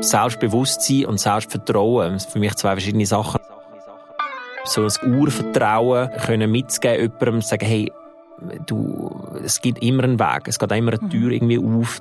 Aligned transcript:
Selbstbewusstsein 0.00 1.06
und 1.06 1.18
Selbstvertrauen. 1.18 2.18
Für 2.20 2.38
mich 2.38 2.54
zwei 2.56 2.72
verschiedene 2.72 3.06
Sachen. 3.06 3.40
So 4.64 4.86
ein 4.86 5.14
Urvertrauen 5.14 6.10
können 6.24 6.50
mitzugeben, 6.50 7.12
jemandem 7.20 7.42
sagen, 7.42 7.66
hey, 7.66 7.92
du, 8.66 9.10
es 9.44 9.60
gibt 9.60 9.82
immer 9.82 10.04
einen 10.04 10.18
Weg, 10.18 10.46
es 10.46 10.58
geht 10.58 10.72
immer 10.72 10.92
eine 10.92 11.08
Tür 11.08 11.30
irgendwie 11.30 11.58
auf. 11.58 12.00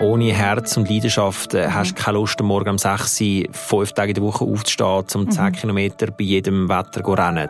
Ohne 0.00 0.32
Herz 0.32 0.76
und 0.76 0.88
Leidenschaft 0.88 1.54
äh, 1.54 1.68
hast 1.70 1.90
du 1.90 2.02
keine 2.02 2.18
Lust, 2.18 2.40
morgen 2.40 2.70
um 2.70 2.78
6 2.78 3.20
Uhr, 3.20 3.44
fünf 3.50 3.92
Tage 3.92 4.10
in 4.10 4.14
der 4.14 4.22
Woche 4.22 4.44
aufzustehen, 4.44 5.04
um 5.14 5.30
10 5.30 5.44
mhm. 5.44 5.52
Kilometer 5.52 6.06
bei 6.12 6.24
jedem 6.24 6.68
Wetter 6.68 7.02
zu 7.02 7.12
rennen. 7.12 7.48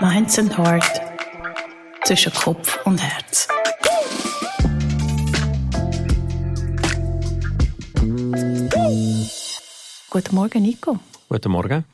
Minds 0.00 0.38
and 0.38 0.58
Heart 0.58 1.00
zwischen 2.04 2.32
Kopf 2.32 2.78
und 2.84 3.00
Herz. 3.00 3.48
Guten 10.10 10.34
Morgen, 10.34 10.62
Nico. 10.62 10.98
Guten 11.28 11.50
Morgen. 11.50 11.84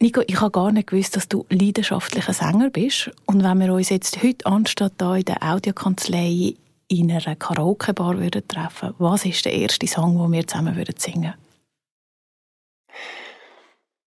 Nico, 0.00 0.22
ich 0.26 0.40
habe 0.40 0.50
gar 0.50 0.70
nicht 0.70 0.88
gewusst, 0.88 1.16
dass 1.16 1.28
du 1.28 1.46
leidenschaftlicher 1.48 2.32
Sänger 2.32 2.70
bist. 2.70 3.10
Und 3.26 3.42
wenn 3.42 3.58
wir 3.58 3.72
uns 3.72 3.88
jetzt 3.88 4.22
heute 4.22 4.46
anstatt 4.46 4.94
hier 5.00 5.14
in 5.16 5.24
der 5.24 5.42
Audiokanzlei 5.42 6.54
in 6.88 7.10
einer 7.10 7.36
Karaoke-Bar 7.36 8.16
treffen 8.46 8.94
was 8.98 9.24
ist 9.24 9.44
der 9.44 9.52
erste 9.52 9.86
Song, 9.86 10.18
den 10.18 10.32
wir 10.32 10.46
zusammen 10.46 10.74
singen 10.96 11.22
würden? 11.22 11.34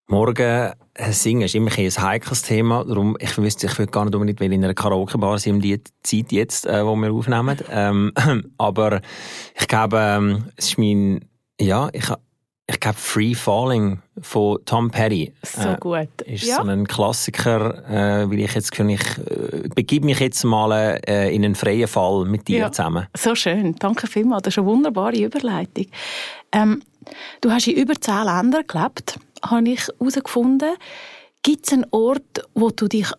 Morgen 0.10 0.74
äh, 0.94 1.12
singen 1.12 1.42
ist 1.42 1.56
immer 1.56 1.72
ein 1.78 1.92
heikles 1.92 2.44
Thema. 2.44 2.86
Darum, 2.86 3.18
ich 3.20 3.38
wüsste, 3.38 3.68
ich 3.68 3.78
würde 3.78 3.92
gar 3.92 4.06
nicht 4.06 4.16
unbedingt 4.16 4.40
in 4.40 4.64
einer 4.64 4.74
Karaoke-Bar 4.74 5.38
sein, 5.38 5.56
um 5.56 5.62
die 5.62 5.82
Zeit 6.04 6.32
jetzt, 6.32 6.66
äh, 6.66 6.86
wo 6.86 6.96
wir 6.96 7.12
aufnehmen. 7.12 7.58
Ähm, 7.70 8.14
aber 8.58 9.02
ich 9.60 9.68
glaube, 9.68 9.98
ähm, 10.00 10.46
es 10.56 10.70
ist 10.70 10.78
mein, 10.78 11.26
ja, 11.60 11.90
ich, 11.94 12.06
ich 12.68 12.80
glaube, 12.80 12.98
Free 12.98 13.34
Falling 13.34 14.00
von 14.22 14.59
Tom 14.66 14.92
Petty. 14.92 15.34
So 15.44 15.70
äh, 15.70 15.78
gut. 15.80 16.22
Ist 16.26 16.44
ja. 16.44 16.58
so 16.58 16.64
ein 16.64 16.88
Klassiker, 16.88 17.84
äh, 17.90 18.30
weil 18.30 18.40
ich 18.40 18.54
jetzt 18.54 18.72
kann 18.72 18.90
ich 18.90 19.02
äh, 19.18 19.70
begib 19.73 20.04
mich 20.04 20.20
jetzt 20.20 20.44
mal 20.44 21.00
äh, 21.08 21.34
in 21.34 21.46
einen 21.46 21.56
freien 21.56 21.88
Fall 21.88 22.26
mit 22.26 22.48
dir 22.48 22.59
ja. 22.59 22.72
zusammen. 22.72 23.08
So 23.16 23.36
schön. 23.36 23.76
Danke 23.76 24.08
vielmals. 24.08 24.44
Das 24.44 24.54
ist 24.54 24.58
eine 24.59 24.68
wunderbare 24.68 25.18
Überleitung. 25.18 25.88
Ähm, 26.52 26.81
du 27.42 27.52
hast 27.52 27.68
in 27.68 27.76
über 27.76 28.00
zehn 28.00 28.26
Ländern 28.26 28.66
gelebt 28.68 29.20
habe 29.44 29.70
ich 29.70 29.88
herausgefunden. 29.88 30.76
Gibt 31.44 31.68
es 31.68 31.74
einen 31.74 31.86
Ort, 31.92 32.48
wo 32.53 32.70
du 32.70 32.88
dich 32.88 33.12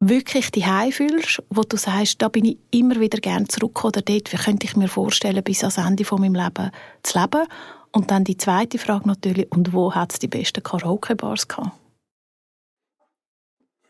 wirklich 0.00 0.50
daheim 0.50 0.92
fühlst, 0.92 1.42
wo 1.50 1.62
du 1.62 1.76
sagst, 1.76 2.20
da 2.20 2.28
bin 2.28 2.44
ich 2.44 2.58
immer 2.70 3.00
wieder 3.00 3.18
gerne 3.18 3.48
zurück 3.48 3.84
oder 3.84 4.02
dort 4.02 4.32
wie 4.32 4.36
könnte 4.36 4.66
ich 4.66 4.76
mir 4.76 4.88
vorstellen, 4.88 5.42
bis 5.42 5.62
ans 5.62 5.78
Ende 5.78 6.04
von 6.04 6.20
meinem 6.20 6.34
Leben 6.34 6.70
zu 7.02 7.18
leben? 7.18 7.46
Und 7.94 8.10
dann 8.10 8.24
die 8.24 8.36
zweite 8.36 8.78
Frage 8.78 9.06
natürlich, 9.06 9.50
und 9.52 9.72
wo 9.72 9.94
hat 9.94 10.12
es 10.12 10.18
die 10.18 10.26
besten 10.26 10.64
Karaoke-Bars 10.64 11.46
gehabt? 11.46 11.70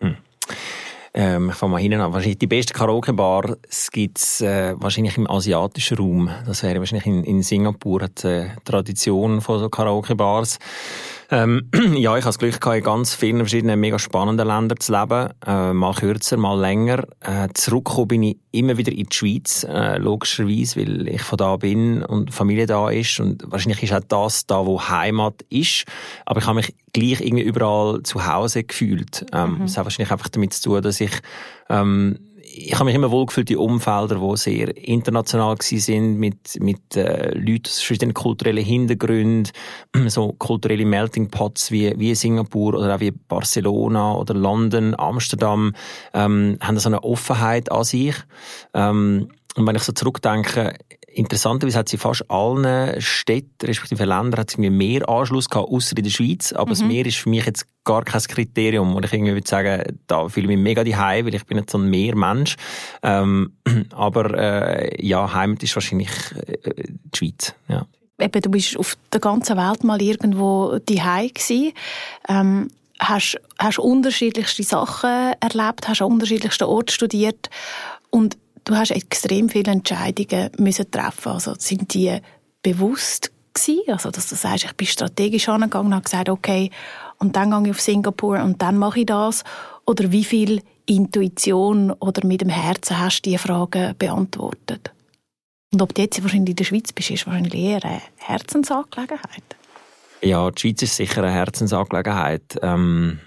Hm. 0.01 0.17
Ähm, 1.15 1.49
ich 1.49 1.55
fange 1.55 1.73
mal 1.73 1.81
hinten 1.81 2.01
an. 2.01 2.13
Wahrscheinlich 2.13 2.39
die 2.39 2.47
beste 2.47 2.75
Karaoke-Bar 2.75 3.57
gibt 3.93 4.19
es 4.19 4.43
äh, 4.43 4.75
wahrscheinlich 4.77 5.17
im 5.17 5.31
asiatischen 5.31 5.97
Raum. 5.97 6.31
Das 6.45 6.63
wäre 6.63 6.81
wahrscheinlich 6.81 7.07
in, 7.07 7.25
in 7.25 7.43
Singapur, 7.43 8.03
hat 8.03 8.25
äh, 8.25 8.49
Tradition 8.65 9.41
von 9.41 9.59
so 9.59 9.71
Karaoke-Bars. 9.71 10.59
Ähm, 11.31 11.71
ja, 11.95 12.17
ich 12.17 12.25
habe 12.25 12.31
das 12.31 12.39
Glück 12.39 12.61
gehabt, 12.61 12.79
in 12.79 12.85
ganz 12.85 13.15
vielen 13.15 13.39
verschiedenen 13.39 13.81
mega 13.81 13.99
spannenden 13.99 14.47
Ländern 14.47 14.79
zu 14.79 14.93
leben. 14.93 15.31
Äh, 15.47 15.73
mal 15.73 15.95
kürzer, 15.95 16.37
mal 16.37 16.59
länger. 16.59 17.05
Äh, 17.21 17.49
zurückgekommen 17.55 18.09
bin 18.09 18.23
ich 18.23 18.37
immer 18.53 18.77
wieder 18.77 18.93
in 18.93 19.07
die 19.07 19.17
Schweiz, 19.17 19.65
äh, 19.65 19.99
logischerweise, 19.99 20.81
weil 20.81 21.09
ich 21.09 21.23
von 21.23 21.39
da 21.39 21.57
bin 21.57 22.03
und 22.03 22.33
Familie 22.33 22.67
da 22.67 22.91
ist. 22.91 23.21
Und 23.21 23.45
wahrscheinlich 23.47 23.83
ist 23.83 23.93
auch 23.93 24.05
das 24.07 24.47
da, 24.47 24.67
wo 24.67 24.81
Heimat 24.81 25.43
ist. 25.49 25.85
Aber 26.27 26.41
ich 26.41 26.47
habe 26.47 26.57
mich 26.57 26.75
gleich 26.93 27.21
irgendwie 27.21 27.45
überall 27.45 28.03
zu 28.03 28.27
Hause 28.27 28.65
gefühlt. 28.65 29.27
Ähm, 29.33 29.59
mhm. 29.59 29.61
Das 29.61 29.77
hat 29.77 29.85
wahrscheinlich 29.85 30.13
einfach 30.13 30.29
damit 30.29 30.53
zu 30.53 30.63
tun, 30.63 30.83
dass 30.83 31.01
ich 31.01 31.13
ähm, 31.69 32.19
ich 32.57 32.75
habe 32.75 32.85
mich 32.85 32.95
immer 32.95 33.11
wohlgefühlt 33.11 33.51
in 33.51 33.57
Umfeldern, 33.57 34.21
die 34.21 34.37
sehr 34.37 34.77
international 34.77 35.57
sind, 35.61 36.19
mit, 36.19 36.61
mit 36.61 36.97
äh, 36.97 37.37
Leuten 37.37 37.67
aus 37.67 37.81
verschiedenen 37.81 38.15
kulturellen 38.15 38.65
Hintergründen, 38.65 39.53
so 40.07 40.33
kulturelle 40.35 40.85
Melting 40.85 41.31
Pots 41.31 41.73
wie, 41.73 41.93
wie 41.99 42.15
Singapur 42.15 42.75
oder 42.75 42.95
auch 42.95 43.01
wie 43.01 43.11
Barcelona 43.11 44.15
oder 44.15 44.35
London, 44.35 44.95
Amsterdam, 44.97 45.75
ähm, 46.13 46.59
haben 46.61 46.79
so 46.79 46.89
eine 46.89 47.03
Offenheit 47.03 47.73
an 47.73 47.85
sich. 47.85 48.15
Ähm, 48.73 49.29
und 49.57 49.67
wenn 49.67 49.77
ich 49.77 49.83
so 49.83 49.93
zurückdenke, 49.93 50.75
interessanterweise 51.15 51.79
hat 51.79 51.89
sie 51.89 51.97
fast 51.97 52.31
allen 52.31 53.01
Städten, 53.01 53.67
respektive 53.67 54.05
Ländern, 54.05 54.41
hat 54.41 54.51
sie 54.51 54.61
mir 54.61 54.71
mehr 54.71 55.09
Anschluss 55.09 55.49
gehabt, 55.49 55.71
außer 55.71 55.97
in 55.97 56.05
der 56.05 56.11
Schweiz. 56.11 56.53
Aber 56.53 56.67
mhm. 56.67 56.71
das 56.71 56.83
Meer 56.83 57.07
ist 57.07 57.17
für 57.17 57.29
mich 57.29 57.47
jetzt 57.47 57.67
gar 57.85 58.05
kein 58.05 58.21
Kriterium. 58.23 58.95
Und 58.95 59.05
ich 59.05 59.13
irgendwie 59.13 59.35
würde 59.35 59.49
sagen, 59.49 60.01
da 60.07 60.29
fühle 60.29 60.45
ich 60.45 60.57
mich 60.57 60.63
mega 60.63 60.85
daheim, 60.85 61.27
weil 61.27 61.35
ich 61.35 61.45
bin 61.47 61.59
jetzt 61.59 61.71
so 61.71 61.79
ein 61.79 61.89
Meermensch. 61.89 62.57
Ähm, 63.03 63.53
aber, 63.93 64.37
äh, 64.37 65.07
ja, 65.07 65.33
Heimat 65.33 65.63
ist 65.63 65.75
wahrscheinlich 65.77 66.11
äh, 66.47 66.85
die 66.87 67.17
Schweiz, 67.17 67.55
ja. 67.69 67.87
Eben, 68.21 68.43
du 68.43 68.51
bist 68.51 68.77
auf 68.79 68.97
der 69.13 69.21
ganzen 69.21 69.57
Welt 69.57 69.83
mal 69.83 70.01
irgendwo 70.01 70.79
daheim 70.79 71.31
gewesen. 71.35 71.73
Ähm, 72.29 72.69
hast, 73.01 73.41
hast 73.59 73.79
unterschiedlichste 73.79 74.63
Sachen 74.63 75.35
erlebt, 75.41 75.89
hast 75.89 76.01
an 76.01 76.13
unterschiedlichsten 76.13 76.65
Orten 76.65 76.91
studiert 76.91 77.51
und 78.11 78.37
du 78.65 78.77
hast 78.77 78.91
extrem 78.91 79.49
viele 79.49 79.73
Entscheidungen 79.73 80.51
müssen 80.59 80.91
treffen. 80.91 81.33
Also 81.33 81.55
sind 81.59 81.95
die 81.95 82.19
bewusst 82.63 83.31
gewesen? 83.55 83.93
Also 83.93 84.11
dass 84.11 84.29
du 84.29 84.35
sagst, 84.35 84.65
ich 84.65 84.73
bin 84.73 84.87
strategisch 84.87 85.49
angegangen 85.49 85.89
und 85.89 85.95
habe 85.95 86.05
gesagt, 86.05 86.29
okay, 86.29 86.71
und 87.19 87.37
dann 87.37 87.51
gehe 87.51 87.71
ich 87.71 87.71
auf 87.71 87.81
Singapur 87.81 88.43
und 88.43 88.61
dann 88.61 88.77
mache 88.79 89.01
ich 89.01 89.07
das. 89.07 89.45
Oder 89.87 90.11
wie 90.11 90.25
viel 90.25 90.63
Intuition 90.87 91.91
oder 91.93 92.27
mit 92.27 92.41
dem 92.41 92.49
Herzen 92.49 92.99
hast 92.99 93.23
du 93.23 93.31
diese 93.31 93.39
Fragen 93.39 93.95
beantwortet? 93.99 94.93
Und 95.73 95.83
ob 95.83 95.95
du 95.95 96.03
jetzt 96.03 96.23
wahrscheinlich 96.23 96.51
in 96.51 96.57
der 96.57 96.65
Schweiz 96.65 96.93
bist, 96.93 97.11
ist 97.11 97.27
wahrscheinlich 97.27 97.55
eher 97.55 97.85
eine 97.85 98.01
Herzensangelegenheit. 98.17 99.57
Ja, 100.23 100.51
die 100.51 100.61
Schweiz 100.61 100.83
ist 100.83 100.97
sicher 100.97 101.23
eine 101.23 101.33
Herzensangelegenheit. 101.33 102.59
Ähm, 102.63 103.21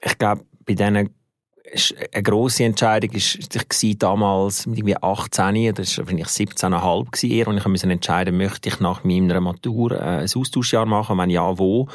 ich 0.00 0.16
glaube, 0.18 0.44
bei 0.64 0.74
diesen 0.74 1.10
eine 2.12 2.22
grosse 2.22 2.64
Entscheidung 2.64 3.10
war 3.10 3.98
damals 3.98 4.66
mit 4.66 4.78
irgendwie 4.78 4.96
18, 4.96 5.74
das 5.74 5.98
war 5.98 6.06
wahrscheinlich 6.06 6.28
17,5 6.28 7.28
eher, 7.28 7.48
und 7.48 7.58
ich 7.58 7.66
musste 7.66 7.90
entscheiden, 7.90 8.36
möchte 8.36 8.68
ich 8.68 8.80
nach 8.80 9.04
meiner 9.04 9.40
Matur 9.40 9.92
äh, 9.92 10.20
ein 10.22 10.30
Austauschjahr 10.34 10.86
machen, 10.86 11.18
wenn 11.18 11.30
ja, 11.30 11.58
wo. 11.58 11.88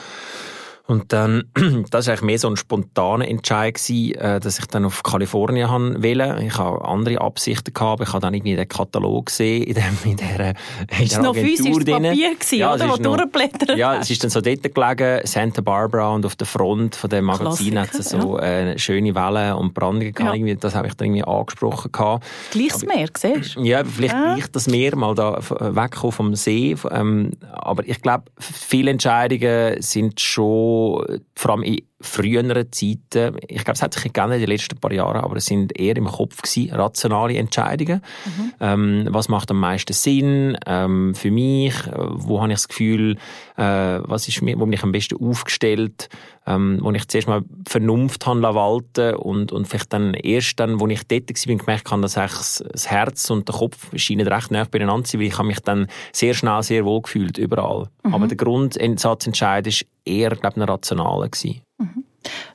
Und 0.92 1.14
dann, 1.14 1.46
das 1.90 2.08
war 2.08 2.12
eigentlich 2.12 2.22
mehr 2.22 2.38
so 2.38 2.50
ein 2.50 2.58
spontaner 2.58 3.26
Entscheid 3.26 3.76
gewesen, 3.76 4.14
äh, 4.16 4.42
dass 4.42 4.60
ich 4.60 4.66
dann 4.66 4.84
auf 4.84 5.04
Kalifornien 5.04 6.04
wählen. 6.04 6.46
Ich 6.46 6.58
habe 6.58 6.84
andere 6.84 7.22
Absichten 7.22 7.74
gehabt, 7.74 8.02
ich 8.02 8.10
habe 8.10 8.20
dann 8.20 8.34
irgendwie 8.34 8.58
den 8.58 8.68
Katalog 8.68 9.28
gesehen 9.28 9.64
in, 9.64 9.76
dem, 9.76 9.98
in 10.04 10.18
der 10.18 10.54
ist 11.02 11.22
noch 11.22 11.34
physisches 11.34 11.86
Papier 11.86 12.36
gewesen, 12.36 12.58
ja, 12.58 12.74
oder? 12.74 12.90
Wo 12.90 12.98
durchblättert 12.98 13.78
Ja, 13.78 14.02
es 14.02 14.10
ist 14.10 14.22
dann 14.22 14.32
so 14.32 14.42
dort 14.42 14.64
gelegen, 14.64 15.22
Santa 15.26 15.62
Barbara 15.62 16.10
und 16.10 16.26
auf 16.26 16.36
der 16.36 16.46
Front 16.46 16.96
von 16.98 17.10
dem 17.10 17.24
Magazin 17.24 17.80
hat 17.80 17.96
es 17.96 18.10
so 18.10 18.38
ja. 18.38 18.44
äh, 18.44 18.78
schöne 18.78 19.16
Wellen 19.16 19.54
und 19.54 19.74
Brandungen 19.74 20.14
gehabt. 20.14 20.38
Ja. 20.38 20.56
Das 20.56 20.76
habe 20.76 20.88
ich 20.88 20.94
dann 20.96 21.08
irgendwie 21.08 21.24
angesprochen 21.24 21.90
gehabt. 21.94 22.26
Gleich 22.52 22.74
das 22.74 22.86
Meer, 22.86 23.08
siehst 23.18 23.56
du? 23.56 23.62
Ja, 23.62 23.86
vielleicht 23.86 24.14
ja. 24.14 24.36
gleich 24.36 24.52
das 24.52 24.68
Meer, 24.68 24.98
mal 24.98 25.16
da 25.16 25.40
wegkommen 25.40 26.12
vom 26.12 26.36
See. 26.36 26.76
Ähm, 26.92 27.32
aber 27.54 27.88
ich 27.88 28.02
glaube, 28.02 28.26
viele 28.38 28.92
Entscheidungen 28.92 29.82
sind 29.82 30.20
schon 30.20 30.81
jo 30.82 31.18
fram 31.40 31.64
i 31.64 31.80
früheren 32.02 32.72
Zeiten, 32.72 33.38
ich 33.48 33.64
glaube, 33.64 33.74
es 33.74 33.82
hat 33.82 33.94
sich 33.94 34.12
geändert 34.12 34.38
in 34.38 34.42
den 34.42 34.50
letzten 34.50 34.78
paar 34.78 34.92
Jahren, 34.92 35.22
aber 35.22 35.38
es 35.38 35.46
sind 35.46 35.78
eher 35.78 35.96
im 35.96 36.06
Kopf 36.06 36.42
gewesen, 36.42 36.74
rationale 36.74 37.36
Entscheidungen. 37.38 38.02
Mhm. 38.26 38.54
Ähm, 38.60 39.08
was 39.10 39.30
macht 39.30 39.52
am 39.52 39.60
meisten 39.60 39.94
Sinn 39.94 40.58
ähm, 40.66 41.16
für 41.16 41.32
mich? 41.32 41.74
Wo 41.96 42.42
habe 42.42 42.52
ich 42.52 42.58
das 42.58 42.68
Gefühl, 42.68 43.18
äh, 43.58 43.64
was 43.64 44.28
ist 44.28 44.42
mir, 44.42 44.60
wo 44.60 44.66
bin 44.66 44.74
ich 44.74 44.84
am 44.84 44.92
besten 44.92 45.24
aufgestellt? 45.24 46.10
Ähm, 46.48 46.80
wo 46.82 46.92
ich 46.92 47.08
zuerst 47.08 47.28
mal 47.28 47.44
Vernunft 47.68 48.26
habe 48.26 48.42
walten 48.42 49.16
und, 49.16 49.52
und 49.52 49.68
vielleicht 49.68 49.94
dann 49.94 50.16
erst 50.16 50.60
dann, 50.60 50.80
wo 50.80 50.88
ich 50.88 51.06
dort 51.08 51.30
war, 51.30 51.56
gemerkt 51.56 51.92
habe, 51.92 52.02
dass 52.02 52.14
das, 52.16 52.64
das 52.72 52.90
Herz 52.90 53.30
und 53.30 53.48
der 53.48 53.56
Kopf 53.56 53.96
scheinen 53.96 54.28
recht 54.28 54.50
nah 54.50 54.64
beieinander 54.64 55.04
zu 55.04 55.12
sein, 55.12 55.22
weil 55.22 55.28
ich 55.28 55.38
habe 55.38 55.48
mich 55.48 55.60
dann 55.60 55.86
sehr 56.12 56.34
schnell 56.34 56.64
sehr 56.64 56.84
wohl 56.84 57.04
gefühlt, 57.04 57.38
überall. 57.38 57.90
Mhm. 58.04 58.16
Aber 58.16 58.28
der 58.28 58.38
Grundsatzentscheid 58.38 59.68
war 59.68 59.74
eher, 60.06 60.30
glaube 60.32 60.56
ich, 60.56 60.64
ein 60.64 60.70
rationaler 60.70 61.30
gewesen. 61.30 61.62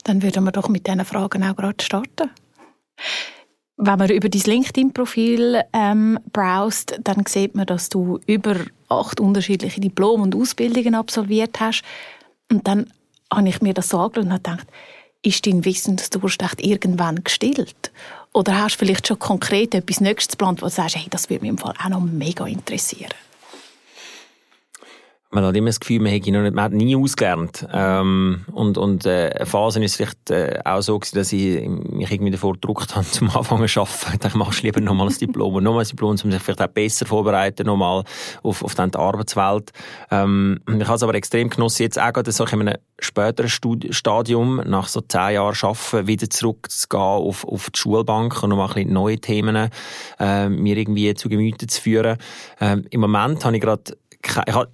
Dann 0.05 0.23
würden 0.23 0.45
wir 0.45 0.53
doch 0.53 0.69
mit 0.69 0.87
diesen 0.87 1.05
Fragen 1.05 1.45
auch 1.45 1.57
gerade 1.57 1.83
starten. 1.83 2.31
Wenn 3.77 3.99
man 3.99 4.09
über 4.09 4.29
dein 4.29 4.43
LinkedIn-Profil 4.43 5.63
ähm, 5.73 6.19
browst, 6.33 6.99
dann 7.03 7.27
sieht 7.27 7.55
man, 7.55 7.67
dass 7.67 7.89
du 7.89 8.21
über 8.27 8.57
acht 8.89 9.21
unterschiedliche 9.21 9.81
Diplome 9.81 10.23
und 10.23 10.35
Ausbildungen 10.35 10.95
absolviert 10.95 11.61
hast. 11.61 11.83
Und 12.51 12.67
dann 12.67 12.91
habe 13.33 13.49
ich 13.49 13.61
mir 13.61 13.75
das 13.75 13.91
so 13.91 13.99
angeschaut 13.99 14.25
und 14.25 14.33
habe 14.33 14.43
gedacht, 14.43 14.67
ist 15.23 15.47
dein 15.47 15.65
Wissensdurst 15.65 16.43
echt 16.43 16.65
irgendwann 16.65 17.23
gestillt? 17.25 17.91
oder 18.37 18.59
hast 18.59 18.75
du 18.75 18.81
vielleicht 18.81 19.07
schon 19.07 19.19
konkret 19.19 19.75
etwas 19.75 20.01
Nächstes 20.01 20.37
geplant, 20.37 20.61
wo 20.61 20.67
du 20.67 20.71
sagst, 20.71 20.97
hey, 20.97 21.07
das 21.09 21.31
würde 21.31 21.43
mich 21.43 21.49
im 21.49 21.59
Fall 21.59 21.73
auch 21.83 21.89
noch 21.89 22.01
mega 22.01 22.47
interessieren? 22.47 23.15
Man 25.31 25.45
hat 25.45 25.57
immer 25.57 25.67
das 25.67 25.81
Gefühl, 25.81 26.01
man 26.01 26.13
hätte 26.13 26.31
noch 26.31 26.43
nicht, 26.43 26.55
man 26.55 26.65
hat 26.65 26.73
nie 26.73 26.95
ausgelernt. 26.97 27.67
Ähm, 27.73 28.45
und, 28.53 28.79
und, 28.79 29.07
äh, 29.07 29.33
eine 29.35 29.47
Phase 29.47 29.83
ist 29.83 29.97
vielleicht, 29.97 30.31
äh, 30.31 30.61
auch 30.65 30.81
so 30.81 30.99
gewesen, 30.99 31.17
dass 31.17 31.33
ich 31.33 31.69
mich 31.69 32.11
irgendwie 32.11 32.31
davor 32.31 32.55
gedruckt 32.55 32.95
habe, 32.95 33.07
zum 33.11 33.31
Anfangen 33.31 33.67
zu 33.67 33.81
arbeiten. 33.81 34.27
Ich 34.29 34.35
machst 34.35 34.63
lieber 34.63 34.81
nochmal 34.81 35.09
ein 35.09 35.15
Diplom, 35.15 35.63
nochmal 35.63 35.83
ein 35.83 35.89
Diplom, 35.89 36.11
um 36.11 36.17
sich 36.17 36.43
vielleicht 36.43 36.63
auch 36.63 36.69
besser 36.69 37.07
vorbereiten, 37.07 37.67
nochmal 37.67 38.05
auf, 38.43 38.63
auf 38.63 38.75
die 38.75 38.83
Arbeitswelt. 38.83 39.73
Ähm, 40.11 40.61
ich 40.69 40.87
habe 40.87 40.95
es 40.95 41.03
aber 41.03 41.15
extrem 41.15 41.51
genossen, 41.51 41.83
jetzt 41.83 42.01
auch 42.01 42.13
gerade 42.13 42.31
so 42.31 42.45
in 42.45 42.61
einem 42.61 42.77
späteren 42.99 43.51
Stadium, 43.91 44.63
nach 44.65 44.89
so 44.89 45.01
zehn 45.01 45.35
Jahren 45.35 45.55
Arbeiten, 45.61 46.07
wieder 46.07 46.31
zurückzugehen 46.31 47.03
auf, 47.03 47.45
auf 47.45 47.71
die 47.71 47.79
Schulbank 47.79 48.43
und 48.43 48.51
nochmal 48.51 48.69
ein 48.69 48.75
bisschen 48.75 48.93
neue 48.93 49.19
Themen, 49.19 49.71
äh, 50.19 50.49
mir 50.49 50.77
irgendwie 50.77 51.13
zu 51.15 51.29
Gemüte 51.29 51.67
zu 51.67 51.83
führen. 51.83 52.17
Ähm, 52.61 52.87
Im 52.91 53.01
Moment 53.01 53.45
habe 53.45 53.57
ich 53.57 53.63
gerade 53.63 53.97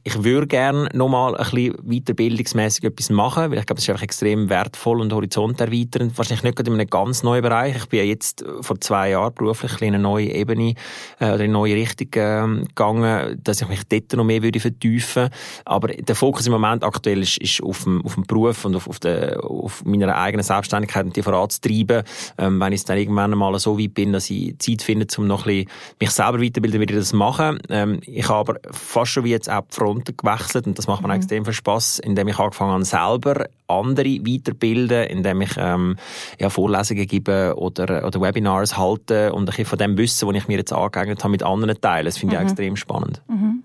ich 0.04 0.25
würde 0.25 0.46
gerne 0.46 0.88
noch 0.93 1.08
mal 1.08 1.37
ein 1.37 1.44
bisschen 1.44 1.75
weiterbildungsmässig 1.82 2.84
etwas 2.84 3.10
machen, 3.10 3.50
weil 3.50 3.58
ich 3.58 3.66
glaube, 3.66 3.78
es 3.78 3.84
ist 3.84 3.90
einfach 3.90 4.02
extrem 4.02 4.49
wertvoll 4.49 5.00
und 5.00 5.12
horizonterweiternd. 5.12 6.16
Wahrscheinlich 6.16 6.44
nicht 6.44 6.56
gerade 6.56 6.70
in 6.70 6.78
einem 6.78 6.88
ganz 6.88 7.22
neuen 7.22 7.43
Bereich. 7.43 7.76
Ich 7.76 7.87
bin 7.87 8.00
ja 8.00 8.04
jetzt 8.04 8.44
vor 8.60 8.81
zwei 8.81 9.10
Jahren 9.10 9.34
beruflich 9.34 9.81
in 9.82 9.88
eine 9.88 9.99
neue 9.99 10.31
Ebene 10.31 10.75
äh, 11.19 11.26
oder 11.26 11.37
in 11.37 11.43
eine 11.43 11.52
neue 11.52 11.75
Richtung 11.75 12.08
äh, 12.14 12.66
gegangen, 12.66 13.40
dass 13.43 13.60
ich 13.60 13.69
mich 13.69 13.82
dort 13.88 14.12
noch 14.14 14.25
mehr 14.25 14.43
würde 14.43 14.60
vertiefen 14.60 15.28
Aber 15.64 15.88
der 15.88 16.14
Fokus 16.14 16.46
im 16.46 16.52
Moment 16.52 16.84
aktuell 16.84 17.22
ist, 17.22 17.38
ist 17.38 17.62
auf, 17.62 17.84
dem, 17.84 18.05
auf 18.05 18.14
dem 18.14 18.25
Beruf 18.25 18.64
und 18.64 18.76
auf, 18.76 18.88
auf, 18.88 18.98
der, 19.00 19.43
auf 19.44 19.84
meiner 19.84 20.16
eigenen 20.16 20.44
Selbstständigkeit 20.44 21.05
und 21.05 21.16
die 21.16 21.22
voranzutreiben. 21.22 22.02
Ähm, 22.38 22.60
wenn 22.60 22.72
ich 22.72 22.84
dann 22.84 22.98
irgendwann 22.98 23.31
mal 23.32 23.58
so 23.58 23.78
weit 23.78 23.94
bin, 23.94 24.12
dass 24.12 24.31
ich 24.31 24.58
Zeit 24.58 24.82
finde, 24.82 25.06
um 25.19 25.26
noch 25.26 25.46
ein 25.46 25.66
bisschen 25.66 25.70
mich 26.00 26.10
selber 26.10 26.40
weiterbilden, 26.40 26.81
würde 26.81 26.94
ich 26.94 27.00
das 27.00 27.12
machen. 27.12 27.58
Ähm, 27.69 28.00
ich 28.06 28.28
habe 28.28 28.52
aber 28.52 28.60
fast 28.70 29.12
schon 29.12 29.25
wie 29.25 29.41
jetzt 29.42 29.50
auch 29.50 29.62
die 29.62 29.74
Fronten 29.74 30.16
gewechselt 30.16 30.66
und 30.66 30.78
das 30.78 30.86
macht 30.86 31.02
mir 31.02 31.08
mhm. 31.08 31.14
extrem 31.14 31.44
viel 31.44 31.54
Spass, 31.54 31.98
indem 31.98 32.28
ich 32.28 32.38
angefangen 32.38 32.72
habe, 32.72 32.84
selber 32.84 33.46
andere 33.66 34.04
weiterbilden, 34.04 35.04
indem 35.06 35.40
ich 35.42 35.52
ähm, 35.56 35.96
ja, 36.38 36.50
Vorlesungen 36.50 37.06
gebe 37.06 37.54
oder, 37.56 38.06
oder 38.06 38.20
Webinars 38.20 38.76
halte 38.76 39.32
und 39.32 39.42
ein 39.42 39.46
bisschen 39.46 39.66
von 39.66 39.78
dem 39.78 39.98
Wissen, 39.98 40.28
das 40.28 40.36
ich 40.36 40.48
mir 40.48 40.58
jetzt 40.58 40.72
angeeignet 40.72 41.22
habe, 41.22 41.30
mit 41.30 41.42
anderen 41.42 41.80
teilen. 41.80 42.06
Das 42.06 42.18
finde 42.18 42.36
ich 42.36 42.40
mhm. 42.40 42.46
extrem 42.46 42.76
spannend. 42.76 43.22
Mhm. 43.28 43.64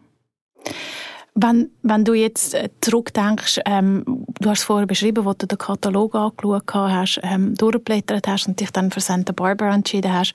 Wenn, 1.40 1.70
wenn 1.84 2.04
du 2.04 2.16
jetzt 2.16 2.56
äh, 2.56 2.70
zurückdenkst, 2.82 3.60
ähm, 3.66 4.26
du 4.40 4.50
hast 4.50 4.64
vorher 4.64 4.88
beschrieben, 4.88 5.24
wo 5.24 5.34
du 5.34 5.46
den 5.46 5.58
Katalog 5.58 6.16
angeschaut 6.16 6.74
hast, 6.74 7.20
ähm, 7.22 7.54
durchgeblättert 7.54 8.28
hast 8.28 8.48
und 8.48 8.60
dich 8.60 8.72
dann 8.72 8.90
für 8.90 9.02
Santa 9.02 9.34
Barbara 9.34 9.76
entschieden 9.76 10.12
hast, 10.12 10.34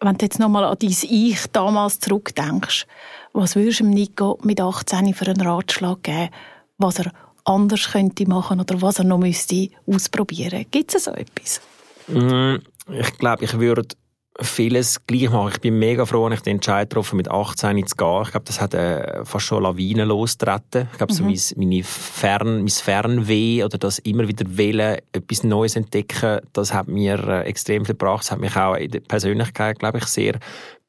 wenn 0.00 0.18
du 0.18 0.26
jetzt 0.26 0.38
nochmal 0.38 0.64
an 0.64 0.76
dein 0.78 0.90
Ich 0.90 1.46
damals 1.52 2.00
zurückdenkst, 2.00 2.86
was 3.34 3.56
würdest 3.56 3.80
du 3.80 3.84
Nico 3.84 4.38
mit 4.42 4.60
18 4.60 5.12
für 5.12 5.26
einen 5.26 5.40
Ratschlag 5.40 6.02
geben, 6.02 6.30
was 6.78 7.00
er 7.00 7.12
anders 7.44 7.92
könnte 7.92 8.26
machen 8.26 8.60
oder 8.60 8.80
was 8.80 9.00
er 9.00 9.04
noch 9.04 9.18
müsste 9.18 9.68
ausprobieren? 9.86 10.64
Gibt 10.70 10.94
es 10.94 11.04
so 11.04 11.10
etwas? 11.10 11.60
Mm, 12.06 12.56
ich 12.88 13.18
glaube, 13.18 13.44
ich 13.44 13.58
würde 13.58 13.88
vieles 14.40 15.04
gleich 15.06 15.30
machen. 15.30 15.52
Ich 15.54 15.60
bin 15.60 15.78
mega 15.78 16.06
froh, 16.06 16.28
dass 16.28 16.38
ich 16.38 16.44
den 16.44 16.56
Entscheid 16.56 16.90
getroffen 16.90 17.16
mit 17.16 17.30
18 17.30 17.86
zu 17.86 17.96
gehen. 17.96 18.22
Ich 18.22 18.30
glaube, 18.30 18.46
das 18.46 18.60
hat 18.60 18.74
äh, 18.74 19.24
fast 19.24 19.46
schon 19.46 19.62
Lawinen 19.62 20.08
losgetreten. 20.08 20.88
Ich 20.92 20.98
glaube, 20.98 21.12
mhm. 21.12 21.16
so 21.16 21.24
mein, 21.24 21.68
meine 21.68 21.84
Fern, 21.84 22.58
mein 22.58 22.68
Fernweh 22.68 23.64
oder 23.64 23.78
das 23.78 23.98
immer 24.00 24.26
wieder 24.26 24.44
Wählen, 24.56 24.98
etwas 25.12 25.44
Neues 25.44 25.76
entdecken, 25.76 26.40
das 26.52 26.72
hat 26.72 26.88
mir 26.88 27.18
äh, 27.28 27.42
extrem 27.42 27.84
viel 27.84 27.94
gebracht. 27.94 28.24
Das 28.24 28.32
hat 28.32 28.40
mich 28.40 28.56
auch 28.56 28.74
in 28.74 28.90
der 28.90 29.00
Persönlichkeit, 29.00 29.78
glaube 29.78 29.98
ich, 29.98 30.06
sehr 30.06 30.38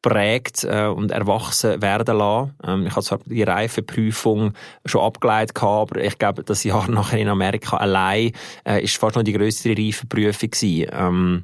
prägt 0.05 0.63
äh, 0.63 0.85
und 0.85 1.09
erwachsen 1.09 1.81
werden 1.81 2.17
lassen. 2.17 2.53
Ähm, 2.63 2.85
ich 2.85 2.91
habe 2.91 3.01
zwar 3.01 3.19
die 3.25 3.41
Reifeprüfung 3.41 4.53
schon 4.85 5.01
abgeleitet, 5.01 5.59
aber 5.63 5.99
ich 5.99 6.19
glaube, 6.19 6.43
das 6.43 6.63
Jahr 6.63 6.87
nachher 6.91 7.17
in 7.17 7.27
Amerika 7.27 7.77
allein 7.77 8.31
äh, 8.67 8.83
ist 8.83 8.97
fast 8.97 9.15
noch 9.15 9.23
die 9.23 9.33
größere 9.33 9.75
Reifeprüfung 9.75 10.51
gewesen. 10.51 10.91
Ähm, 10.91 11.43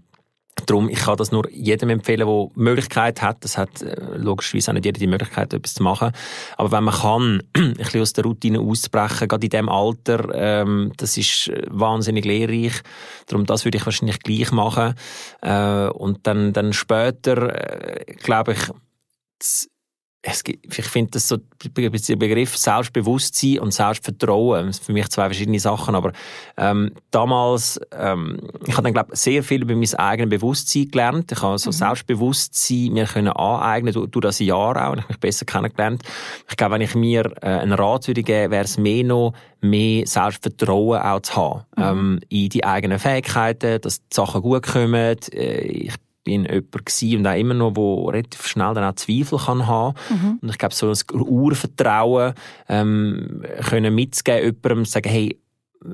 Darum, 0.66 0.90
ich 0.90 1.00
kann 1.00 1.18
das 1.18 1.32
nur 1.32 1.50
jedem 1.50 1.90
empfehlen, 1.90 2.28
der 2.28 2.48
Möglichkeit 2.56 3.22
hat. 3.22 3.44
Das 3.44 3.58
hat 3.58 3.82
äh, 3.82 3.96
logischerweise 4.18 4.72
auch 4.72 4.74
nicht 4.74 4.86
jeder 4.86 5.00
die 5.00 5.08
Möglichkeit, 5.08 5.54
etwas 5.54 5.74
zu 5.76 5.84
machen. 5.84 6.12
Aber 6.58 6.72
wenn 6.72 6.84
man 6.84 6.94
kann, 6.94 7.44
ein 7.56 7.74
bisschen 7.74 8.02
aus 8.02 8.14
der 8.14 8.26
Routine 8.26 8.60
auszubrechen, 8.60 9.28
gerade 9.28 9.46
in 9.46 9.50
diesem 9.50 9.70
Alter, 9.70 10.30
ähm, 10.34 10.92
das 10.98 11.18
ist 11.18 11.48
äh, 11.48 11.66
wahnsinnig 11.70 12.26
lehrreich. 12.26 12.82
Darum, 13.28 13.46
das 13.46 13.66
würde 13.66 13.78
ich 13.78 13.86
wahrscheinlich 13.86 14.20
gleich 14.20 14.52
machen. 14.52 14.94
Äh, 15.42 15.88
und 15.88 16.28
dann, 16.28 16.54
dann 16.54 16.74
später, 16.74 18.08
äh, 18.08 18.14
glaube 18.16 18.54
ich, 18.54 18.60
es 19.40 19.71
gibt, 20.44 20.78
ich 20.78 20.86
finde 20.86 21.12
das 21.12 21.28
so, 21.28 21.38
der 21.38 22.16
Begriff 22.16 22.56
Selbstbewusstsein 22.56 23.60
und 23.60 23.74
Selbstvertrauen, 23.74 24.72
für 24.72 24.94
mich 24.94 25.10
zwei 25.10 25.26
verschiedene 25.26 25.60
Sachen, 25.60 25.96
aber 25.96 26.12
ähm, 26.58 26.92
damals, 27.10 27.80
ähm, 27.92 28.40
ich 28.66 28.74
habe 28.74 28.84
dann, 28.84 28.94
glaube 28.94 29.16
sehr 29.16 29.44
viel 29.44 29.64
über 29.64 29.76
mein 29.76 29.94
eigenes 29.96 30.30
Bewusstsein 30.30 30.90
gelernt. 30.90 31.32
Ich 31.32 31.42
habe 31.42 31.58
so 31.58 31.70
mhm. 31.70 31.74
Selbstbewusstsein 31.74 32.94
mir 32.94 33.06
können 33.06 33.30
aneignen 33.30 33.94
durch, 33.94 34.12
durch 34.12 34.24
das 34.24 34.40
Jahr 34.40 34.88
auch 34.88 34.92
und 34.92 35.00
ich 35.00 35.10
mich 35.10 35.20
besser 35.20 35.46
kennengelernt. 35.46 36.04
Ich 36.50 36.56
glaube, 36.56 36.76
wenn 36.76 36.82
ich 36.82 36.94
mir 36.94 37.32
äh, 37.42 37.48
einen 37.48 37.74
Rat 37.74 38.08
würde 38.08 38.22
geben, 38.22 38.52
wäre 38.52 38.66
es 38.66 38.78
mehr 38.78 39.04
noch, 39.04 39.34
mehr 39.60 40.06
Selbstvertrauen 40.06 41.02
auch 41.02 41.22
zu 41.22 41.36
haben. 41.36 41.66
Mhm. 41.76 41.84
Ähm, 41.84 42.20
in 42.30 42.50
die 42.50 42.64
eigenen 42.64 43.00
Fähigkeiten, 43.00 43.82
dass 43.82 44.02
die 44.02 44.16
Sachen 44.16 44.44
gut 44.44 44.68
kommen. 44.68 45.18
Äh, 45.34 45.62
ich 45.62 45.96
bin 46.24 46.46
jemand 46.46 46.86
gewesen 46.86 47.20
und 47.20 47.28
auch 47.28 47.38
immer 47.38 47.54
noch, 47.54 47.74
der 47.74 48.14
relativ 48.14 48.48
schnell 48.48 48.74
dann 48.74 48.84
auch 48.84 48.96
Zweifel 48.96 49.40
kann 49.40 49.68
haben 49.68 49.96
mhm. 50.10 50.40
Und 50.42 50.50
ich 50.50 50.58
glaube, 50.58 50.76
so 50.76 50.90
ein 50.90 51.22
Urvertrauen 51.22 52.34
ähm, 52.70 53.44
können 53.62 53.96
mitzugeben, 53.96 54.44
jemandem 54.44 54.86
sagen, 54.86 55.10
hey, 55.10 55.38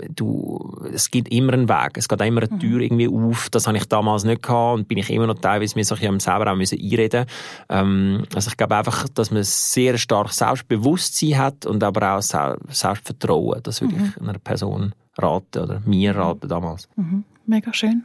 du, 0.10 0.86
es 0.92 1.10
gibt 1.12 1.30
immer 1.30 1.54
einen 1.54 1.70
Weg, 1.70 1.92
es 1.96 2.08
geht 2.08 2.22
immer 2.22 2.42
eine 2.42 2.54
mhm. 2.54 2.60
Tür 2.60 2.82
irgendwie 2.82 3.08
auf, 3.08 3.50
das 3.50 3.68
habe 3.68 3.78
ich 3.78 3.86
damals 3.86 4.24
nicht 4.24 4.44
gehabt 4.44 4.80
und 4.80 4.88
bin 4.88 4.98
ich 4.98 5.10
immer 5.10 5.28
noch 5.28 5.40
teilweise 5.40 5.76
mir 5.76 5.86
so 5.86 5.96
ein 5.96 6.20
selber 6.20 6.52
auch 6.52 6.56
müssen 6.56 6.80
einreden 6.80 7.26
ähm, 7.70 8.24
also 8.36 8.50
ich 8.50 8.58
glaube 8.58 8.76
einfach, 8.76 9.08
dass 9.10 9.32
man 9.32 9.44
sehr 9.44 9.98
stark 9.98 10.34
Selbstbewusstsein 10.34 11.38
hat 11.38 11.66
und 11.66 11.84
aber 11.84 12.18
auch 12.18 12.22
Selbstvertrauen, 12.22 13.62
das 13.64 13.82
würde 13.82 13.96
mhm. 13.96 14.14
ich 14.16 14.22
einer 14.22 14.40
Person 14.40 14.94
raten 15.18 15.60
oder 15.60 15.82
mir 15.86 16.16
raten 16.16 16.48
damals. 16.48 16.90
Mhm. 16.96 17.24
Mega 17.46 17.74
schön. 17.74 18.04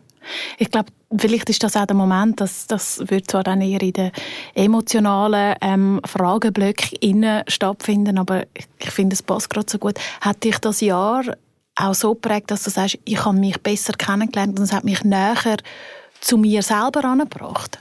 Ich 0.59 0.71
glaube, 0.71 0.91
vielleicht 1.17 1.51
ist 1.51 1.63
das 1.63 1.77
auch 1.77 1.87
der 1.87 1.97
Moment, 1.97 2.41
dass 2.41 2.67
das 2.67 3.03
wird 3.11 3.31
zwar 3.31 3.45
dann 3.45 3.61
eher 3.61 3.83
in 3.83 3.93
den 3.93 4.11
emotionalen 4.55 5.57
ähm, 5.61 6.01
Frageblöcken 6.05 7.43
stattfinden, 7.49 8.19
aber 8.19 8.45
ich, 8.55 8.67
ich 8.79 8.91
finde, 8.91 9.15
es 9.15 9.23
passt 9.23 9.51
gerade 9.51 9.71
so 9.71 9.79
gut. 9.79 9.99
Hat 10.21 10.43
dich 10.45 10.59
das 10.59 10.81
Jahr 10.81 11.25
auch 11.77 11.95
so 11.95 12.15
geprägt, 12.15 12.51
dass 12.51 12.65
du 12.65 12.71
sagst, 12.71 12.99
ich 13.05 13.25
habe 13.25 13.39
mich 13.39 13.61
besser 13.61 13.93
kennengelernt 13.95 14.59
und 14.59 14.65
es 14.65 14.73
hat 14.73 14.85
mich 14.85 15.05
näher 15.05 15.57
zu 16.21 16.37
mir 16.37 16.63
selber 16.63 17.05
angebracht? 17.05 17.79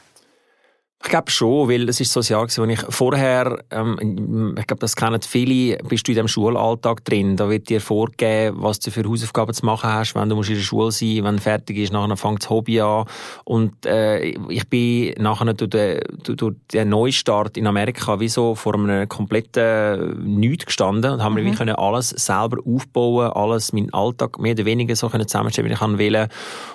Ich 1.03 1.10
glaube 1.10 1.31
schon, 1.31 1.67
weil 1.67 1.89
es 1.89 2.00
ist 2.00 2.13
so 2.13 2.20
ein 2.20 2.25
Jahr 2.25 2.46
gewesen, 2.46 2.63
wo 2.63 2.72
ich 2.72 2.79
vorher, 2.89 3.63
ähm, 3.72 4.55
ich 4.58 4.67
glaube, 4.67 4.79
das 4.79 4.96
kennen 4.96 5.20
viele, 5.22 5.77
bist 5.77 6.08
du 6.08 6.12
in 6.12 6.17
dem 6.17 6.27
Schulalltag 6.27 7.03
drin. 7.05 7.36
Da 7.36 7.50
wird 7.50 7.70
dir 7.70 7.81
vorgegeben, 7.81 8.58
was 8.62 8.79
du 8.79 8.91
für 8.91 9.03
Hausaufgaben 9.03 9.53
zu 9.53 9.65
machen 9.65 9.91
hast, 9.91 10.13
wenn 10.13 10.29
du 10.29 10.36
musst 10.36 10.50
in 10.50 10.55
der 10.55 10.62
Schule 10.62 10.91
sein, 10.91 11.24
wenn 11.24 11.39
fertig 11.39 11.77
ist, 11.77 11.91
nachher 11.91 12.15
fängt 12.17 12.43
das 12.43 12.50
Hobby 12.51 12.81
an. 12.81 13.05
Und 13.46 13.86
äh, 13.86 14.20
ich 14.50 14.67
bin 14.70 15.15
nachher 15.17 15.53
durch 15.53 15.72
den, 15.72 16.01
durch 16.24 16.55
den 16.72 16.89
Neustart 16.89 17.58
in 17.58 17.65
Amerika 17.65 18.20
wie 18.20 18.29
so 18.29 18.53
vor 18.53 18.75
einem 18.75 19.10
kompletten 19.10 20.39
Nichts 20.39 20.67
gestanden 20.67 21.13
und 21.13 21.24
haben 21.24 21.34
mhm. 21.34 21.58
wir 21.58 21.79
alles 21.79 22.10
selber 22.10 22.58
aufbauen, 22.63 23.31
alles, 23.31 23.74
meinen 23.74 23.91
Alltag 23.91 24.39
mehr 24.39 24.53
oder 24.53 24.65
weniger 24.65 24.96
so 24.96 25.10
können 25.10 25.27
zusammenstellen, 25.27 25.70
wie 25.70 25.74
ich 25.74 25.98
will. 25.98 26.27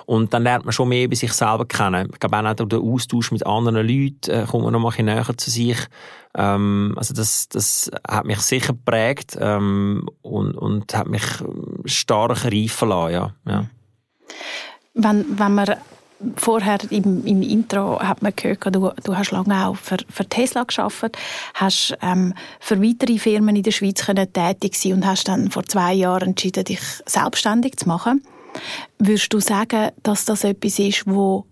Und 0.05 0.33
dann 0.33 0.43
lernt 0.43 0.65
man 0.65 0.73
schon 0.73 0.89
mehr 0.89 1.05
über 1.05 1.15
sich 1.15 1.31
selber 1.31 1.65
kennen. 1.65 2.09
Ich 2.11 2.19
glaube 2.19 2.37
auch 2.37 2.53
durch 2.53 2.69
den 2.69 2.81
Austausch 2.81 3.31
mit 3.31 3.45
anderen 3.45 3.87
Leuten, 3.87 4.16
Leute 4.17 4.31
äh, 4.31 4.45
kommt 4.45 4.63
man 4.63 4.73
noch 4.73 4.79
mal 4.79 4.93
ein 4.97 5.05
näher 5.05 5.37
zu 5.37 5.49
sich. 5.49 5.77
Ähm, 6.35 6.93
also 6.97 7.13
das, 7.13 7.49
das 7.49 7.91
hat 8.07 8.25
mich 8.25 8.39
sicher 8.39 8.73
geprägt 8.73 9.37
ähm, 9.39 10.07
und, 10.21 10.55
und 10.55 10.95
hat 10.95 11.07
mich 11.07 11.23
stark 11.85 12.45
reifen 12.45 12.89
lassen, 12.89 13.13
ja. 13.13 13.33
ja. 13.47 13.65
Wenn, 14.93 15.39
wenn 15.39 15.53
man 15.53 15.75
vorher 16.35 16.79
im, 16.89 17.25
im 17.25 17.41
Intro 17.43 17.99
hat 17.99 18.23
man 18.23 18.33
gehört, 18.35 18.65
du, 18.75 18.91
du 19.03 19.15
hast 19.15 19.31
lange 19.31 19.67
auch 19.67 19.75
für, 19.75 19.97
für 20.09 20.25
Tesla 20.27 20.63
geschafft, 20.63 21.17
hast 21.53 21.95
ähm, 22.01 22.33
für 22.59 22.81
weitere 22.81 23.19
Firmen 23.19 23.55
in 23.55 23.63
der 23.63 23.71
Schweiz 23.71 24.05
können 24.05 24.31
tätig 24.33 24.75
sein 24.75 24.93
und 24.93 25.05
hast 25.05 25.27
dann 25.27 25.51
vor 25.51 25.63
zwei 25.63 25.93
Jahren 25.93 26.29
entschieden, 26.29 26.65
dich 26.65 26.81
selbstständig 27.05 27.77
zu 27.77 27.87
machen. 27.87 28.23
Würdest 28.97 29.31
du 29.31 29.39
sagen, 29.39 29.91
dass 30.01 30.25
das 30.25 30.43
etwas 30.43 30.79
ist, 30.79 31.05
wo 31.05 31.45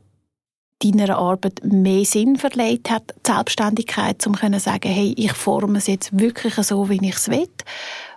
deiner 0.83 1.17
Arbeit 1.17 1.63
mehr 1.63 2.05
Sinn 2.05 2.35
verleiht 2.35 2.89
hat, 2.89 3.13
die 3.25 3.31
Selbstständigkeit, 3.31 4.25
um 4.27 4.35
zu 4.35 4.59
sagen, 4.59 4.91
hey, 4.91 5.13
ich 5.17 5.33
forme 5.33 5.77
es 5.77 5.87
jetzt 5.87 6.17
wirklich 6.17 6.55
so, 6.55 6.89
wie 6.89 6.99
ich 7.01 7.15
es 7.15 7.29
will? 7.29 7.47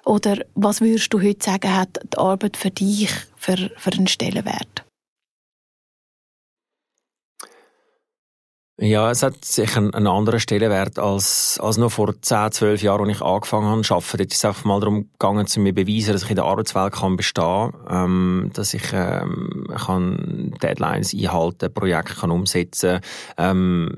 Oder 0.04 0.38
was 0.54 0.80
würdest 0.80 1.12
du 1.12 1.20
heute 1.20 1.44
sagen, 1.44 1.74
hat 1.74 2.00
die 2.12 2.18
Arbeit 2.18 2.56
für 2.56 2.70
dich 2.70 3.10
für, 3.36 3.70
für 3.76 3.92
einen 3.92 4.06
Stellenwert? 4.06 4.87
Ja, 8.80 9.10
es 9.10 9.24
hat 9.24 9.44
sicher 9.44 9.78
einen, 9.78 10.06
anderen 10.06 10.38
Stellenwert 10.38 11.00
als, 11.00 11.58
als 11.60 11.78
noch 11.78 11.90
vor 11.90 12.14
10, 12.22 12.52
12 12.52 12.82
Jahren, 12.82 13.08
als 13.08 13.16
ich 13.16 13.22
angefangen 13.22 13.66
habe 13.66 13.82
zu 13.82 13.94
arbeiten. 13.94 14.18
Dort 14.18 14.30
ist 14.30 14.36
es 14.36 14.44
einfach 14.44 14.64
mal 14.64 14.78
darum 14.78 15.08
gegangen, 15.18 15.48
zu 15.48 15.58
mir 15.58 15.74
beweisen, 15.74 16.12
dass 16.12 16.22
ich 16.22 16.30
in 16.30 16.36
der 16.36 16.44
Arbeitswelt 16.44 16.92
kann 16.92 17.16
bestehen 17.16 17.72
kann, 17.72 18.04
ähm, 18.04 18.50
dass 18.54 18.74
ich 18.74 18.84
ähm, 18.92 19.66
kann 19.76 20.54
Deadlines 20.62 21.12
einhalten, 21.12 21.74
Projekte 21.74 22.14
kann 22.14 22.30
umsetzen 22.30 23.00
ähm, 23.36 23.96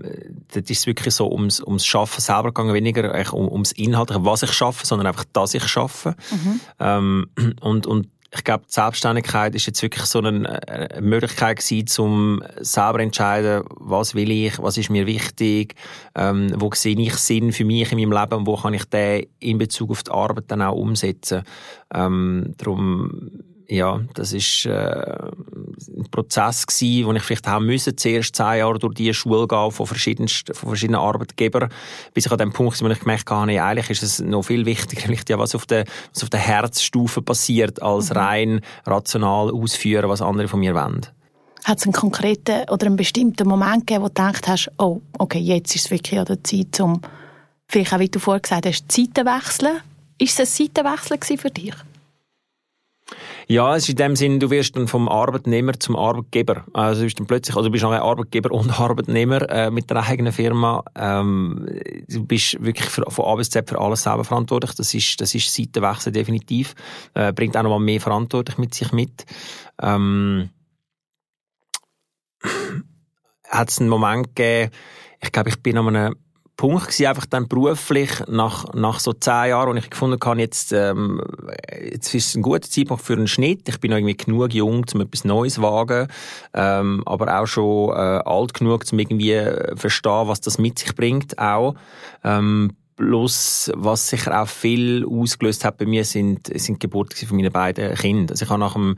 Dort 0.55 0.71
ist 0.71 0.79
es 0.79 0.87
wirklich 0.87 1.15
so 1.15 1.31
ums, 1.31 1.61
ums 1.61 1.85
Schaffen 1.85 2.23
selber 2.23 2.45
gegangen, 2.45 2.73
weniger 2.73 3.35
um, 3.35 3.49
ums 3.53 3.73
Inhaltliche, 3.73 4.25
was 4.25 4.43
ich 4.45 4.53
schaffe, 4.53 4.87
sondern 4.87 5.09
einfach, 5.09 5.27
dass 5.35 5.53
ich 5.53 5.67
schaffe. 5.69 6.15
Mhm. 6.31 6.61
Ähm, 6.79 7.27
und, 7.61 7.87
und 7.87 8.09
ich 8.33 8.45
glaube, 8.45 8.65
die 8.69 8.73
Selbstständigkeit 8.73 9.55
ist 9.57 9.67
jetzt 9.67 9.83
wirklich 9.83 10.05
so 10.05 10.21
eine, 10.21 10.63
eine 10.69 11.01
Möglichkeit 11.01 11.59
gewesen, 11.59 12.01
um 12.01 12.43
selber 12.61 13.01
entscheiden, 13.01 13.65
was 13.77 14.15
will 14.15 14.31
ich, 14.31 14.59
was 14.61 14.79
ist 14.79 14.91
mir 14.91 15.07
wichtig, 15.07 15.75
ähm, 16.15 16.53
wo 16.55 16.71
sehe 16.73 16.99
ich 16.99 17.15
Sinn 17.15 17.53
für 17.53 17.65
mich 17.65 17.91
in 17.91 17.99
meinem 17.99 18.13
Leben 18.13 18.35
und 18.35 18.47
wo 18.47 18.57
kann 18.57 18.75
ich 18.75 18.85
den 18.85 19.27
in 19.41 19.59
Bezug 19.59 19.91
auf 19.91 20.05
die 20.05 20.13
Arbeit 20.13 20.45
dann 20.49 20.63
auch 20.63 20.77
umsetzen. 20.77 21.43
Ähm, 21.93 22.55
darum 22.57 23.43
ja, 23.71 24.01
das 24.15 24.33
ist 24.33 24.67
äh, 24.67 25.31
Prozess 26.11 26.67
gewesen, 26.67 27.07
wo 27.07 27.12
ich 27.12 27.23
vielleicht 27.23 27.47
haben 27.47 27.67
müssen, 27.67 27.97
zuerst 27.97 28.37
zehn 28.37 28.59
Jahre 28.59 28.79
durch 28.79 28.95
die 28.95 29.12
Schule 29.14 29.47
gehen 29.47 29.71
von, 29.71 29.87
verschiedensten, 29.87 30.55
von 30.55 30.71
verschiedenen 30.71 31.00
Arbeitgebern, 31.00 31.71
bis 32.14 32.26
ich 32.26 32.33
an 32.33 32.38
dem 32.38 32.52
Punkt, 32.52 32.83
wo 32.83 32.88
ich 32.88 33.00
gemerkt 33.00 33.31
habe, 33.31 33.47
nee, 33.47 33.61
eigentlich 33.61 33.90
ist 33.90 34.02
es 34.02 34.21
noch 34.21 34.43
viel 34.43 34.67
wichtiger, 34.67 35.02
vielleicht 35.07 35.31
ja, 35.31 35.38
was 35.38 35.55
auf 35.55 35.67
der, 35.67 35.85
was 36.12 36.23
auf 36.23 36.31
der 36.31 36.40
Herzstufe 36.40 37.23
passiert, 37.23 37.83
als 37.83 38.11
mhm. 38.11 38.17
rein 38.17 38.61
rational 38.87 39.50
ausführen, 39.50 40.09
was 40.09 40.23
andere 40.23 40.49
von 40.49 40.61
mir 40.61 40.75
wollen. 40.75 41.07
Hat 41.64 41.79
es 41.79 41.85
einen 41.85 41.93
konkreten 41.93 42.69
oder 42.71 42.87
einen 42.87 42.97
bestimmten 42.97 43.47
Moment 43.47 43.87
gegeben, 43.87 44.02
wo 44.02 44.09
du 44.09 44.14
gedacht 44.14 44.49
hast, 44.49 44.71
oh, 44.79 45.02
okay, 45.19 45.38
jetzt 45.38 45.75
ist 45.76 45.87
es 45.87 45.90
wirklich 45.90 46.19
an 46.19 46.25
der 46.25 46.43
Zeit, 46.43 46.81
um, 46.81 47.00
vielleicht 47.69 47.93
auch, 47.93 47.99
wie 47.99 48.09
du 48.09 48.19
vorher 48.19 48.40
gesagt 48.40 48.67
hast, 48.67 48.90
Zeiten 48.90 49.26
wechseln? 49.26 49.81
Ist 50.19 50.38
es 50.38 50.61
ein 50.61 50.69
Seitenwechsel 50.75 51.38
für 51.38 51.50
dich? 51.50 51.75
Ja, 53.50 53.75
es 53.75 53.83
ist 53.83 53.88
in 53.88 53.97
dem 53.97 54.14
Sinn, 54.14 54.38
du 54.38 54.49
wirst 54.50 54.76
dann 54.76 54.87
vom 54.87 55.09
Arbeitnehmer 55.09 55.73
zum 55.73 55.97
Arbeitgeber. 55.97 56.66
Also 56.73 57.00
du 57.00 57.07
bist 57.07 57.19
dann 57.19 57.26
plötzlich, 57.26 57.57
also 57.57 57.69
du 57.69 57.73
bist 57.73 57.83
nachher 57.83 58.02
Arbeitgeber 58.02 58.52
und 58.52 58.71
Arbeitnehmer 58.80 59.50
äh, 59.50 59.73
mit 59.73 59.90
der 59.90 60.07
eigenen 60.07 60.33
Firma. 60.33 60.85
Ähm, 60.95 61.66
du 62.09 62.25
bist 62.25 62.62
wirklich 62.62 62.88
für, 62.88 63.11
von 63.11 63.25
A 63.25 63.35
bis 63.35 63.50
Z 63.50 63.69
für 63.69 63.80
alles 63.80 64.04
selber 64.04 64.23
verantwortlich. 64.23 64.76
Das 64.76 64.95
ist, 64.95 65.21
das 65.21 65.35
ist 65.35 65.52
Seitenwechsel 65.52 66.12
definitiv. 66.12 66.76
Äh, 67.14 67.33
bringt 67.33 67.57
auch 67.57 67.64
noch 67.64 67.71
mal 67.71 67.80
mehr 67.80 68.00
Verantwortung 68.00 68.54
mit 68.59 68.73
sich 68.73 68.92
mit. 68.92 69.26
Ähm, 69.83 70.50
hat 73.49 73.69
es 73.69 73.80
einen 73.80 73.88
Moment 73.88 74.37
gegeben, 74.37 74.71
ich 75.21 75.33
glaube, 75.33 75.49
ich 75.49 75.61
bin 75.61 75.76
an 75.76 75.88
einem 75.88 76.14
Punkt 76.61 76.88
gewesen, 76.88 77.07
einfach 77.07 77.25
dann 77.25 77.49
beruflich, 77.49 78.11
nach, 78.29 78.75
nach 78.75 79.00
so 79.00 79.14
zehn 79.14 79.49
Jahren, 79.49 79.73
wo 79.73 79.79
ich 79.79 79.88
gefunden 79.88 80.19
habe, 80.23 80.40
jetzt, 80.40 80.75
ähm, 80.75 81.23
jetzt 81.83 82.14
ist 82.14 82.29
es 82.29 82.35
ein 82.35 82.43
guter 82.43 82.61
Zeitpunkt 82.61 83.02
für 83.02 83.14
einen 83.14 83.29
Schnitt. 83.29 83.67
Ich 83.67 83.81
bin 83.81 83.90
noch 83.90 83.97
irgendwie 83.97 84.14
genug 84.14 84.52
jung, 84.52 84.85
um 84.93 85.00
etwas 85.00 85.25
Neues 85.25 85.55
zu 85.55 85.62
wagen, 85.62 86.09
ähm, 86.52 87.02
aber 87.07 87.40
auch 87.40 87.47
schon 87.47 87.88
äh, 87.88 88.21
alt 88.26 88.52
genug, 88.52 88.85
um 88.93 88.99
irgendwie 88.99 89.40
verstehen, 89.75 90.29
was 90.29 90.43
das 90.43 90.59
mit 90.59 90.79
sich 90.79 90.95
bringt, 90.95 91.38
auch. 91.38 91.76
Ähm, 92.25 92.76
Plus, 93.00 93.73
was 93.75 94.09
sicher 94.11 94.42
auch 94.42 94.47
viel 94.47 95.07
ausgelöst 95.07 95.64
hat 95.64 95.78
bei 95.78 95.87
mir, 95.87 96.04
sind, 96.04 96.49
sind 96.49 96.75
die 96.75 96.87
Geburten 96.87 97.26
von 97.26 97.38
meinen 97.38 97.50
beiden 97.50 97.95
Kindern. 97.95 98.28
Also 98.28 98.45
ich 98.45 98.50
habe 98.50 98.61
nach 98.61 98.75
dem, 98.75 98.97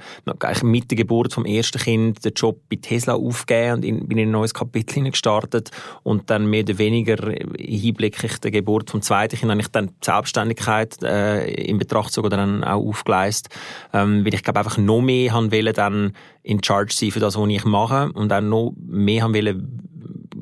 mit 0.69 0.91
der 0.91 0.97
Geburt 0.97 1.33
vom 1.33 1.45
ersten 1.45 1.79
Kind 1.79 2.25
den 2.25 2.33
Job 2.35 2.59
bei 2.69 2.79
Tesla 2.83 3.15
aufgegeben 3.15 3.75
und 3.75 3.85
in, 3.85 4.09
bin 4.09 4.19
in 4.19 4.31
ein 4.31 4.33
neues 4.33 4.55
Kapitel 4.55 5.09
gestartet 5.09 5.71
und 6.03 6.31
dann 6.31 6.47
mehr 6.47 6.65
oder 6.65 6.79
weniger 6.79 7.33
hinblicklich 7.57 8.39
der 8.39 8.51
Geburt 8.51 8.91
vom 8.91 9.03
zweiten 9.03 9.37
Kind 9.37 9.53
habe 9.53 9.61
ich 9.61 9.69
dann 9.69 9.87
die 9.87 9.93
Selbstständigkeit 10.05 11.01
äh, 11.05 11.49
in 11.53 11.79
Betracht 11.79 12.13
sogar 12.13 12.31
dann 12.31 12.65
auch 12.65 12.85
aufgeleistet, 12.85 13.55
ähm, 13.93 14.25
weil 14.25 14.35
ich 14.35 14.43
glaube 14.43 14.59
einfach 14.59 14.79
noch 14.79 15.01
mehr 15.01 15.33
haben 15.33 15.53
wollen, 15.53 15.75
dann 15.75 16.13
in 16.43 16.61
Charge 16.61 16.93
sein 16.93 17.13
für 17.13 17.21
das, 17.21 17.37
was 17.37 17.49
ich 17.49 17.65
mache 17.65 18.11
und 18.15 18.33
auch 18.33 18.41
noch 18.41 18.75
mehr 18.85 19.23
haben 19.23 19.33
wollen, 19.33 19.92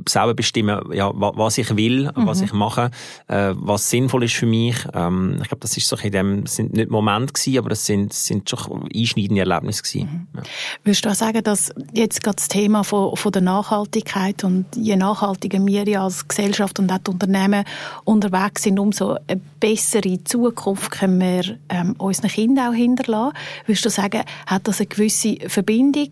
selber 0.09 0.35
bestimmen, 0.35 0.81
ja, 0.93 1.11
was 1.15 1.59
ich 1.59 1.77
will, 1.77 2.05
mhm. 2.05 2.27
was 2.27 2.41
ich 2.41 2.53
mache, 2.53 2.91
äh, 3.29 3.53
was 3.55 3.91
sinnvoll 3.91 4.25
ist 4.25 4.35
für 4.35 4.47
mich. 4.47 4.77
Ähm, 4.95 5.39
ich 5.43 5.49
glaube, 5.49 5.61
das 5.61 5.77
ist 5.77 5.89
so 5.89 5.97
in 5.97 6.13
dem, 6.13 6.47
sind 6.47 6.73
nicht 6.73 6.91
Momente 6.91 7.33
gewesen, 7.33 7.59
aber 7.59 7.71
das 7.71 7.87
sind, 7.87 8.13
sind 8.13 8.49
schon 8.49 8.89
einschneidende 8.95 9.41
Erlebnisse 9.41 9.83
gewesen. 9.83 10.29
Mhm. 10.33 10.39
Ja. 10.39 10.43
Würdest 10.85 11.05
du 11.05 11.09
auch 11.11 11.15
sagen, 11.15 11.43
dass 11.43 11.73
jetzt 11.93 12.23
gerade 12.23 12.37
das 12.37 12.49
Thema 12.49 12.85
von, 12.85 13.17
von 13.17 13.33
der 13.33 13.43
Nachhaltigkeit 13.43 14.45
und 14.45 14.67
je 14.77 14.97
nachhaltiger 14.97 15.65
wir 15.65 16.01
als 16.01 16.27
Gesellschaft 16.27 16.79
und 16.79 16.91
auch 16.93 16.99
die 16.99 17.11
Unternehmen 17.11 17.65
unterwegs 18.05 18.63
sind, 18.63 18.79
umso 18.79 19.17
eine 19.27 19.41
bessere 19.61 20.23
Zukunft 20.25 20.91
können 20.91 21.21
wir 21.21 21.59
ähm, 21.69 21.95
unseren 21.99 22.31
Kindern 22.31 22.73
auch 22.73 22.77
hinterlassen. 22.77 23.37
Würdest 23.67 23.85
du 23.85 23.91
sagen, 23.91 24.23
hat 24.47 24.69
das 24.69 24.81
eine 24.81 24.87
gewisse 24.87 25.37
Verbindung 25.49 26.11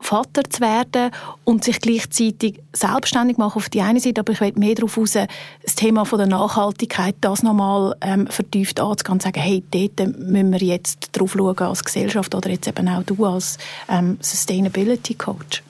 Vater 0.00 0.44
zu 0.48 0.60
werden 0.60 1.10
und 1.44 1.64
sich 1.64 1.80
gleichzeitig 1.80 2.60
selbstständig 2.72 3.36
machen 3.36 3.56
auf 3.56 3.68
die 3.68 3.82
eine 3.82 4.00
Seite, 4.00 4.20
aber 4.20 4.32
ich 4.32 4.40
will 4.40 4.52
mehr 4.56 4.74
darauf 4.74 4.96
raus, 4.96 5.14
das 5.62 5.74
Thema 5.74 6.04
von 6.04 6.18
der 6.18 6.28
Nachhaltigkeit, 6.28 7.16
das 7.20 7.42
nochmal 7.42 7.96
ähm, 8.00 8.26
vertieft 8.28 8.80
anzugehen 8.80 9.14
und 9.14 9.22
sagen, 9.22 9.40
hey, 9.40 9.62
dort 9.70 10.18
müssen 10.18 10.52
wir 10.52 10.60
jetzt 10.60 11.10
drauf 11.12 11.32
schauen 11.32 11.58
als 11.58 11.84
Gesellschaft 11.84 12.34
oder 12.34 12.48
jetzt 12.50 12.68
eben 12.68 12.88
auch 12.88 13.02
du 13.02 13.24
als 13.24 13.58
ähm, 13.88 14.18
Sustainability 14.20 15.14
Coach. 15.14 15.62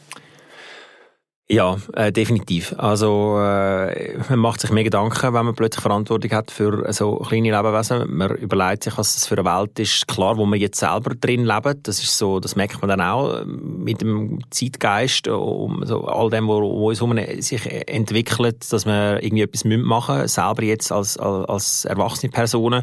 Ja, 1.51 1.79
äh, 1.95 2.13
definitiv. 2.13 2.75
Also 2.77 3.39
äh, 3.39 4.19
man 4.29 4.39
macht 4.39 4.61
sich 4.61 4.71
mehr 4.71 4.85
Gedanken, 4.85 5.33
wenn 5.33 5.47
man 5.47 5.55
plötzlich 5.55 5.81
Verantwortung 5.81 6.31
hat 6.33 6.51
für 6.51 6.93
so 6.93 7.17
kleine 7.17 7.57
Lebewesen. 7.57 8.15
Man 8.15 8.37
überlegt 8.37 8.85
sich, 8.85 8.99
was 8.99 9.15
das 9.15 9.27
für 9.27 9.39
eine 9.39 9.47
Welt 9.47 9.79
ist. 9.79 10.07
Klar, 10.07 10.37
wo 10.37 10.45
man 10.45 10.61
jetzt 10.61 10.79
selber 10.79 11.15
drin 11.15 11.47
lebt, 11.47 11.89
das 11.89 12.03
ist 12.03 12.19
so, 12.19 12.39
das 12.39 12.55
merkt 12.55 12.83
man 12.83 12.91
dann 12.91 13.01
auch 13.01 13.47
mit 13.47 14.03
dem 14.03 14.41
Zeitgeist, 14.51 15.27
um 15.27 15.87
so 15.87 16.05
all 16.05 16.29
dem, 16.29 16.49
wo, 16.49 16.61
wo 16.61 16.91
uns 16.91 17.01
um 17.01 17.17
sich 17.39 17.65
entwickelt, 17.89 18.71
dass 18.71 18.85
man 18.85 19.19
irgendwie 19.21 19.45
etwas 19.45 19.65
machen 19.65 20.17
müssen, 20.19 20.29
selber 20.29 20.65
jetzt 20.65 20.93
als, 20.93 21.17
als, 21.17 21.49
als 21.49 21.85
erwachsene 21.87 22.31
Personen. 22.31 22.83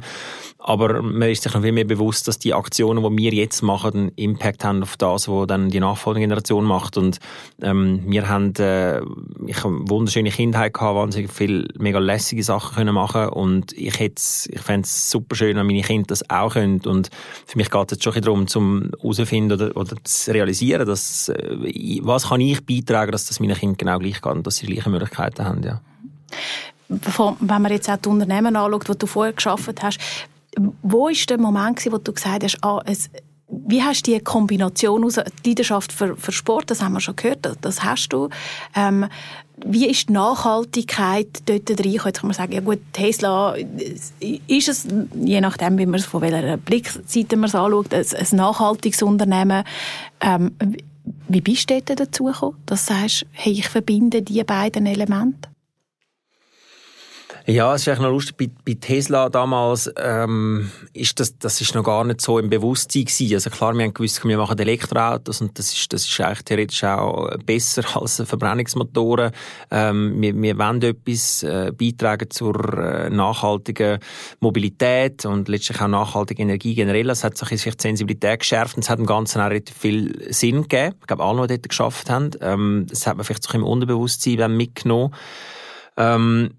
Aber 0.68 1.04
man 1.04 1.30
ist 1.30 1.44
sich 1.44 1.54
noch 1.54 1.62
viel 1.62 1.72
mehr 1.72 1.86
bewusst, 1.86 2.28
dass 2.28 2.40
die 2.40 2.56
Aktionen, 2.56 3.04
die 3.04 3.22
wir 3.22 3.32
jetzt 3.36 3.62
machen, 3.62 3.94
einen 3.94 4.12
Impact 4.16 4.66
haben 4.66 4.82
auf 4.82 4.98
das, 4.98 5.28
was 5.28 5.46
dann 5.46 5.70
die 5.70 5.80
nachfolgende 5.80 6.28
Generation 6.28 6.66
macht. 6.66 6.98
Und 6.98 7.20
ähm, 7.62 8.02
wir 8.08 8.28
haben, 8.28 8.52
äh, 8.56 8.98
ich 9.46 9.64
habe 9.64 9.76
eine 9.76 9.90
wunderschöne 9.90 10.32
Kindheit 10.32 10.74
gehabt, 10.74 10.96
wahnsinnig 10.96 11.32
viele 11.32 11.68
mega 11.78 12.00
lässige 12.00 12.44
Sachen 12.44 12.78
können 12.78 12.96
machen 12.96 13.30
und 13.30 13.74
ich 13.74 14.00
hätte, 14.00 14.20
ich 14.50 14.60
fände 14.60 14.86
es 14.86 15.12
super 15.12 15.36
schön, 15.36 15.56
wenn 15.56 15.68
meine 15.68 15.84
Kinder 15.84 16.08
das 16.08 16.28
auch 16.32 16.54
können. 16.54 16.82
Und 16.84 17.12
für 17.46 17.60
mich 17.60 17.70
geht 17.70 17.92
es 17.92 17.98
jetzt 17.98 18.04
schon 18.04 18.20
darum, 18.20 18.48
zum 18.48 18.90
herauszufinden 19.00 19.62
oder, 19.62 19.78
oder 19.78 19.96
zu 20.04 20.34
realisieren, 20.34 20.88
dass, 20.88 21.30
äh, 21.30 22.00
was 22.02 22.30
kann 22.30 22.42
ich 22.42 22.66
beitragen, 22.66 23.12
dass 23.12 23.28
das 23.28 23.40
meinen 23.40 23.56
Kindern 23.56 23.78
genau 23.78 24.00
gleich 24.00 24.20
geht 24.20 24.34
und 24.34 24.48
dass 24.48 24.56
sie 24.56 24.66
die 24.66 24.74
gleichen 24.74 24.92
Möglichkeiten 24.92 25.46
haben, 25.46 25.62
ja. 25.62 25.80
Wenn 26.88 27.62
man 27.62 27.72
jetzt 27.72 27.88
auch 27.88 27.98
die 27.98 28.10
Unternehmen 28.10 28.56
anschaut, 28.56 28.88
die 28.88 28.98
du 28.98 29.06
vorher 29.06 29.34
geschafft 29.34 29.84
hast, 29.84 30.00
wo 30.82 31.08
ist 31.08 31.30
der 31.30 31.40
Moment, 31.40 31.86
wo 31.92 31.98
du 31.98 32.14
gesagt 32.14 32.44
hast, 32.44 32.64
ah, 32.64 32.82
es, 32.86 33.10
wie 33.48 33.84
hast 33.84 34.08
du 34.08 34.12
die 34.12 34.20
Kombination 34.20 35.04
aus 35.04 35.20
die 35.44 35.50
Leidenschaft 35.50 35.92
für, 35.92 36.16
für 36.16 36.32
Sport, 36.32 36.72
das 36.72 36.82
haben 36.82 36.94
wir 36.94 37.00
schon 37.00 37.16
gehört, 37.16 37.46
das, 37.46 37.58
das 37.62 37.84
hast 37.84 38.10
du. 38.10 38.30
Ähm, 38.76 39.08
wie 39.66 39.88
ist 39.90 40.10
die 40.10 40.14
Nachhaltigkeit 40.14 41.28
dort 41.46 41.70
drin? 41.70 41.94
Jetzt 41.94 42.20
kann 42.20 42.28
man 42.28 42.34
sagen, 42.34 42.52
ja 42.52 42.60
gut, 42.60 42.80
Tesla 42.92 43.56
ist 44.48 44.68
es, 44.68 44.88
je 45.14 45.40
nachdem, 45.40 45.78
wie 45.78 45.86
man 45.86 46.00
es 46.00 46.06
von 46.06 46.22
welcher 46.22 46.58
Blickseite 46.58 47.38
man 47.38 47.48
es 47.48 47.56
anschaut, 47.56 47.94
ein, 47.94 48.06
ein 48.06 48.38
nachhaltiges 48.38 49.02
Unternehmen. 49.02 49.64
Ähm, 50.20 50.52
wie 51.28 51.42
bist 51.42 51.70
du 51.70 51.82
dort 51.82 52.00
dazu 52.00 52.26
gekommen, 52.26 52.58
dass 52.66 52.86
du 52.86 52.94
sagst, 52.94 53.26
hey, 53.32 53.54
ich 53.54 53.70
verbinde 53.70 54.22
die 54.22 54.44
beiden 54.44 54.86
Elemente? 54.86 55.55
Ja, 57.48 57.76
es 57.76 57.82
ist 57.82 57.90
eigentlich 57.90 58.00
noch 58.00 58.10
lustig. 58.10 58.38
Bei, 58.38 58.50
bei 58.66 58.74
Tesla 58.74 59.30
damals 59.30 59.92
ähm, 59.98 60.72
ist 60.94 61.20
das, 61.20 61.38
das 61.38 61.62
ist 61.62 61.76
noch 61.76 61.84
gar 61.84 62.04
nicht 62.04 62.20
so 62.20 62.40
im 62.40 62.50
Bewusstsein 62.50 63.06
gewesen. 63.06 63.36
Also 63.36 63.52
klar, 63.52 63.76
wir 63.76 63.84
haben 63.84 63.94
gewusst, 63.94 64.26
wir 64.26 64.38
machen 64.38 64.58
Elektroautos 64.58 65.42
und 65.42 65.60
das 65.60 65.72
ist, 65.72 65.94
das 65.94 66.08
ist 66.08 66.20
eigentlich 66.20 66.44
theoretisch 66.44 66.84
auch 66.84 67.30
besser 67.46 67.84
als 68.02 68.20
Verbrennungsmotoren. 68.26 69.32
Ähm, 69.70 70.20
wir, 70.20 70.42
wir 70.42 70.58
wollen 70.58 70.82
etwas 70.82 71.44
äh, 71.44 71.72
beitragen 71.72 72.32
zur 72.32 72.80
äh, 72.80 73.12
nachhaltigen 73.12 74.00
Mobilität 74.40 75.24
und 75.28 75.48
letztlich 75.48 75.80
auch 75.82 75.88
nachhaltige 75.88 76.42
Energie 76.42 76.74
generell. 76.74 77.12
Es 77.12 77.24
hat 77.24 77.38
sich 77.38 77.50
die 77.50 77.72
Sensibilität 77.78 78.40
geschärft 78.40 78.76
und 78.76 78.84
es 78.84 78.90
hat 78.90 78.98
im 78.98 79.06
Ganzen 79.06 79.40
auch 79.40 79.52
relativ 79.52 79.78
viel 79.78 80.34
Sinn 80.34 80.64
gegeben. 80.64 80.96
Ich 81.00 81.06
glaube, 81.06 81.24
alle, 81.24 81.46
die 81.46 81.58
dort 81.58 81.70
geschafft 81.70 82.10
haben. 82.10 82.32
Ähm, 82.42 82.88
das 82.90 83.06
hat 83.06 83.18
man 83.18 83.24
vielleicht 83.24 83.44
so 83.44 83.56
im 83.56 83.64
Unterbewusstsein 83.64 84.58
mitgenommen. 84.58 85.14
Ähm, 85.96 86.50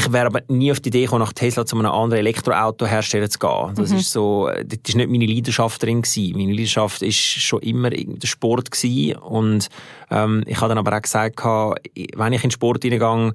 ich 0.00 0.12
wäre 0.12 0.26
aber 0.26 0.42
nie 0.48 0.72
auf 0.72 0.80
die 0.80 0.88
Idee 0.88 1.02
gekommen, 1.02 1.22
nach 1.22 1.32
Tesla 1.32 1.66
zu 1.66 1.76
einem 1.76 1.90
anderen 1.90 2.20
Elektroautohersteller 2.20 3.28
zu 3.28 3.38
gehen. 3.38 3.74
Das 3.74 3.90
mhm. 3.90 3.98
ist 3.98 4.12
so, 4.12 4.48
das 4.64 4.78
ist 4.86 4.96
nicht 4.96 5.10
meine 5.10 5.26
Leidenschaft 5.26 5.82
drin 5.82 6.02
gewesen. 6.02 6.36
Meine 6.36 6.52
Leidenschaft 6.52 7.02
ist 7.02 7.16
schon 7.16 7.60
immer 7.60 7.90
der 7.90 8.26
Sport 8.26 8.70
gewesen. 8.70 9.18
und 9.18 9.68
ähm, 10.10 10.42
ich 10.46 10.56
habe 10.60 10.68
dann 10.70 10.78
aber 10.78 10.96
auch 10.96 11.02
gesagt, 11.02 11.38
wenn 11.44 12.32
ich 12.32 12.44
in 12.44 12.48
den 12.48 12.50
Sport 12.50 12.82
hineingehe, 12.82 13.34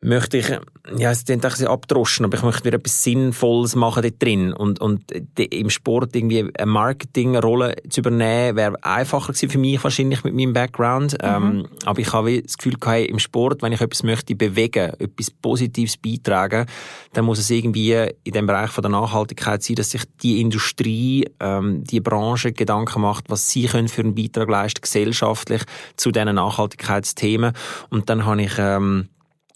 möchte 0.00 0.38
ich, 0.38 0.48
ja, 0.96 1.10
es 1.10 1.24
klingt 1.24 1.44
ein 1.44 1.50
bisschen 1.50 1.66
abdroschen, 1.66 2.24
aber 2.24 2.36
ich 2.36 2.44
möchte 2.44 2.64
wieder 2.64 2.78
etwas 2.78 3.02
Sinnvolles 3.02 3.74
machen 3.74 4.02
dort 4.02 4.22
drin. 4.22 4.52
Und, 4.52 4.80
und 4.80 5.10
im 5.36 5.70
Sport 5.70 6.14
irgendwie 6.14 6.48
eine 6.56 6.66
Marketingrolle 6.66 7.74
zu 7.88 8.00
übernehmen, 8.00 8.56
wäre 8.56 8.84
einfacher 8.84 9.32
gewesen 9.32 9.50
für 9.50 9.58
mich 9.58 9.82
wahrscheinlich 9.82 10.22
mit 10.22 10.34
meinem 10.34 10.52
Background. 10.52 11.14
Mhm. 11.14 11.18
Ähm, 11.22 11.68
aber 11.84 12.00
ich 12.00 12.12
habe 12.12 12.40
das 12.40 12.56
Gefühl 12.56 12.76
gehabt, 12.78 13.08
im 13.08 13.18
Sport, 13.18 13.62
wenn 13.62 13.72
ich 13.72 13.80
etwas 13.80 14.04
möchte 14.04 14.36
bewegen, 14.36 14.92
etwas 15.00 15.32
Positives 15.32 15.96
beitragen, 15.96 16.66
dann 17.12 17.24
muss 17.24 17.40
es 17.40 17.50
irgendwie 17.50 18.12
in 18.22 18.32
dem 18.32 18.46
Bereich 18.46 18.70
von 18.70 18.82
der 18.82 18.92
Nachhaltigkeit 18.92 19.64
sein, 19.64 19.76
dass 19.76 19.90
sich 19.90 20.04
die 20.22 20.40
Industrie, 20.40 21.28
ähm, 21.40 21.82
die 21.82 22.00
Branche 22.00 22.52
Gedanken 22.52 23.02
macht, 23.02 23.24
was 23.30 23.50
sie 23.50 23.66
können 23.66 23.88
für 23.88 24.02
einen 24.02 24.14
Beitrag 24.14 24.48
leisten, 24.48 24.80
gesellschaftlich, 24.80 25.62
zu 25.96 26.12
diesen 26.12 26.36
Nachhaltigkeitsthemen. 26.36 27.52
Und 27.90 28.08
dann 28.08 28.24
habe 28.24 28.42
ich, 28.42 28.52
ähm, 28.58 29.08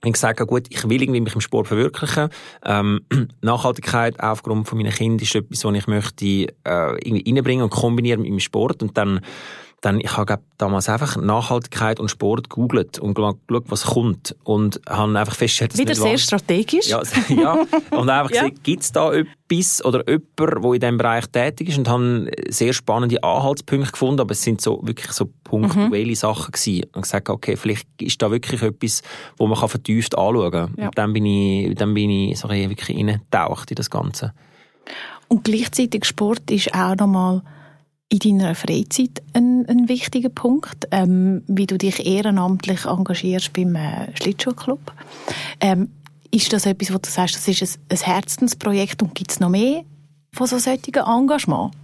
ich 0.05 0.17
sage, 0.17 0.47
gut, 0.47 0.67
ich 0.69 0.89
will 0.89 1.03
irgendwie 1.03 1.21
mich 1.21 1.35
im 1.35 1.41
Sport 1.41 1.69
verwirklichen. 1.69 2.29
Ähm, 2.65 3.03
Nachhaltigkeit 3.41 4.19
aufgrund 4.21 4.69
von 4.69 4.79
meinen 4.79 4.93
Kindern 4.93 5.23
ist 5.23 5.35
etwas, 5.35 5.65
was 5.65 5.75
ich 5.75 5.87
möchte 5.87 6.25
äh, 6.25 6.47
irgendwie 6.65 7.31
reinbringen 7.31 7.65
und 7.65 7.71
kombinieren 7.71 8.23
mit 8.23 8.31
meinem 8.31 8.41
Sport. 8.41 8.83
Und 8.83 8.97
dann 8.99 9.21
dann 9.83 9.99
ich 10.01 10.17
habe 10.17 10.39
damals 10.59 10.89
einfach 10.89 11.17
Nachhaltigkeit 11.17 11.99
und 11.99 12.09
Sport 12.09 12.49
googelt 12.49 13.01
und 13.01 13.15
geschaut, 13.15 13.65
was 13.67 13.85
kommt 13.85 14.37
und 14.45 14.81
habe 14.89 15.19
einfach 15.19 15.35
festgestellt, 15.35 15.73
dass 15.73 15.81
wieder 15.81 15.95
sehr 15.97 16.19
strategisch. 16.19 16.89
Ja, 16.89 17.03
ja 17.29 17.67
und 17.91 18.09
einfach 18.09 18.31
ja. 18.35 18.43
gesehen, 18.43 18.61
gibt 18.63 18.83
es 18.85 18.93
da 18.93 19.13
etwas 19.13 19.85
oder 19.85 20.09
jemand, 20.09 20.39
der 20.39 20.73
in 20.73 20.81
diesem 20.81 20.99
Bereich 20.99 21.27
tätig 21.27 21.71
ist 21.71 21.79
und 21.79 21.89
habe 21.89 22.31
sehr 22.49 22.73
spannende 22.73 23.23
Anhaltspunkte 23.25 23.91
gefunden, 23.91 24.21
aber 24.21 24.31
es 24.31 24.43
sind 24.43 24.61
so 24.61 24.81
wirklich 24.85 25.11
so 25.11 25.29
punktuelle 25.43 26.07
mhm. 26.07 26.15
Sachen 26.15 26.53
gewesen 26.53 26.87
und 26.95 27.03
gesagt, 27.03 27.29
okay, 27.29 27.57
vielleicht 27.57 27.89
ist 28.01 28.23
da 28.23 28.31
wirklich 28.31 28.63
etwas, 28.63 29.03
wo 29.37 29.49
man 29.49 29.59
vertieft 29.69 30.17
anschauen 30.17 30.53
kann. 30.53 30.75
Ja. 30.79 30.87
Und 30.87 30.99
dann 30.99 31.13
bin 31.13 31.27
ich, 31.27 31.75
dann 31.75 31.93
bin 31.93 32.09
ich 32.09 32.39
so 32.39 32.49
wirklich 32.49 32.97
reingetaucht 32.97 33.73
in 33.73 33.75
das 33.75 33.91
Ganze. 33.91 34.33
Und 35.27 35.43
gleichzeitig 35.43 36.05
Sport 36.05 36.49
ist 36.53 36.73
auch 36.73 36.95
nochmal 36.95 37.43
in 38.09 38.19
deiner 38.19 38.55
Freizeit 38.55 39.23
ein, 39.33 39.67
ein 39.67 39.89
wichtiger 39.89 40.29
Punkt, 40.29 40.87
ähm, 40.91 41.43
wie 41.47 41.67
du 41.67 41.79
dich 41.79 42.05
ehrenamtlich 42.07 42.85
engagierst 42.85 43.53
beim 43.53 43.75
äh, 43.75 44.15
Schlittschuhclub. 44.17 44.93
Ähm, 45.61 45.89
ist 46.31 46.53
das 46.53 46.67
etwas, 46.67 46.93
wo 46.93 46.99
du 46.99 47.09
sagst, 47.09 47.37
das 47.37 47.49
ist 47.49 47.63
ein, 47.63 47.83
ein 47.91 48.05
Herzensprojekt 48.05 49.03
und 49.03 49.15
gibt 49.15 49.33
es 49.33 49.41
noch 49.41 49.49
mehr 49.49 49.85
von 50.33 50.47
so 50.47 50.59
solchen 50.59 50.95
Engagements? 50.95 51.77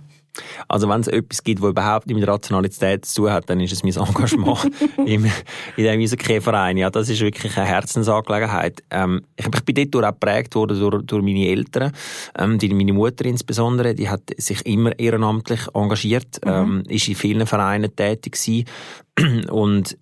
Also 0.69 0.89
wenn 0.89 1.01
es 1.01 1.09
etwas 1.09 1.43
gibt, 1.43 1.63
das 1.63 1.71
überhaupt 1.71 2.07
nicht 2.07 2.17
mit 2.17 2.29
Rationalität 2.29 3.05
zu 3.05 3.23
tun 3.23 3.33
hat, 3.33 3.49
dann 3.51 3.61
ist 3.61 3.73
es 3.73 3.83
mein 3.83 3.97
Engagement 3.97 4.71
im, 4.99 5.25
in 5.25 5.31
diesem 5.77 6.01
Eishockey-Verein. 6.01 6.77
Ja, 6.77 6.91
das 6.91 7.09
ist 7.09 7.21
wirklich 7.21 7.57
eine 7.57 7.67
Herzensangelegenheit. 7.67 8.83
Ähm, 8.91 9.23
ich, 9.37 9.47
ich 9.47 9.65
bin 9.65 9.91
dort 9.91 10.05
auch 10.05 10.13
geprägt 10.13 10.55
worden 10.55 10.79
durch, 10.79 11.05
durch 11.05 11.23
meine 11.23 11.47
Eltern. 11.47 11.93
Ähm, 12.39 12.59
die, 12.59 12.73
meine 12.73 12.93
Mutter 12.93 13.25
insbesondere, 13.25 13.95
die 13.95 14.09
hat 14.09 14.23
sich 14.37 14.65
immer 14.67 14.99
ehrenamtlich 14.99 15.61
engagiert, 15.75 16.41
mhm. 16.45 16.51
ähm, 16.51 16.83
ist 16.89 17.09
in 17.09 17.15
vielen 17.15 17.47
Vereinen 17.47 17.95
tätig 17.95 18.33
gewesen. 18.33 19.49
Und 19.51 19.97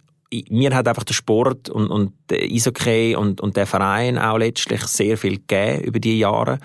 mir 0.50 0.74
hat 0.74 0.88
einfach 0.88 1.04
der 1.04 1.14
Sport 1.14 1.68
und, 1.68 1.88
und 1.88 2.12
der 2.30 2.42
Eishockey 2.42 3.14
und, 3.14 3.40
und 3.40 3.56
der 3.56 3.66
Verein 3.66 4.18
auch 4.18 4.38
letztlich 4.38 4.82
sehr 4.82 5.16
viel 5.16 5.36
gegeben 5.36 5.84
über 5.84 6.00
die 6.00 6.18
Jahre. 6.18 6.58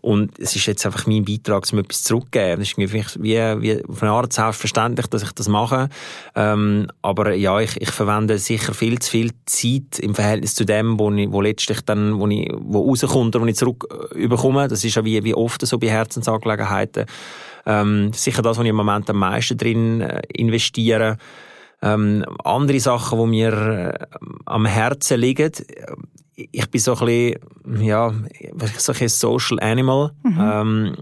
Und 0.00 0.38
es 0.38 0.56
ist 0.56 0.66
jetzt 0.66 0.86
einfach 0.86 1.06
mein 1.06 1.24
Beitrag, 1.24 1.64
um 1.72 1.78
etwas 1.78 2.04
zurückzugeben. 2.04 2.60
Das 2.60 2.68
ist 2.68 2.78
wie, 2.78 3.32
wie 3.62 3.84
auf 3.84 4.02
eine 4.02 4.12
Art 4.12 4.32
selbstverständlich, 4.32 5.06
dass 5.08 5.22
ich 5.22 5.32
das 5.32 5.48
mache. 5.48 5.88
Ähm, 6.34 6.88
aber 7.02 7.34
ja, 7.34 7.60
ich, 7.60 7.80
ich 7.80 7.90
verwende 7.90 8.38
sicher 8.38 8.72
viel 8.72 8.98
zu 8.98 9.10
viel 9.10 9.30
Zeit 9.44 9.98
im 9.98 10.14
Verhältnis 10.14 10.54
zu 10.54 10.64
dem, 10.64 10.98
wo, 10.98 11.10
ich, 11.10 11.30
wo 11.30 11.42
letztlich 11.42 11.82
dann, 11.82 12.18
wo, 12.18 12.26
ich, 12.28 12.50
wo 12.56 12.88
rauskommt 12.88 13.36
oder 13.36 13.44
wo 13.44 13.48
ich 13.48 13.56
zurück 13.56 13.86
überkomme. 14.14 14.68
Das 14.68 14.84
ist 14.84 14.94
ja 14.94 15.04
wie, 15.04 15.22
wie 15.22 15.34
oft 15.34 15.64
so 15.66 15.78
bei 15.78 15.88
Herzensangelegenheiten. 15.88 17.04
Ähm, 17.66 18.12
sicher 18.14 18.42
das, 18.42 18.58
wo 18.58 18.62
ich 18.62 18.68
im 18.68 18.76
Moment 18.76 19.08
am 19.10 19.18
meisten 19.18 19.56
drin 19.58 20.00
äh, 20.00 20.22
investiere. 20.32 21.18
Ähm, 21.82 22.24
andere 22.44 22.80
Sachen, 22.80 23.18
die 23.18 23.26
mir 23.26 23.52
äh, 23.52 24.06
am 24.46 24.66
Herzen 24.66 25.18
liegen, 25.18 25.52
ich 26.34 26.70
bin 26.70 26.80
so 26.80 26.94
ein 26.94 27.06
bisschen, 27.06 27.82
ja, 27.82 28.12
so 28.78 28.92
ein 28.92 29.08
Social 29.08 29.58
Animal. 29.60 30.12
Mhm. 30.22 30.40
Ähm, 30.40 30.96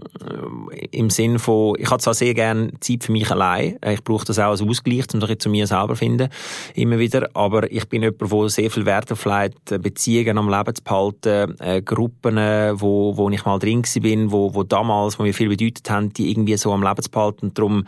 Im 0.91 1.09
Sinn 1.09 1.39
von, 1.39 1.75
ich 1.79 1.89
habe 1.89 2.01
zwar 2.01 2.13
sehr 2.13 2.33
gerne 2.33 2.71
Zeit 2.81 3.05
für 3.05 3.13
mich 3.13 3.31
allein. 3.31 3.77
Ich 3.85 4.03
brauche 4.03 4.25
das 4.25 4.39
auch 4.39 4.49
als 4.49 4.61
Ausgleich, 4.61 5.05
um 5.13 5.19
mich 5.19 5.39
zu 5.39 5.49
mir 5.49 5.67
selber 5.67 5.93
zu 5.93 5.99
finden. 5.99 6.29
Immer 6.75 6.99
wieder. 6.99 7.29
Aber 7.33 7.71
ich 7.71 7.87
bin 7.87 8.03
jemand, 8.03 8.21
der 8.21 8.49
sehr 8.49 8.69
viel 8.69 8.85
Wert 8.85 9.11
auf 9.11 9.23
legt, 9.25 9.81
Beziehungen 9.81 10.37
am 10.37 10.49
Leben 10.49 10.75
zu 10.75 10.83
behalten, 10.83 11.59
äh, 11.59 11.81
Gruppen, 11.81 12.35
wo, 12.35 13.15
wo 13.15 13.29
ich 13.29 13.45
mal 13.45 13.59
drin 13.59 13.83
bin, 14.01 14.31
wo, 14.31 14.53
wo 14.53 14.63
damals, 14.63 15.17
wo 15.17 15.23
mir 15.23 15.33
viel 15.33 15.49
bedeutet 15.49 15.89
haben, 15.89 16.11
die 16.11 16.29
irgendwie 16.29 16.57
so 16.57 16.73
am 16.73 16.83
Leben 16.83 17.01
zu 17.01 17.09
behalten. 17.09 17.47
Und 17.47 17.57
darum, 17.57 17.85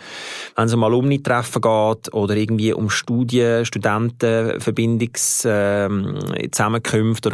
wenn 0.56 0.66
es 0.66 0.74
um 0.74 0.84
Alumni-Treffen 0.84 1.62
geht 1.62 2.14
oder 2.14 2.36
irgendwie 2.38 2.74
um 2.74 2.90
Studien, 2.90 3.66
Studenten, 3.66 4.62
Verbindungs, 4.62 5.44
äh, 5.44 5.90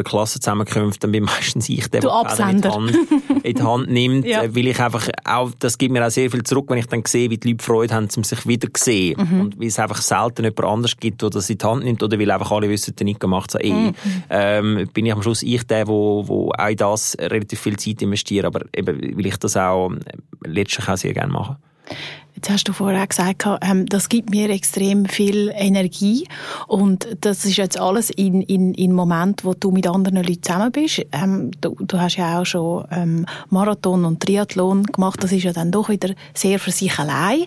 oder 0.00 0.04
Klassenzusammenkünfte, 0.04 1.00
dann 1.00 1.12
bin 1.12 1.24
meistens 1.24 1.68
ich 1.68 1.88
der, 1.88 2.00
der 2.00 2.50
in 2.50 2.60
die, 2.60 2.68
Hand, 2.68 2.98
in 3.42 3.54
die 3.54 3.62
Hand 3.62 3.90
nimmt, 3.90 4.26
ja. 4.26 4.42
weil 4.54 4.66
ich 4.66 4.80
einfach 4.80 5.08
auch, 5.24 5.50
das 5.58 5.78
gibt 5.78 5.92
mir 5.92 6.06
auch 6.06 6.10
sehr 6.10 6.30
viel 6.30 6.42
zurück, 6.42 6.66
wenn 6.68 6.78
ich 6.78 6.86
dann 6.86 7.02
sehe, 7.06 7.30
wie 7.30 7.38
die 7.38 7.50
Leute 7.50 7.64
Freude 7.64 7.94
haben, 7.94 8.08
um 8.16 8.24
sich 8.24 8.46
wieder 8.46 8.68
zu 8.72 8.84
sehen. 8.84 9.16
Mhm. 9.18 9.40
Und 9.40 9.60
wie 9.60 9.66
es 9.66 9.78
einfach 9.78 10.02
selten 10.02 10.44
jemand 10.44 10.64
anders 10.64 10.96
gibt, 10.96 11.22
der 11.22 11.30
das 11.30 11.50
in 11.50 11.58
die 11.58 11.66
Hand 11.66 11.84
nimmt, 11.84 12.02
oder 12.02 12.18
weil 12.18 12.30
einfach 12.30 12.50
alle 12.50 12.68
wissen, 12.68 12.94
der 12.96 13.04
Nico 13.04 13.26
macht 13.26 13.54
es 13.54 13.60
eh. 13.60 13.72
Mhm. 13.72 13.94
Ähm, 14.30 14.88
bin 14.92 15.06
ich 15.06 15.12
am 15.12 15.22
Schluss 15.22 15.42
ich 15.42 15.62
der, 15.64 15.86
wo, 15.86 16.26
wo 16.26 16.50
auch 16.50 16.68
in 16.68 16.76
das 16.76 17.16
relativ 17.18 17.60
viel 17.60 17.76
Zeit 17.76 18.02
investiert, 18.02 18.44
aber 18.44 18.62
eben, 18.74 19.16
weil 19.16 19.26
ich 19.26 19.36
das 19.36 19.56
auch 19.56 19.92
letztlich 20.44 20.88
auch 20.88 20.96
sehr 20.96 21.14
gerne 21.14 21.32
mache. 21.32 21.56
Jetzt 22.40 22.48
hast 22.48 22.68
du 22.68 22.72
vorher 22.72 23.06
gesagt, 23.06 23.44
ähm, 23.60 23.84
das 23.84 24.08
gibt 24.08 24.30
mir 24.30 24.48
extrem 24.48 25.04
viel 25.04 25.52
Energie 25.54 26.26
und 26.68 27.06
das 27.20 27.44
ist 27.44 27.58
jetzt 27.58 27.78
alles 27.78 28.08
in, 28.08 28.40
in, 28.40 28.72
in 28.72 28.94
Moment, 28.94 29.44
wo 29.44 29.52
du 29.52 29.70
mit 29.70 29.86
anderen 29.86 30.24
Leuten 30.24 30.42
zusammen 30.42 30.72
bist. 30.72 31.02
Ähm, 31.12 31.50
du, 31.60 31.76
du 31.78 32.00
hast 32.00 32.16
ja 32.16 32.40
auch 32.40 32.46
schon 32.46 32.86
ähm, 32.92 33.26
Marathon 33.50 34.06
und 34.06 34.20
Triathlon 34.22 34.84
gemacht, 34.84 35.22
das 35.22 35.32
ist 35.32 35.42
ja 35.42 35.52
dann 35.52 35.70
doch 35.70 35.90
wieder 35.90 36.14
sehr 36.32 36.58
für 36.58 36.70
sich 36.70 36.98
allein. 36.98 37.44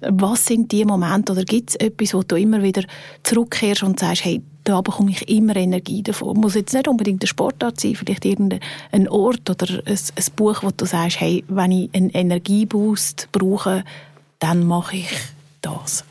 Was 0.00 0.46
sind 0.46 0.70
die 0.70 0.84
Momente 0.84 1.32
oder 1.32 1.42
gibt 1.42 1.70
es 1.70 1.76
etwas, 1.76 2.14
wo 2.14 2.22
du 2.22 2.36
immer 2.36 2.62
wieder 2.62 2.84
zurückkehrst 3.24 3.82
und 3.82 3.98
sagst, 3.98 4.24
hey, 4.24 4.40
da 4.68 4.82
bekomme 4.82 5.10
ich 5.10 5.26
immer 5.30 5.56
Energie 5.56 6.02
davon. 6.02 6.36
Muss 6.36 6.54
jetzt 6.54 6.74
nicht 6.74 6.88
unbedingt 6.88 7.24
ein 7.24 7.26
Sportart 7.26 7.80
sein, 7.80 7.94
vielleicht 7.94 8.26
irgendein 8.26 8.60
Ort 9.08 9.48
oder 9.48 9.66
ein, 9.86 9.98
ein 9.98 10.24
Buch, 10.36 10.62
wo 10.62 10.70
du 10.70 10.84
sagst, 10.84 11.20
hey, 11.20 11.42
wenn 11.48 11.72
ich 11.72 11.94
einen 11.94 12.10
Energieboost 12.10 13.28
brauche, 13.32 13.82
dann 14.38 14.66
mache 14.66 14.98
ich 14.98 15.10
das. 15.62 16.04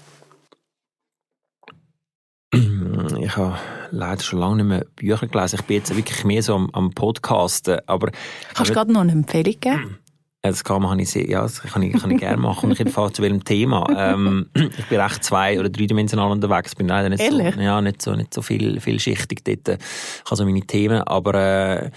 Ich 3.19 3.35
habe 3.35 3.57
leider 3.91 4.21
schon 4.21 4.39
lange 4.39 4.55
nicht 4.55 4.65
mehr 4.65 4.85
Bücher 4.95 5.27
gelesen. 5.27 5.57
Ich 5.59 5.65
bin 5.65 5.77
jetzt 5.77 5.95
wirklich 5.95 6.23
mehr 6.23 6.41
so 6.41 6.55
am, 6.55 6.69
am 6.71 6.91
Podcasten. 6.91 7.79
Aber 7.85 8.11
Kannst 8.53 8.69
du 8.69 8.73
gerade 8.73 8.91
noch 8.91 9.01
eine 9.01 9.11
Empfehlung 9.11 9.59
geben? 9.59 9.99
Das 10.49 10.63
kann, 10.63 10.81
man, 10.81 10.99
ich, 10.99 11.13
ja, 11.13 11.41
das 11.41 11.61
kann 11.61 11.81
ich, 11.81 11.93
kann 11.93 12.11
ich 12.11 12.19
gerne 12.19 12.37
machen. 12.37 12.71
Ich 12.71 12.89
fahre 12.89 13.11
zu 13.11 13.21
welchem 13.21 13.43
Thema. 13.43 13.87
Ähm, 13.97 14.47
ich 14.53 14.85
bin 14.85 14.99
recht 14.99 15.23
zwei- 15.23 15.59
oder 15.59 15.69
dreidimensional 15.69 16.31
unterwegs. 16.31 16.75
bin 16.75 16.87
leider 16.87 17.09
nicht 17.09 17.21
Ehrlich? 17.21 17.55
so, 17.55 17.61
ja, 17.61 17.81
nicht 17.81 18.01
so, 18.01 18.13
nicht 18.13 18.33
so 18.33 18.41
viel, 18.41 18.79
vielschichtig 18.79 19.43
dort. 19.43 19.79
Ich 19.79 20.25
habe 20.25 20.35
so 20.35 20.45
meine 20.45 20.61
Themen, 20.61 21.01
aber, 21.01 21.33
äh, 21.33 21.91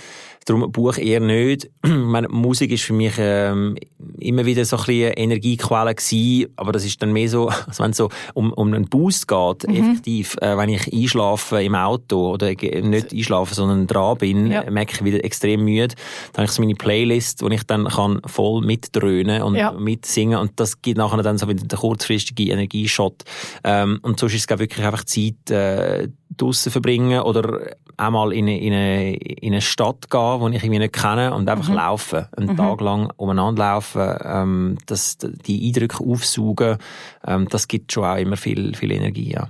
Darum 0.46 0.72
Buch 0.72 0.96
eher 0.96 1.20
nicht. 1.20 1.70
meine, 1.82 2.28
Musik 2.28 2.72
ist 2.72 2.84
für 2.84 2.92
mich 2.92 3.14
ähm, 3.18 3.76
immer 4.18 4.46
wieder 4.46 4.64
so 4.64 4.76
ein 4.76 4.84
bisschen 4.84 5.06
eine 5.06 5.16
Energiequelle 5.16 5.94
gewesen, 5.94 6.52
aber 6.56 6.72
das 6.72 6.84
ist 6.84 7.02
dann 7.02 7.12
mehr 7.12 7.28
so, 7.28 7.48
also 7.66 7.82
wenn 7.82 7.90
es 7.90 7.96
so 7.96 8.08
um, 8.34 8.52
um 8.52 8.72
einen 8.72 8.88
Boost 8.88 9.28
geht, 9.28 9.68
mhm. 9.68 9.74
effektiv, 9.74 10.36
äh, 10.40 10.56
wenn 10.56 10.70
ich 10.70 10.92
einschlafe 10.92 11.62
im 11.62 11.74
Auto 11.74 12.32
oder 12.32 12.48
nicht 12.48 13.12
einschlafe, 13.12 13.54
sondern 13.54 13.86
dran 13.86 14.18
bin, 14.18 14.50
ja. 14.50 14.68
merke 14.70 14.94
ich 14.94 15.04
wieder 15.04 15.22
extrem 15.24 15.64
müde. 15.64 15.94
Dann 16.32 16.42
habe 16.42 16.44
ich 16.44 16.52
so 16.52 16.62
meine 16.62 16.74
Playlist, 16.74 17.42
wo 17.42 17.48
ich 17.48 17.64
dann 17.64 17.84
kann 17.84 18.20
voll 18.26 18.64
mitdröhnen 18.64 19.42
und 19.42 19.56
ja. 19.56 19.72
mitsingen 19.72 20.38
und 20.38 20.52
das 20.56 20.80
gibt 20.80 20.98
nachher 20.98 21.22
dann 21.22 21.38
so 21.38 21.48
wieder 21.48 21.64
den 21.64 21.78
kurzfristigen 21.78 22.48
Energieshot. 22.48 23.24
Ähm, 23.64 23.98
und 24.02 24.18
sonst 24.18 24.34
ist 24.34 24.50
es 24.50 24.58
wirklich 24.58 24.86
einfach 24.86 25.04
Zeit, 25.04 25.50
äh, 25.50 26.08
draussen 26.36 26.72
verbringen 26.72 27.20
oder 27.20 27.74
auch 27.96 28.10
mal 28.10 28.32
in 28.32 28.46
eine, 28.46 28.58
in 28.58 28.72
eine, 28.72 29.16
in 29.16 29.52
eine 29.52 29.60
Stadt 29.60 30.10
gehen, 30.10 30.29
die 30.38 30.56
ich 30.56 30.62
irgendwie 30.62 30.78
nicht 30.78 30.92
kenne 30.92 31.34
und 31.34 31.48
einfach 31.48 31.68
mhm. 31.68 31.74
laufen, 31.74 32.26
einen 32.36 32.52
mhm. 32.52 32.56
Tag 32.56 32.80
lang 32.80 33.12
umeinander 33.16 33.62
laufen, 33.62 34.16
ähm, 34.22 34.78
das, 34.86 35.18
die 35.18 35.68
Eindrücke 35.68 36.04
aufsaugen, 36.04 36.78
ähm, 37.26 37.48
das 37.50 37.68
gibt 37.68 37.92
schon 37.92 38.04
auch 38.04 38.16
immer 38.16 38.36
viel, 38.36 38.74
viel 38.74 38.92
Energie, 38.92 39.32
ja. 39.32 39.48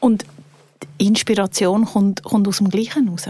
Und 0.00 0.24
die 0.98 1.06
Inspiration 1.06 1.84
kommt, 1.84 2.22
kommt 2.22 2.48
aus 2.48 2.58
dem 2.58 2.70
Gleichen 2.70 3.08
raus? 3.08 3.28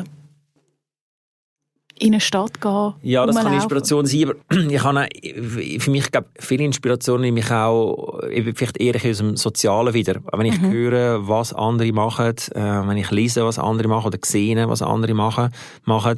In 2.00 2.12
eine 2.14 2.20
Stadt 2.20 2.60
gehen. 2.60 2.94
Ja, 3.02 3.26
das 3.26 3.36
kann 3.36 3.52
Inspiration 3.52 4.06
sein, 4.06 4.30
aber 4.30 4.34
ich 4.70 4.82
habe 4.82 5.08
für 5.78 5.90
mich 5.90 6.10
glaube 6.10 6.28
viele 6.38 6.64
Inspirationen 6.64 7.22
nehme 7.22 7.40
ich 7.40 7.50
auch 7.50 8.20
vielleicht 8.54 8.78
eher 8.78 8.94
aus 8.96 9.18
dem 9.18 9.36
Sozialen 9.36 9.94
wieder. 9.94 10.16
Wenn 10.32 10.46
ich 10.46 10.60
mhm. 10.60 10.70
höre, 10.70 11.28
was 11.28 11.52
andere 11.52 11.92
machen, 11.92 12.34
äh, 12.54 12.88
wenn 12.88 12.96
ich 12.96 13.10
lese, 13.10 13.44
was 13.44 13.58
andere 13.58 13.88
machen 13.88 14.06
oder 14.06 14.18
sehe, 14.24 14.68
was 14.68 14.82
andere 14.82 15.14
machen, 15.14 15.50
machen 15.84 16.16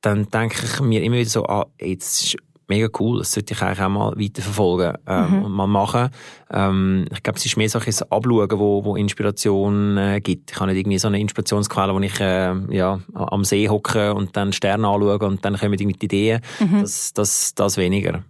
dann 0.00 0.28
denke 0.30 0.64
ich 0.64 0.80
mir 0.80 1.02
immer 1.02 1.16
wieder 1.16 1.28
so, 1.28 1.44
ah, 1.46 1.66
jetzt 1.80 2.36
mega 2.68 2.88
cool, 3.00 3.18
das 3.18 3.32
sollte 3.32 3.54
ich 3.54 3.62
eigentlich 3.62 3.80
auch 3.80 3.88
mal 3.88 4.12
weiterverfolgen 4.16 4.98
ähm, 5.06 5.30
mhm. 5.30 5.44
und 5.44 5.52
mal 5.52 5.66
machen. 5.66 6.10
Ähm, 6.50 7.06
ich 7.12 7.22
glaube, 7.22 7.38
es 7.38 7.46
ist 7.46 7.56
mehr 7.56 7.68
so 7.68 7.78
ein 7.78 7.94
Abschauen, 8.10 8.50
wo, 8.52 8.84
wo 8.84 8.96
Inspiration 8.96 9.96
äh, 9.96 10.20
gibt. 10.20 10.50
Ich 10.50 10.60
habe 10.60 10.70
nicht 10.70 10.80
irgendwie 10.80 10.98
so 10.98 11.08
eine 11.08 11.20
Inspirationsquelle, 11.20 11.94
wo 11.94 12.00
ich 12.00 12.20
äh, 12.20 12.54
ja, 12.70 13.00
am 13.14 13.44
See 13.44 13.68
hocke 13.68 14.14
und 14.14 14.36
dann 14.36 14.52
Sterne 14.52 14.86
anschaue 14.86 15.18
und 15.18 15.44
dann 15.44 15.56
kommen 15.56 15.74
irgendwie 15.74 16.04
Ideen. 16.04 16.40
Mhm. 16.60 16.80
Das, 16.82 17.12
das, 17.12 17.54
das 17.54 17.76
weniger. 17.76 18.24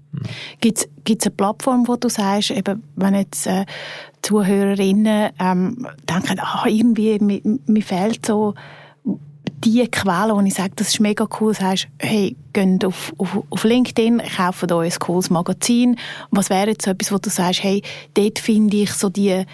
Gibt 0.61 0.79
es 1.09 1.27
eine 1.27 1.35
Plattform, 1.37 1.87
wo 1.87 1.97
du 1.97 2.09
sagst, 2.09 2.51
eben, 2.51 2.83
wenn 2.97 3.15
jetzt 3.15 3.47
äh, 3.47 3.67
Zuhörerinnen 4.23 5.31
ähm, 5.39 5.87
denken, 6.09 6.41
ah, 6.41 6.65
irgendwie, 6.67 7.19
mir, 7.19 7.41
mir 7.67 7.83
fehlt 7.83 8.25
so 8.27 8.55
die 9.65 9.87
Quelle, 9.89 10.35
wo 10.35 10.41
ich 10.41 10.55
sage, 10.55 10.73
das 10.77 10.89
ist 10.89 11.01
mega 11.01 11.27
cool, 11.41 11.55
sagst, 11.55 11.89
hey, 11.99 12.37
geht 12.53 12.85
auf, 12.85 13.13
auf, 13.19 13.43
auf 13.51 13.65
LinkedIn, 13.65 14.23
kauft 14.37 14.71
euch 14.73 14.95
ein 14.95 14.99
cooles 14.99 15.31
Magazin. 15.31 15.99
Was 16.31 16.51
wäre 16.51 16.69
jetzt 16.71 16.85
so 16.85 16.91
etwas, 16.91 17.13
wo 17.13 17.19
du 17.19 17.31
sagst, 17.31 17.63
hey, 17.63 17.83
dort 18.15 18.39
finde 18.39 18.77
ich 18.77 18.93
so 18.93 19.09
die, 19.09 19.45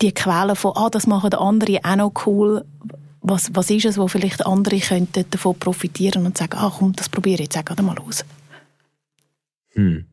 die 0.00 0.12
Quelle 0.12 0.56
von, 0.56 0.72
ah, 0.76 0.90
das 0.90 1.06
machen 1.06 1.34
andere 1.34 1.80
auch 1.82 1.96
noch 1.96 2.12
cool. 2.26 2.64
Was, 3.20 3.50
was 3.54 3.70
ist 3.70 3.86
es, 3.86 3.96
wo 3.96 4.06
vielleicht 4.06 4.44
andere 4.44 4.78
könnten 4.78 5.24
davon 5.30 5.58
profitieren 5.58 6.26
und 6.26 6.36
sagen, 6.36 6.58
ah, 6.58 6.72
komm, 6.76 6.92
das 6.94 7.08
probiere 7.08 7.42
ich 7.42 7.54
jetzt 7.54 7.70
auch 7.70 7.82
mal 7.82 7.98
aus. 7.98 8.24
Hm. 9.70 10.06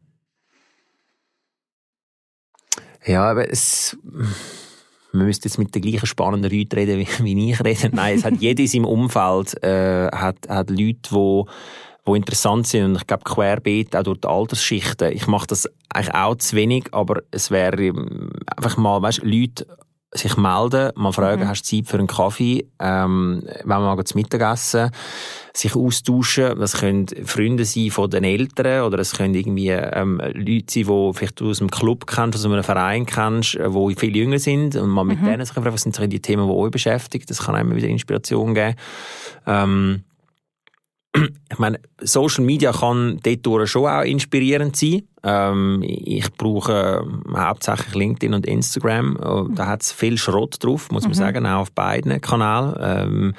Ja, 3.05 3.31
aber 3.31 3.49
es 3.49 3.97
man 5.13 5.25
müsste 5.25 5.47
jetzt 5.47 5.57
mit 5.57 5.75
den 5.75 5.81
gleichen 5.81 6.05
spannenden 6.05 6.51
Leuten 6.51 6.75
reden, 6.75 6.99
wie, 6.99 7.23
wie 7.23 7.51
ich 7.51 7.63
rede. 7.63 7.89
Nein, 7.93 8.17
es 8.17 8.25
hat 8.25 8.35
jeder 8.39 8.61
in 8.61 8.67
seinem 8.67 8.85
Umfeld, 8.85 9.61
äh, 9.63 10.09
hat, 10.11 10.37
hat 10.47 10.69
Leute, 10.69 11.09
die 11.11 11.43
die 12.07 12.17
interessant 12.17 12.65
sind 12.65 12.85
und 12.85 12.95
ich 12.95 13.07
glaube 13.07 13.23
querbeet 13.23 13.95
auch 13.95 14.03
durch 14.03 14.19
die 14.19 14.27
Altersschichten. 14.27 15.11
Ich 15.11 15.27
mache 15.27 15.47
das 15.47 15.69
eigentlich 15.89 16.15
auch 16.15 16.35
zu 16.35 16.55
wenig, 16.55 16.85
aber 16.91 17.21
es 17.29 17.51
wäre 17.51 17.79
ähm, 17.83 18.31
einfach 18.55 18.77
mal, 18.77 19.01
weißt, 19.01 19.21
Leute 19.23 19.67
sich 20.13 20.35
melden, 20.35 20.91
mal 20.95 21.13
fragen, 21.13 21.43
mhm. 21.43 21.47
hast 21.47 21.63
du 21.63 21.77
Zeit 21.77 21.87
für 21.87 21.97
einen 21.97 22.07
Kaffee, 22.07 22.65
ähm, 22.79 23.43
wenn 23.45 23.67
wir 23.67 23.95
mal 23.95 24.03
zu 24.03 24.17
Mittagessen, 24.17 24.91
sich 25.53 25.75
austauschen. 25.75 26.59
Das 26.59 26.73
können 26.73 27.07
Freunde 27.25 27.63
sein 27.63 27.91
von 27.91 28.09
den 28.09 28.25
Eltern 28.25 28.83
oder 28.83 28.99
es 28.99 29.13
können 29.13 29.33
irgendwie 29.33 29.69
ähm, 29.69 30.21
Leute 30.33 30.65
sein, 30.69 30.83
die 30.83 31.13
vielleicht 31.13 31.39
du 31.39 31.49
aus 31.49 31.61
einem 31.61 31.71
Club 31.71 32.07
kennst, 32.07 32.37
aus 32.37 32.45
einem 32.45 32.63
Verein 32.63 33.05
kennst, 33.05 33.55
äh, 33.55 33.73
wo 33.73 33.89
viel 33.89 34.15
jünger 34.15 34.39
sind 34.39 34.75
und 34.75 34.89
mal 34.89 35.05
mit 35.05 35.21
mhm. 35.21 35.25
denen 35.25 35.45
sich 35.45 35.53
fragen, 35.53 35.73
was 35.73 35.83
sind 35.83 35.97
die 36.11 36.19
Themen, 36.19 36.47
die 36.47 36.53
euch 36.53 36.71
beschäftigen. 36.71 37.25
Das 37.27 37.39
kann 37.39 37.55
immer 37.55 37.75
wieder 37.75 37.87
Inspiration 37.87 38.53
geben. 38.53 38.75
Ähm, 39.47 40.03
ich 41.13 41.59
meine, 41.59 41.79
Social 41.99 42.43
Media 42.43 42.71
kann 42.71 43.19
dort 43.41 43.67
schon 43.69 43.85
auch 43.85 44.03
inspirierend 44.03 44.75
sein. 44.75 45.03
Ähm, 45.23 45.83
ich 45.83 46.31
brauche 46.33 47.03
ähm, 47.03 47.23
hauptsächlich 47.35 47.93
LinkedIn 47.95 48.33
und 48.33 48.45
Instagram. 48.45 49.17
Oh, 49.21 49.47
da 49.53 49.67
hat 49.67 49.83
es 49.83 49.91
viel 49.91 50.17
Schrott 50.17 50.63
drauf, 50.63 50.89
muss 50.91 51.03
man 51.03 51.11
mhm. 51.11 51.15
sagen, 51.15 51.45
auch 51.45 51.61
auf 51.61 51.71
beiden 51.73 52.19
Kanälen. 52.21 52.75
Ähm, 52.79 53.33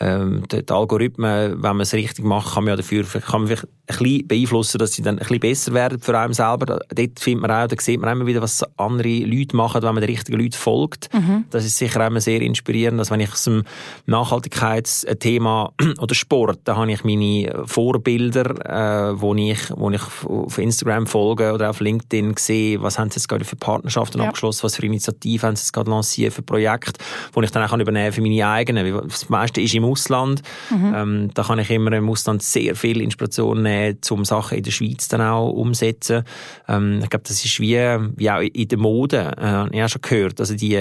ähm, 0.00 0.44
die, 0.52 0.68
Algorithmen, 0.68 1.54
wenn 1.54 1.60
man 1.60 1.80
es 1.80 1.94
richtig 1.94 2.24
macht, 2.24 2.54
kann 2.54 2.64
man 2.64 2.72
ja 2.72 2.76
dafür 2.76 3.04
kann 3.04 3.42
man 3.42 3.48
vielleicht 3.48 3.66
bisschen 3.96 4.26
beeinflussen, 4.28 4.78
dass 4.78 4.92
sie 4.92 5.02
dann 5.02 5.16
ein 5.16 5.18
bisschen 5.18 5.40
besser 5.40 5.72
werden 5.72 6.00
für 6.00 6.18
einen 6.18 6.34
selber. 6.34 6.66
Dort 6.66 7.20
findet 7.20 7.42
man 7.42 7.50
auch, 7.50 7.66
da 7.66 7.76
sieht 7.80 8.00
man 8.00 8.10
immer 8.10 8.26
wieder, 8.26 8.42
was 8.42 8.64
andere 8.78 9.08
Leute 9.08 9.56
machen, 9.56 9.82
wenn 9.82 9.94
man 9.94 10.02
den 10.02 10.10
richtigen 10.10 10.38
Leuten 10.38 10.52
folgt. 10.52 11.12
Mhm. 11.12 11.44
Das 11.50 11.64
ist 11.64 11.78
sicher 11.78 12.06
immer 12.06 12.20
sehr 12.20 12.40
inspirierend, 12.40 13.00
dass 13.00 13.10
wenn 13.10 13.20
ich 13.20 13.30
dem 13.30 13.64
Nachhaltigkeitsthema 14.06 15.72
oder 16.00 16.14
Sport, 16.14 16.60
da 16.64 16.76
habe 16.76 16.92
ich 16.92 17.04
meine 17.04 17.64
Vorbilder, 17.66 19.10
äh, 19.10 19.20
wo 19.20 19.34
ich, 19.34 19.58
wo 19.74 19.90
ich 19.90 20.02
auf 20.24 20.58
Instagram 20.58 21.06
folge 21.06 21.52
oder 21.52 21.70
auf 21.70 21.80
LinkedIn 21.80 22.34
sehe, 22.36 22.82
was 22.82 22.98
haben 22.98 23.10
sie 23.10 23.16
jetzt 23.16 23.28
gerade 23.28 23.44
für 23.44 23.56
Partnerschaften 23.56 24.20
ja. 24.20 24.26
abgeschlossen, 24.28 24.64
was 24.64 24.76
für 24.76 24.84
Initiativen 24.84 25.48
haben 25.48 25.56
sie 25.56 25.62
jetzt 25.62 25.72
gerade 25.72 25.90
lanciert, 25.90 26.32
für 26.34 26.42
Projekte, 26.42 27.00
wo 27.32 27.42
ich 27.42 27.50
dann 27.50 27.68
auch 27.68 27.78
übernehmen 27.78 28.12
für 28.12 28.20
meine 28.20 28.46
eigenen. 28.46 29.08
Das 29.08 29.28
meiste 29.28 29.60
ist 29.60 29.74
im 29.74 29.84
Ausland. 29.84 30.42
Mhm. 30.70 30.94
Ähm, 30.94 31.30
da 31.34 31.42
kann 31.42 31.58
ich 31.58 31.70
immer 31.70 31.92
im 31.92 32.08
Ausland 32.08 32.42
sehr 32.42 32.74
viel 32.74 33.00
Inspiration 33.00 33.62
nehmen, 33.62 33.77
um 34.10 34.24
Sachen 34.24 34.58
in 34.58 34.64
der 34.64 34.70
Schweiz 34.70 35.08
dann 35.08 35.20
auch 35.20 35.50
umsetzen. 35.50 36.24
Ähm, 36.68 37.00
ich 37.02 37.10
glaube, 37.10 37.24
das 37.26 37.44
ist 37.44 37.60
wie, 37.60 37.76
wie 38.16 38.30
auch 38.30 38.40
in 38.40 38.68
der 38.68 38.78
Mode. 38.78 39.32
Äh, 39.36 39.74
ich 39.74 39.80
habe 39.80 39.88
schon 39.88 40.02
gehört, 40.02 40.40
also 40.40 40.54
die, 40.54 40.80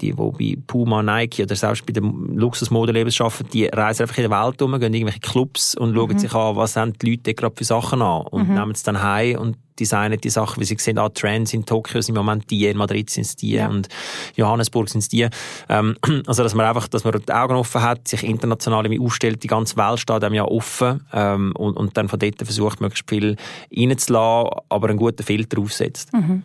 die, 0.00 0.12
die 0.12 0.12
bei 0.12 0.58
Puma, 0.66 1.02
Nike 1.02 1.42
oder 1.42 1.56
selbst 1.56 1.86
bei 1.86 1.92
den 1.92 2.36
Luxusmodelabels 2.36 3.20
arbeiten, 3.20 3.48
die 3.52 3.66
reisen 3.66 4.02
einfach 4.02 4.18
in 4.18 4.30
der 4.30 4.44
Welt 4.44 4.62
um, 4.62 4.72
gehen 4.72 4.82
in 4.82 4.94
irgendwelche 4.94 5.20
Clubs 5.20 5.74
und 5.74 5.94
schauen 5.94 6.12
mhm. 6.12 6.18
sich 6.18 6.34
an, 6.34 6.56
was 6.56 6.76
haben 6.76 6.92
die 6.94 7.10
Leute 7.10 7.34
gerade 7.34 7.54
für 7.56 7.64
Sachen 7.64 8.02
an 8.02 8.26
und 8.26 8.48
mhm. 8.48 8.54
nehmen 8.54 8.72
es 8.72 8.82
dann 8.82 9.02
heim 9.02 9.38
und 9.38 9.56
designen 9.82 10.20
die 10.20 10.30
Sachen, 10.30 10.60
wie 10.60 10.64
sie 10.64 10.76
sehen, 10.78 10.98
ah, 10.98 11.08
Trends 11.08 11.52
in 11.52 11.66
Tokio 11.66 12.00
sind 12.00 12.16
im 12.16 12.24
Moment 12.24 12.50
die, 12.50 12.66
in 12.66 12.76
Madrid 12.76 13.10
sind 13.10 13.26
es 13.26 13.36
die 13.36 13.52
ja. 13.52 13.68
und 13.68 13.88
Johannesburg 14.36 14.88
sind 14.88 15.00
es 15.00 15.08
die. 15.08 15.28
Ähm, 15.68 15.96
also, 16.26 16.42
dass 16.42 16.54
man 16.54 16.66
einfach, 16.66 16.88
dass 16.88 17.04
man 17.04 17.14
die 17.14 17.32
Augen 17.32 17.54
offen 17.54 17.82
hat, 17.82 18.08
sich 18.08 18.22
international 18.24 18.86
aufstellt, 19.00 19.42
die 19.42 19.48
ganze 19.48 19.76
Welt 19.76 20.00
steht 20.00 20.22
einem 20.24 20.34
ja 20.34 20.44
offen 20.44 21.06
ähm, 21.12 21.52
und, 21.56 21.76
und 21.76 21.96
dann 21.96 22.08
von 22.08 22.18
dort 22.18 22.36
versucht, 22.36 22.80
möglichst 22.80 23.08
viel 23.08 23.36
reinzulassen, 23.76 24.50
aber 24.68 24.88
einen 24.88 24.98
guten 24.98 25.22
Filter 25.22 25.60
aufsetzt. 25.60 26.12
Mhm. 26.12 26.42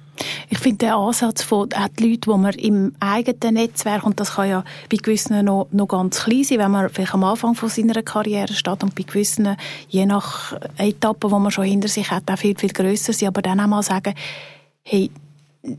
Ich 0.50 0.60
finde 0.60 0.86
den 0.86 0.93
Ansatz 0.93 1.43
von 1.43 1.69
auch 1.73 1.88
die 2.00 2.10
Leute, 2.10 2.32
die 2.32 2.38
man 2.38 2.54
im 2.56 2.95
eigenen 3.00 3.54
Netzwerk, 3.54 4.04
und 4.04 4.19
das 4.19 4.36
kann 4.36 4.50
ja 4.50 4.63
bei 4.89 4.97
gewissen 4.97 5.45
noch, 5.45 5.67
noch 5.71 5.88
ganz 5.88 6.23
klein 6.23 6.43
sein, 6.43 6.60
wenn 6.60 6.71
man 6.71 6.89
vielleicht 6.89 7.13
am 7.13 7.23
Anfang 7.23 7.56
von 7.56 7.69
seiner 7.69 8.02
Karriere 8.02 8.54
steht 8.54 8.84
und 8.84 8.95
bei 8.95 9.04
gewissen, 9.04 9.56
je 9.89 10.06
nach 10.06 10.54
Etappen, 10.78 11.30
die 11.30 11.39
man 11.39 11.52
schon 11.52 11.65
hinter 11.65 11.88
sich 11.88 12.10
hat, 12.10 12.30
auch 12.32 12.38
viel, 12.38 12.58
viel 12.58 12.71
grösser 12.71 13.13
aber 13.27 13.41
dann 13.41 13.59
auch 13.59 13.67
mal 13.67 13.83
sagen, 13.83 14.13
hey, 14.83 15.11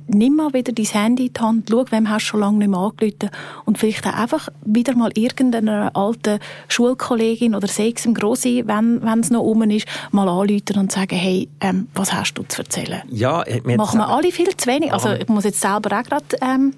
nimm 0.06 0.36
mal 0.36 0.52
wieder 0.52 0.72
dein 0.72 0.86
Handy 0.86 1.26
in 1.26 1.32
die 1.32 1.40
Hand, 1.40 1.68
schau, 1.70 1.84
wem 1.90 2.10
hast 2.10 2.24
du 2.24 2.26
schon 2.28 2.40
lange 2.40 2.58
nicht 2.58 2.68
mehr 2.68 2.78
angerufen 2.78 3.30
und 3.64 3.78
vielleicht 3.78 4.06
auch 4.06 4.14
einfach 4.14 4.48
wieder 4.64 4.94
mal 4.94 5.10
irgendeiner 5.14 5.94
alten 5.96 6.40
Schulkollegin 6.68 7.54
oder 7.54 7.68
sechs 7.68 8.04
im 8.04 8.14
Grossi, 8.14 8.64
wenn 8.66 9.20
es 9.20 9.30
noch 9.30 9.42
um 9.42 9.62
ist, 9.62 9.86
mal 10.10 10.28
anrufen 10.28 10.76
und 10.76 10.92
sagen, 10.92 11.16
hey, 11.16 11.48
ähm, 11.60 11.88
was 11.94 12.12
hast 12.12 12.34
du 12.34 12.42
zu 12.42 12.62
erzählen? 12.62 13.02
Ja, 13.10 13.44
wir 13.64 13.76
Machen 13.76 13.98
wir 13.98 14.08
alle 14.08 14.30
viel 14.30 14.54
zu 14.56 14.66
wenig. 14.66 14.92
Also 14.92 15.12
ich 15.12 15.28
muss 15.28 15.44
jetzt 15.44 15.60
selber 15.60 15.98
auch 15.98 16.02
gerade 16.02 16.24
ähm, 16.40 16.74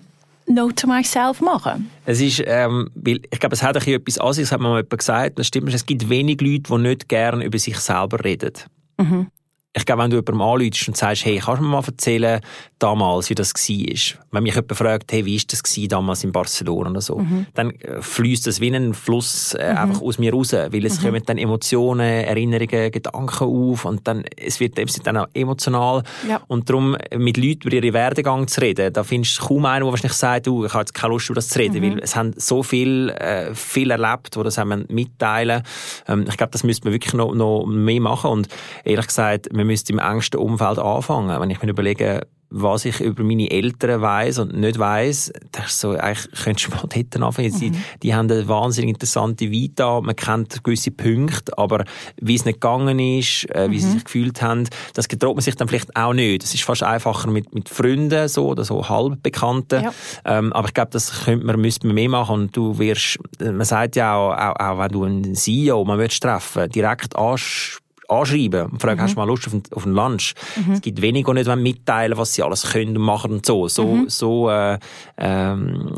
Note 0.47 0.75
to 0.75 0.87
myself 0.87 1.41
machen. 1.41 1.91
Es 2.07 2.21
ist, 2.21 2.43
ähm, 2.47 2.91
weil, 2.95 3.21
ich 3.31 3.39
glaube, 3.39 3.55
es 3.55 3.63
hat 3.63 3.77
ein 3.77 3.95
etwas 3.95 4.19
an 4.19 4.33
sich, 4.33 4.45
das 4.45 4.53
hat 4.53 4.61
mir 4.61 4.69
mal 4.69 4.79
jemand 4.79 4.99
gesagt, 4.99 5.39
das 5.39 5.47
stimmt, 5.47 5.73
es 5.73 5.87
gibt 5.87 6.09
wenig 6.09 6.41
Leute, 6.41 6.63
die 6.73 6.79
nicht 6.79 7.09
gerne 7.09 7.45
über 7.45 7.59
sich 7.59 7.79
selber 7.79 8.25
reden. 8.25 8.53
Mhm 8.99 9.29
ich 9.73 9.87
glaube, 9.87 10.03
wenn 10.03 10.11
du 10.11 10.17
jemandem 10.17 10.43
anläutest 10.43 10.89
und 10.89 10.97
sagst, 10.97 11.25
hey, 11.25 11.39
kannst 11.39 11.61
du 11.61 11.65
mir 11.65 11.71
mal 11.71 11.85
erzählen, 11.85 12.41
damals, 12.81 13.31
wie 13.31 13.35
das 13.35 13.55
war? 13.55 14.21
Wenn 14.33 14.43
mich 14.43 14.55
jemand 14.55 14.77
fragt, 14.77 15.13
hey, 15.13 15.25
wie 15.25 15.37
war 15.37 15.45
das 15.49 15.63
damals 15.89 16.25
in 16.25 16.33
Barcelona 16.33 16.91
oder 16.91 17.01
so, 17.01 17.19
mhm. 17.19 17.47
dann 17.55 17.71
äh, 17.71 18.01
fließt 18.01 18.47
das 18.47 18.61
wie 18.61 18.75
ein 18.75 18.95
Fluss 18.95 19.55
äh, 19.55 19.73
mhm. 19.73 19.79
einfach 19.79 20.03
aus 20.03 20.19
mir 20.19 20.33
raus, 20.33 20.53
weil 20.53 20.85
es 20.85 21.01
mhm. 21.01 21.07
kommen 21.07 21.23
dann 21.27 21.39
Emotionen, 21.39 22.01
Erinnerungen, 22.01 22.91
Gedanken 22.91 23.45
auf 23.45 23.85
und 23.85 24.07
dann, 24.09 24.25
es 24.37 24.59
wird 24.61 24.79
es 24.79 24.95
dann 25.03 25.19
auch 25.19 25.29
emotional. 25.35 26.03
Ja. 26.29 26.41
Und 26.49 26.69
darum, 26.69 26.97
mit 27.17 27.37
Leuten 27.37 27.69
über 27.69 27.77
ihren 27.77 27.93
Werdegang 27.93 28.49
zu 28.49 28.61
reden, 28.61 28.93
da 28.93 29.05
findest 29.05 29.41
du 29.41 29.47
kaum 29.47 29.67
einen, 29.67 29.85
der 29.85 29.93
wahrscheinlich 29.93 30.17
sagt, 30.17 30.47
du, 30.47 30.65
ich 30.65 30.73
habe 30.73 30.83
jetzt 30.83 30.95
keine 30.95 31.13
Lust, 31.13 31.29
über 31.29 31.37
das 31.37 31.49
zu 31.49 31.59
reden, 31.59 31.85
mhm. 31.85 31.93
weil 31.93 32.03
es 32.03 32.17
haben 32.17 32.33
so 32.37 32.63
viel, 32.63 33.11
äh, 33.11 33.55
viel 33.55 33.91
erlebt, 33.91 34.37
wo 34.37 34.43
das 34.43 34.59
haben 34.59 34.87
mitteilen. 34.89 35.63
Ähm, 36.09 36.25
ich 36.29 36.37
glaube, 36.37 36.53
das 36.53 36.65
müsste 36.65 36.87
man 36.87 36.95
wirklich 36.95 37.15
noch, 37.15 37.35
noch 37.35 37.67
mehr 37.67 38.01
machen 38.01 38.31
und 38.31 38.49
ehrlich 38.85 39.07
gesagt, 39.07 39.53
man 39.53 39.67
müsste 39.67 39.93
im 39.93 39.99
engsten 39.99 40.41
Umfeld 40.41 40.79
anfangen. 40.79 41.41
Wenn 41.41 41.51
ich 41.51 41.63
mir 41.63 41.69
überlege, 41.69 42.23
was 42.51 42.85
ich 42.85 43.01
über 43.01 43.23
meine 43.23 43.51
Eltern 43.51 44.01
weiß 44.01 44.41
und 44.41 44.57
nicht 44.57 44.79
weiß, 44.79 45.33
das 45.53 45.67
ist 45.67 45.81
so, 45.81 45.91
eigentlich 45.93 46.29
könntest 46.45 46.67
du 46.67 46.71
mal 46.73 46.83
dort 46.83 47.23
anfangen. 47.23 47.53
Mhm. 47.53 47.59
Die, 47.59 47.73
die 48.03 48.15
haben 48.15 48.31
eine 48.31 48.47
wahnsinnig 48.49 48.91
interessante 48.91 49.51
Vita, 49.51 50.01
man 50.01 50.17
kennt 50.17 50.63
gewisse 50.65 50.91
Punkte, 50.91 51.57
aber 51.57 51.85
wie 52.21 52.35
es 52.35 52.45
nicht 52.45 52.61
gegangen 52.61 52.99
ist, 52.99 53.49
äh, 53.51 53.71
wie 53.71 53.77
mhm. 53.77 53.81
sie 53.81 53.91
sich 53.93 54.05
gefühlt 54.05 54.43
haben, 54.43 54.69
das 54.95 55.09
getraut 55.09 55.37
man 55.37 55.43
sich 55.43 55.55
dann 55.55 55.69
vielleicht 55.69 55.95
auch 55.97 56.13
nicht. 56.13 56.43
Es 56.43 56.55
ist 56.55 56.65
fast 56.65 56.83
einfacher 56.83 57.31
mit, 57.31 57.55
mit 57.55 57.69
Freunden 57.69 58.29
so 58.29 58.49
oder 58.49 58.65
so 58.65 58.89
halbbekannten. 58.89 59.85
Ja. 59.85 59.93
Ähm, 60.25 60.53
aber 60.53 60.69
ich 60.69 60.75
glaube, 60.75 60.91
das 60.91 61.25
könnte 61.25 61.47
man, 61.47 61.61
müsste 61.61 61.87
man 61.87 61.95
mehr 61.95 62.09
machen 62.09 62.43
und 62.43 62.57
du 62.57 62.79
wirst, 62.79 63.19
man 63.41 63.65
sagt 63.65 63.97
ja 63.97 64.17
auch, 64.17 64.33
auch, 64.33 64.57
auch 64.59 64.79
wenn 64.79 64.91
du 64.91 65.05
einen 65.05 65.35
CEO, 65.35 65.85
man 65.85 65.99
willst 65.99 66.23
treffen, 66.23 66.69
direkt 66.69 67.15
ansprechen 67.17 67.81
anschreiben 68.11 68.67
und 68.67 68.83
fragen, 68.83 68.99
mhm. 68.99 69.05
hast 69.05 69.15
du 69.15 69.21
mal 69.21 69.27
Lust 69.27 69.47
auf 69.47 69.53
einen, 69.53 69.63
auf 69.73 69.87
einen 69.87 69.95
Lunch? 69.95 70.35
Mhm. 70.57 70.73
Es 70.73 70.81
gibt 70.81 71.01
wenige, 71.01 71.33
die 71.33 71.45
nicht 71.45 71.57
mitteilen 71.57 72.19
was 72.19 72.35
sie 72.35 72.43
alles 72.43 72.71
können 72.71 72.97
und 72.97 73.05
machen 73.05 73.33
und 73.33 73.47
so. 73.47 73.69
So, 73.69 73.87
mhm. 73.87 74.09
so 74.09 74.51
äh, 74.51 74.79
ähm, 75.17 75.93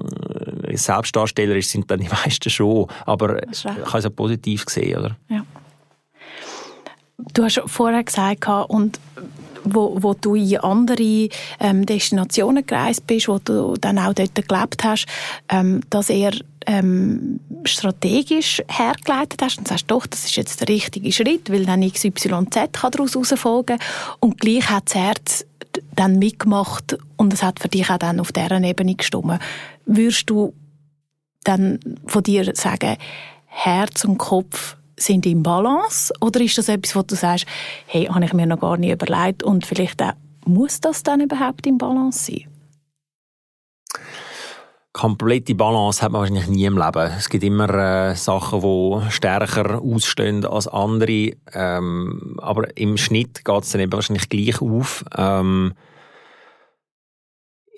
Selbstdarsteller 0.73 1.61
sind 1.63 1.91
dann 1.91 2.01
die 2.01 2.09
meisten 2.25 2.51
schon, 2.51 2.87
aber 3.07 3.43
ich 3.51 3.63
kann 3.63 3.99
es 3.99 4.07
auch 4.07 4.15
positiv 4.15 4.65
sehen, 4.69 4.99
oder? 4.99 5.17
Ja. 5.29 5.45
du 7.35 7.45
hast 7.45 7.63
vorher 7.67 8.03
gesagt, 8.03 8.47
und 8.69 8.99
wo, 9.65 9.97
wo 10.01 10.15
du 10.15 10.35
in 10.35 10.59
andere 10.59 11.29
ähm, 11.61 11.87
Destinationen 11.87 12.67
gereist 12.67 13.07
bist, 13.07 13.29
wo 13.29 13.39
du 13.39 13.75
dann 13.81 13.99
auch 13.99 14.15
dort 14.15 14.35
gelebt 14.35 14.85
hast, 14.85 15.07
ähm, 15.49 15.81
dass 15.91 16.11
er 16.11 16.33
ähm, 16.67 17.41
strategisch 17.65 18.63
hergeleitet 18.69 19.43
hast 19.43 19.59
und 19.59 19.69
sagst, 19.69 19.91
doch, 19.91 20.07
das 20.07 20.25
ist 20.25 20.37
jetzt 20.37 20.61
der 20.61 20.69
richtige 20.69 21.13
Schritt, 21.13 21.51
weil 21.51 21.67
dann 21.67 21.89
XYZ 21.89 22.29
kann 22.73 22.91
daraus 22.93 23.15
herausfolgen 23.15 23.79
und 24.21 24.39
gleich 24.39 24.69
hat 24.69 24.85
das 24.87 24.95
Herz 24.95 25.47
dann 25.97 26.19
mitgemacht 26.19 26.99
und 27.17 27.33
es 27.33 27.43
hat 27.43 27.61
für 27.61 27.69
dich 27.69 27.91
auch 27.91 27.99
dann 27.99 28.21
auf 28.21 28.33
dieser 28.33 28.63
Ebene 28.63 28.95
gestimmt. 28.95 29.41
Würdest 29.87 30.29
du 30.29 30.53
dann 31.45 31.81
von 32.07 32.23
dir 32.23 32.53
sagen, 32.55 32.97
Herz 33.47 34.05
und 34.05 34.19
Kopf 34.19 34.77
sind 35.05 35.27
im 35.27 35.43
Balance? 35.43 36.13
Oder 36.21 36.41
ist 36.41 36.59
das 36.59 36.69
etwas, 36.69 36.97
wo 36.97 37.03
du 37.03 37.15
sagst, 37.15 37.47
hey, 37.87 38.07
habe 38.07 38.25
ich 38.25 38.33
mir 38.33 38.47
noch 38.47 38.61
gar 38.61 38.77
nicht 38.77 38.93
überlegt 38.93 39.43
und 39.43 39.67
vielleicht 39.67 40.03
auch, 40.03 40.13
muss 40.45 40.81
das 40.81 41.03
dann 41.03 41.21
überhaupt 41.21 41.67
im 41.67 41.79
Balance 41.79 42.33
sein? 42.33 42.53
komplette 44.93 45.55
Balance 45.55 46.03
hat 46.03 46.13
man 46.13 46.21
wahrscheinlich 46.21 46.49
nie 46.49 46.67
im 46.67 46.77
Leben. 46.77 47.11
Es 47.19 47.29
gibt 47.29 47.45
immer 47.45 47.69
äh, 47.71 48.15
Sachen, 48.15 48.61
die 48.61 49.11
stärker 49.11 49.81
ausstehen 49.81 50.45
als 50.45 50.69
andere. 50.69 51.33
Ähm, 51.53 52.37
aber 52.39 52.77
im 52.77 52.97
Schnitt 52.97 53.45
geht 53.45 53.63
es 53.63 53.71
dann 53.71 53.81
eben 53.81 53.93
wahrscheinlich 53.93 54.29
gleich 54.29 54.61
auf. 54.61 55.05
Ähm, 55.17 55.73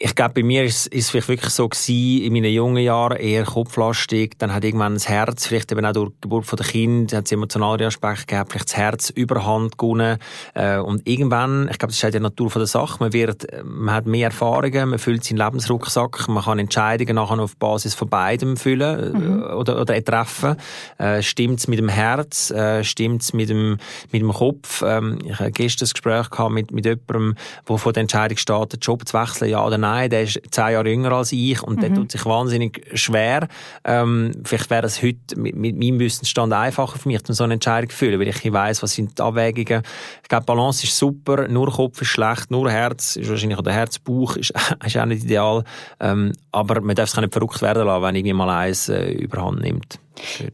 ich 0.05 0.14
glaube, 0.14 0.35
bei 0.35 0.43
mir 0.43 0.64
ist 0.64 0.93
es 0.93 1.09
vielleicht 1.09 1.29
wirklich 1.29 1.51
so 1.55 1.67
gewesen, 1.67 2.25
in 2.25 2.33
meinen 2.35 2.53
jungen 2.53 2.85
Jahren 2.85 3.17
eher 3.17 3.45
kopflastig, 3.45 4.33
dann 4.37 4.53
hat 4.53 4.62
irgendwann 4.62 4.93
das 4.93 5.09
Herz, 5.09 5.47
vielleicht 5.47 5.73
eben 5.73 5.87
auch 5.87 5.95
durch 5.95 6.11
die 6.11 6.21
Geburt 6.21 6.53
der 6.53 6.67
Kinder, 6.67 7.17
hat 7.17 7.25
es 7.25 7.33
emotionale 7.33 7.87
Aspekte 7.87 8.27
gehabt, 8.27 8.53
vielleicht 8.53 8.69
das 8.69 8.77
Herz 8.77 9.09
überhand 9.09 9.79
gewonnen, 9.79 10.19
äh, 10.53 10.77
und 10.77 11.09
irgendwann, 11.09 11.71
ich 11.71 11.79
glaube, 11.79 11.93
das 11.93 11.97
ist 11.97 12.05
auch 12.05 12.11
die 12.11 12.21
Natur 12.21 12.51
von 12.51 12.61
der 12.61 12.67
Sache, 12.67 12.99
man 13.01 13.14
wird, 13.14 13.47
man 13.64 13.95
hat 13.95 14.05
mehr 14.05 14.27
Erfahrungen, 14.27 14.90
man 14.90 14.99
füllt 14.99 15.25
seinen 15.25 15.38
Lebensrucksack, 15.38 16.29
man 16.29 16.45
kann 16.45 16.59
Entscheidungen 16.59 17.14
nachher 17.14 17.38
auf 17.38 17.57
Basis 17.57 17.95
von 17.95 18.11
beidem 18.11 18.59
füllen, 18.59 19.14
äh, 19.14 19.19
mhm. 19.19 19.43
oder, 19.57 19.81
oder 19.81 20.05
treffen, 20.05 20.57
äh, 20.99 21.23
stimmt's 21.23 21.67
mit 21.67 21.79
dem 21.79 21.88
Herz, 21.88 22.51
äh, 22.51 22.85
stimmt's 22.85 23.33
mit 23.33 23.49
dem, 23.49 23.79
mit 24.12 24.21
dem 24.21 24.35
Kopf, 24.35 24.83
ähm, 24.87 25.21
ich 25.25 25.40
habe 25.40 25.51
gestern 25.51 25.87
ein 25.87 25.93
Gespräch 25.93 26.29
gehabt 26.29 26.53
mit, 26.53 26.73
mit 26.73 26.85
jemandem, 26.85 27.37
der 27.67 27.79
vor 27.79 27.95
der 27.95 28.03
Entscheidung 28.03 28.37
steht, 28.37 28.75
den 28.75 28.81
Job 28.81 29.09
zu 29.09 29.19
wechseln, 29.19 29.49
ja 29.49 29.64
oder 29.64 29.79
nein, 29.79 29.93
der 30.09 30.22
ist 30.22 30.40
zehn 30.50 30.72
Jahre 30.72 30.88
jünger 30.88 31.12
als 31.12 31.33
ich 31.33 31.62
und 31.62 31.76
mhm. 31.76 31.80
der 31.80 31.94
tut 31.94 32.12
sich 32.12 32.24
wahnsinnig 32.24 32.87
schwer. 32.94 33.48
Ähm, 33.85 34.33
vielleicht 34.44 34.70
wäre 34.70 34.87
es 34.87 35.02
heute 35.02 35.38
mit, 35.38 35.57
mit 35.57 35.76
meinem 35.76 35.98
Wissensstand 35.98 36.52
einfacher 36.52 36.98
für 36.98 37.09
mich, 37.09 37.20
so 37.26 37.44
eine 37.44 37.54
Entscheidung 37.54 37.90
zu 37.90 37.96
fühlen, 37.96 38.20
weil 38.20 38.28
ich 38.28 38.52
weiss, 38.52 38.83
was 38.83 38.92
sind 38.92 39.18
die 39.18 39.22
Abwägungen. 39.22 39.83
Ich 40.22 40.28
glaube, 40.28 40.46
Balance 40.46 40.85
ist 40.85 40.96
super, 40.96 41.48
nur 41.48 41.70
Kopf 41.70 42.00
ist 42.02 42.09
schlecht, 42.09 42.50
nur 42.50 42.70
Herz 42.70 43.16
ist 43.16 43.28
wahrscheinlich, 43.28 43.59
oder 43.59 43.72
Herzbauch 43.72 44.37
ist, 44.37 44.52
ist 44.85 44.96
auch 44.96 45.07
nicht 45.07 45.24
ideal. 45.24 45.64
Ähm, 46.00 46.33
aber 46.52 46.80
man 46.80 46.94
darf 46.94 47.11
es 47.11 47.16
nicht 47.16 47.33
verrückt 47.33 47.62
werden 47.62 47.87
lassen, 47.87 48.02
wenn 48.02 48.14
irgendwie 48.14 48.33
mal 48.33 48.50
eins 48.50 48.88
äh, 48.88 49.12
überhand 49.12 49.61
nimmt. 49.61 49.98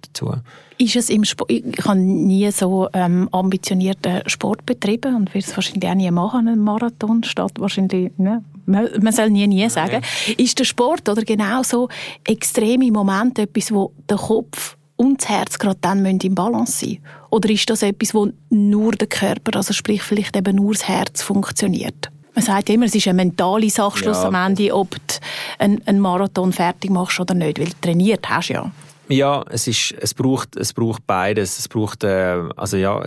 Dazu 0.03 0.35
ist 0.81 0.97
es 0.97 1.11
im 1.11 1.25
Sport, 1.25 1.51
ich 1.51 1.85
habe 1.85 1.99
nie 1.99 2.51
so 2.51 2.89
ähm, 2.95 3.29
ambitionierten 3.33 4.23
Sport 4.27 4.65
betrieben 4.65 5.15
und 5.15 5.35
will 5.35 5.43
es 5.43 5.55
wahrscheinlich 5.55 5.89
auch 5.91 5.95
nie 5.95 6.11
machen, 6.11 6.49
einen 6.49 6.65
Marathon, 6.65 7.23
statt 7.23 7.53
wahrscheinlich, 7.59 8.13
ne? 8.17 8.43
Man, 8.71 9.13
soll 9.13 9.31
nie, 9.31 9.47
nie 9.47 9.69
sagen. 9.69 9.97
Okay. 9.97 10.43
Ist 10.43 10.59
der 10.59 10.65
Sport 10.65 11.09
oder 11.09 11.23
genau 11.23 11.63
so 11.63 11.89
extreme 12.27 12.91
Momente 12.91 13.43
etwas, 13.43 13.73
wo 13.73 13.93
der 14.09 14.17
Kopf 14.17 14.77
und 14.97 15.23
das 15.23 15.29
Herz 15.31 15.59
gerade 15.59 15.79
dann 15.81 16.05
im 16.05 16.35
Balance 16.35 16.85
sein 16.85 16.99
Oder 17.31 17.49
ist 17.51 17.71
das 17.71 17.83
etwas, 17.83 18.13
wo 18.13 18.29
nur 18.51 18.93
der 18.93 19.09
Körper, 19.09 19.57
also 19.57 19.73
sprich 19.73 20.03
vielleicht 20.03 20.37
eben 20.37 20.57
nur 20.57 20.75
das 20.75 20.87
Herz 20.87 21.23
funktioniert? 21.23 22.11
Man 22.35 22.45
sagt 22.45 22.69
ja 22.69 22.75
immer, 22.75 22.87
es 22.87 22.95
ist 22.95 23.09
eine 23.09 23.17
mentale 23.17 23.71
Sache 23.71 24.05
ja. 24.05 24.25
am 24.25 24.35
Ende, 24.35 24.75
ob 24.75 24.91
du 24.91 25.15
einen, 25.59 26.01
Marathon 26.01 26.53
fertig 26.53 26.91
machst 26.91 27.19
oder 27.19 27.35
nicht, 27.35 27.59
weil 27.59 27.67
du 27.67 27.81
trainiert 27.81 28.29
hast 28.29 28.49
ja. 28.49 28.71
Ja, 29.09 29.45
es 29.51 29.67
ist, 29.67 29.93
es 30.01 30.15
braucht, 30.15 30.55
es 30.55 30.73
braucht 30.73 31.05
beides. 31.07 31.59
Es 31.59 31.67
braucht, 31.67 32.05
äh, 32.05 32.37
also 32.57 32.77
ja, 32.77 33.03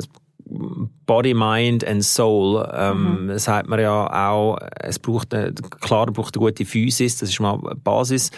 Body, 1.06 1.34
Mind 1.34 1.86
and 1.86 2.04
Soul, 2.04 2.68
ähm, 2.74 3.28
mhm. 3.28 3.40
sagt 3.40 3.68
man 3.68 3.80
ja 3.80 4.30
auch, 4.30 4.58
es 4.80 5.00
braucht, 5.00 5.34
äh, 5.34 5.52
klar, 5.82 6.06
braucht 6.08 6.36
eine 6.36 6.46
gute 6.46 6.66
Physis, 6.66 7.18
das 7.18 7.30
ist 7.30 7.40
mal 7.40 7.58
Basis. 7.84 8.32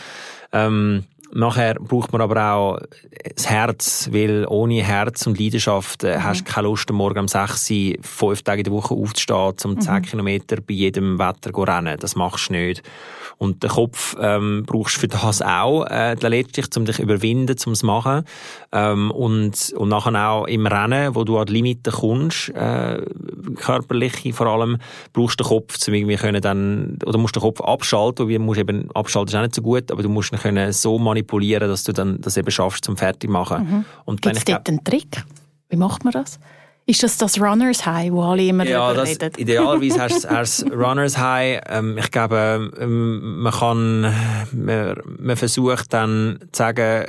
Ähm, 0.51 1.03
Nachher 1.35 1.73
braucht 1.73 2.13
man 2.13 2.21
aber 2.21 2.53
auch 2.53 2.79
das 3.35 3.49
Herz, 3.49 4.09
weil 4.13 4.45
ohne 4.47 4.81
Herz 4.81 5.27
und 5.27 5.37
Leidenschaft 5.37 6.03
mhm. 6.03 6.23
hast 6.23 6.47
du 6.47 6.51
keine 6.53 6.67
Lust, 6.69 6.89
am 6.89 6.95
Morgen 6.95 7.19
um 7.19 7.27
6 7.27 7.71
Uhr, 7.71 7.95
fünf 8.01 8.41
Tage 8.43 8.61
in 8.61 8.63
der 8.63 8.71
Woche 8.71 8.93
aufzustehen, 8.93 9.53
um 9.65 9.81
10 9.81 9.93
mhm. 9.95 10.01
Kilometer 10.03 10.55
bei 10.61 10.73
jedem 10.75 11.19
Wetter 11.19 11.51
zu 11.51 11.63
rennen. 11.63 11.97
Das 11.99 12.15
machst 12.15 12.49
du 12.49 12.53
nicht. 12.53 12.83
Und 13.37 13.63
den 13.63 13.69
Kopf 13.69 14.15
ähm, 14.17 14.63
brauchst 14.65 14.95
du 14.95 15.01
für 15.01 15.07
das 15.09 15.41
auch, 15.41 15.85
äh, 15.87 16.13
letztlich, 16.13 16.67
um 16.77 16.85
dich 16.85 16.99
überwinden, 16.99 17.57
um 17.65 17.73
es 17.73 17.79
zu 17.79 17.85
machen. 17.85 18.23
Ähm, 18.71 19.11
und, 19.11 19.73
und 19.75 19.89
nachher 19.89 20.29
auch 20.29 20.47
im 20.47 20.65
Rennen, 20.65 21.15
wo 21.15 21.25
du 21.25 21.37
an 21.37 21.47
die 21.47 21.53
Limiten 21.53 21.91
kommst, 21.91 22.49
äh, 22.49 23.01
körperliche 23.55 24.31
vor 24.31 24.47
allem, 24.47 24.77
brauchst 25.11 25.39
du 25.39 25.43
den 25.43 25.49
Kopf, 25.49 25.77
um 25.85 25.93
irgendwie 25.93 26.15
können 26.15 26.41
dann, 26.41 26.97
oder 27.05 27.17
musst 27.17 27.35
den 27.35 27.43
Kopf 27.43 27.59
abschalten, 27.59 28.25
wobei 28.25 28.39
musst 28.39 28.59
eben, 28.61 28.89
abschalten 28.91 29.29
ist 29.29 29.35
auch 29.35 29.41
nicht 29.41 29.55
so 29.55 29.61
gut, 29.61 29.91
aber 29.91 30.01
du 30.01 30.09
musst 30.09 30.31
ihn 30.31 30.39
können 30.39 30.71
so 30.71 30.97
manipulieren, 30.97 31.24
dass 31.67 31.83
du 31.83 31.91
dann 31.91 32.21
das 32.21 32.37
eben 32.37 32.51
schaffst 32.51 32.85
zum 32.85 32.97
Fertigmachen. 32.97 33.85
Mhm. 34.07 34.15
Gibt 34.21 34.37
es 34.37 34.45
dort 34.45 34.67
einen 34.69 34.83
Trick? 34.83 35.23
Wie 35.69 35.77
macht 35.77 36.03
man 36.03 36.13
das? 36.13 36.39
Ist 36.87 37.01
das 37.01 37.17
das 37.17 37.41
Runners 37.41 37.83
High, 37.85 38.11
wo 38.11 38.21
alle 38.21 38.43
immer 38.45 38.63
ja, 38.63 38.93
darüber 38.93 39.09
reden? 39.09 39.31
Idealerweise 39.37 40.01
hast 40.29 40.61
du 40.61 40.73
Runners 40.73 41.17
High. 41.17 41.61
Ähm, 41.67 41.97
ich 41.97 42.11
glaube, 42.11 42.71
ähm, 42.79 43.41
man 43.41 43.53
kann, 43.53 44.13
man, 44.51 44.95
man 45.17 45.35
versucht 45.35 45.91
dann 45.93 46.39
zu 46.51 46.59
sagen, 46.59 47.05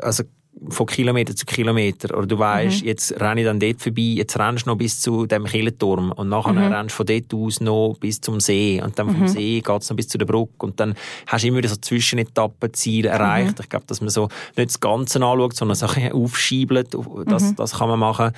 also 0.00 0.24
von 0.68 0.86
Kilometer 0.86 1.36
zu 1.36 1.44
Kilometer. 1.44 2.16
Oder 2.16 2.26
du 2.26 2.38
weißt, 2.38 2.82
mhm. 2.82 2.88
jetzt 2.88 3.20
renne 3.20 3.40
ich 3.40 3.46
dann 3.46 3.60
dort 3.60 3.80
vorbei, 3.80 4.02
jetzt 4.02 4.38
rennst 4.38 4.66
du 4.66 4.70
noch 4.70 4.76
bis 4.76 5.00
zu 5.00 5.26
dem 5.26 5.44
Killenturm 5.44 6.12
und 6.12 6.28
nachher 6.28 6.52
mhm. 6.52 6.72
rennst 6.72 6.94
du 6.94 6.96
von 6.96 7.06
dort 7.06 7.34
aus 7.34 7.60
noch 7.60 7.96
bis 8.00 8.20
zum 8.20 8.40
See 8.40 8.80
und 8.82 8.98
dann 8.98 9.10
vom 9.10 9.20
mhm. 9.20 9.28
See 9.28 9.60
geht's 9.60 9.90
noch 9.90 9.96
bis 9.96 10.08
zu 10.08 10.18
der 10.18 10.26
Brücke 10.26 10.66
und 10.66 10.80
dann 10.80 10.94
hast 11.26 11.44
du 11.44 11.48
immer 11.48 11.58
wieder 11.58 11.68
so 11.68 11.76
Zwischenetappenziele 11.76 13.08
erreicht. 13.08 13.58
Mhm. 13.58 13.62
Ich 13.62 13.68
glaube, 13.68 13.84
dass 13.86 14.00
man 14.00 14.10
so 14.10 14.28
nicht 14.56 14.70
das 14.70 14.80
Ganze 14.80 15.22
anschaut, 15.22 15.56
sondern 15.56 15.76
Sachen 15.76 16.10
aufschiebelt, 16.12 16.96
das, 17.26 17.42
mhm. 17.42 17.56
das 17.56 17.78
kann 17.78 17.88
man 17.88 17.98
machen. 17.98 18.32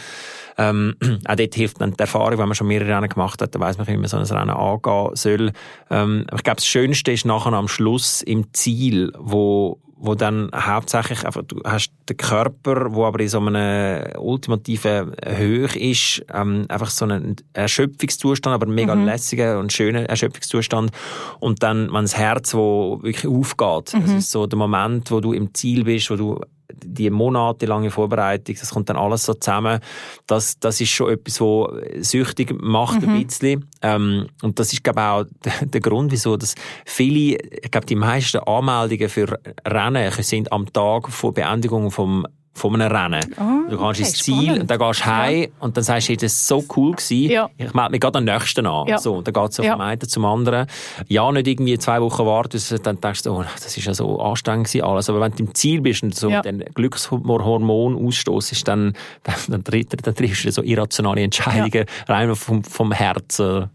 Ähm, 0.56 0.96
auch 1.24 1.36
dort 1.36 1.54
hilft 1.54 1.80
dann 1.80 1.92
die 1.92 2.00
Erfahrung, 2.00 2.38
wenn 2.38 2.48
man 2.48 2.54
schon 2.54 2.66
mehrere 2.66 2.96
Rennen 2.96 3.08
gemacht 3.08 3.40
hat, 3.40 3.54
dann 3.54 3.62
weiss 3.62 3.78
man, 3.78 3.86
wie 3.86 3.96
man 3.96 4.08
so 4.08 4.16
ein 4.16 4.24
Rennen 4.24 4.50
angehen 4.50 5.10
soll. 5.14 5.52
Ähm, 5.90 6.26
ich 6.34 6.42
glaube, 6.42 6.56
das 6.56 6.66
Schönste 6.66 7.12
ist 7.12 7.24
nachher 7.24 7.52
am 7.52 7.68
Schluss 7.68 8.22
im 8.22 8.52
Ziel, 8.52 9.12
wo 9.16 9.78
wo 10.00 10.14
dann 10.14 10.50
hauptsächlich 10.54 11.24
einfach, 11.24 11.42
du 11.42 11.60
hast 11.64 11.90
den 12.08 12.16
Körper, 12.16 12.94
wo 12.94 13.04
aber 13.04 13.20
in 13.20 13.28
so 13.28 13.40
einem 13.40 14.16
ultimativen 14.18 15.12
Höhe 15.24 15.68
ist, 15.74 16.24
ähm, 16.32 16.66
einfach 16.68 16.90
so 16.90 17.04
einen 17.04 17.36
Erschöpfungszustand, 17.52 18.54
aber 18.54 18.66
mega 18.66 18.94
mhm. 18.94 19.04
lässiger 19.04 19.58
und 19.58 19.72
schöner 19.72 20.08
Erschöpfungszustand 20.08 20.92
und 21.40 21.62
dann 21.62 21.88
man 21.88 22.04
das 22.04 22.16
Herz, 22.16 22.54
wo 22.54 23.00
wirklich 23.02 23.26
aufgeht. 23.26 23.94
Mhm. 23.94 24.02
Das 24.02 24.10
ist 24.12 24.30
so 24.30 24.46
der 24.46 24.58
Moment, 24.58 25.10
wo 25.10 25.20
du 25.20 25.32
im 25.32 25.52
Ziel 25.54 25.84
bist, 25.84 26.10
wo 26.10 26.16
du 26.16 26.40
die 26.72 27.10
monatelange 27.10 27.90
Vorbereitung, 27.90 28.56
das 28.58 28.70
kommt 28.70 28.88
dann 28.88 28.96
alles 28.96 29.24
so 29.24 29.34
zusammen. 29.34 29.80
Das, 30.26 30.58
das 30.58 30.80
ist 30.80 30.90
schon 30.90 31.12
etwas, 31.12 31.40
was 31.40 32.08
süchtig 32.08 32.54
macht 32.60 33.02
mhm. 33.02 33.08
ein 33.08 33.26
bisschen. 33.26 33.68
Ähm, 33.82 34.26
und 34.42 34.58
das 34.58 34.72
ist, 34.72 34.84
glaube 34.84 35.00
ich, 35.00 35.06
auch 35.06 35.24
der, 35.44 35.66
der, 35.66 35.80
Grund, 35.80 36.12
wieso 36.12 36.36
dass 36.36 36.54
viele, 36.84 37.36
ich 37.36 37.70
glaube, 37.70 37.86
die 37.86 37.94
meisten 37.94 38.38
Anmeldungen 38.38 39.08
für 39.08 39.38
Rennen 39.66 40.12
sind 40.22 40.52
am 40.52 40.70
Tag 40.72 41.08
vor 41.08 41.32
Beendigung 41.32 41.90
vom 41.90 42.26
von 42.58 42.80
einem 42.80 42.94
Rennen. 42.94 43.34
Oh, 43.38 43.70
du 43.70 43.78
kannst 43.78 44.00
okay, 44.00 44.08
ins 44.08 44.12
Ziel 44.14 44.42
spannend. 44.42 44.60
und 44.60 44.70
dann 44.70 44.78
gehst 44.78 45.00
du 45.00 45.06
heim 45.06 45.40
ja. 45.40 45.48
und 45.60 45.76
dann 45.76 45.84
sagst 45.84 46.08
du, 46.08 46.16
das 46.16 46.50
war 46.50 46.60
so 46.60 46.64
cool. 46.76 46.92
Gewesen. 46.92 47.30
Ja. 47.30 47.50
Ich 47.56 47.74
melde 47.74 47.90
mich 47.90 48.00
gerade 48.00 48.18
am 48.18 48.24
nächsten 48.24 48.66
an. 48.66 48.86
Ja. 48.88 48.98
So, 48.98 49.14
und 49.14 49.26
dann 49.26 49.34
geht 49.34 49.50
es 49.50 49.56
ja. 49.58 49.72
vom 49.72 49.80
einen 49.80 50.00
zum 50.00 50.24
anderen. 50.24 50.66
Ja, 51.06 51.30
nicht 51.32 51.46
irgendwie 51.46 51.78
zwei 51.78 52.00
Wochen 52.00 52.26
warten, 52.26 52.60
dann 52.82 53.00
denkst 53.00 53.22
du, 53.22 53.30
oh, 53.30 53.42
das 53.42 53.76
ist 53.76 53.84
ja 53.84 53.94
so 53.94 54.20
anstrengend 54.20 54.66
gewesen, 54.66 54.84
alles. 54.84 55.08
Aber 55.08 55.20
wenn 55.20 55.32
du 55.32 55.44
im 55.44 55.54
Ziel 55.54 55.80
bist 55.80 56.02
und 56.02 56.14
so 56.14 56.28
ja. 56.28 56.42
den 56.42 56.64
Glückshormon 56.74 58.06
ausstoßt, 58.06 58.48
dann, 58.68 58.94
dann, 59.22 59.62
dann, 59.64 59.84
dann 60.02 60.14
triffst 60.14 60.44
du 60.44 60.52
so 60.52 60.62
irrationale 60.62 61.22
Entscheidungen 61.22 61.86
rein 62.06 62.34
vom, 62.34 62.64
vom 62.64 62.92
Herzen. 62.92 63.70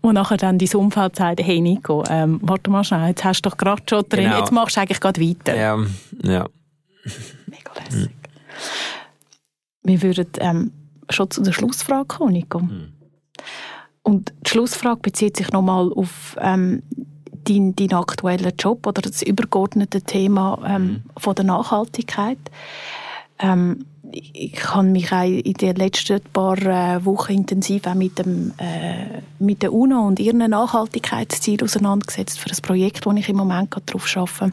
Und 0.00 0.14
nachher 0.14 0.36
dann 0.36 0.58
dein 0.58 0.68
Umfeld 0.74 1.16
sagt, 1.16 1.40
hey 1.42 1.60
Nico, 1.60 2.04
ähm, 2.08 2.38
warte 2.42 2.70
mal 2.70 2.84
schnell, 2.84 3.08
jetzt 3.08 3.24
hast 3.24 3.42
du 3.42 3.50
doch 3.50 3.56
gerade 3.56 3.82
schon 3.88 4.04
drin, 4.08 4.24
genau. 4.24 4.38
jetzt 4.38 4.52
machst 4.52 4.76
du 4.76 4.80
eigentlich 4.80 5.00
gerade 5.00 5.20
weiter. 5.20 5.56
Ja, 5.56 5.78
ja. 6.22 6.46
Mega 7.46 7.72
lässig. 7.84 8.17
Wir 9.82 10.02
würden 10.02 10.28
ähm, 10.40 10.72
schon 11.10 11.30
zu 11.30 11.42
der 11.42 11.52
Schlussfrage 11.52 12.06
kommen, 12.06 12.32
Nico. 12.32 12.60
Mhm. 12.60 12.92
Und 14.02 14.32
die 14.46 14.50
Schlussfrage 14.50 15.00
bezieht 15.00 15.36
sich 15.36 15.52
nochmal 15.52 15.92
auf 15.92 16.36
ähm, 16.40 16.82
deinen, 17.44 17.76
deinen 17.76 17.94
aktuellen 17.94 18.52
Job 18.58 18.86
oder 18.86 19.02
das 19.02 19.22
übergeordnete 19.22 20.02
Thema 20.02 20.58
ähm, 20.66 20.82
mhm. 20.82 21.02
von 21.16 21.34
der 21.34 21.44
Nachhaltigkeit. 21.44 22.38
Ähm, 23.38 23.84
ich 24.12 24.74
habe 24.74 24.88
mich 24.88 25.12
auch 25.12 25.22
in 25.22 25.52
den 25.52 25.76
letzten 25.76 26.20
paar 26.32 26.58
äh, 26.58 27.04
Wochen 27.04 27.32
intensiv 27.32 27.86
auch 27.86 27.94
mit, 27.94 28.18
dem, 28.18 28.52
äh, 28.56 29.20
mit 29.38 29.62
der 29.62 29.72
UNO 29.72 30.06
und 30.06 30.18
ihren 30.18 30.38
Nachhaltigkeitszielen 30.38 31.62
auseinandergesetzt 31.62 32.38
für 32.38 32.48
das 32.48 32.60
Projekt, 32.60 33.04
das 33.04 33.16
ich 33.16 33.28
im 33.28 33.36
Moment 33.36 33.76
darauf 33.86 34.16
arbeite. 34.16 34.52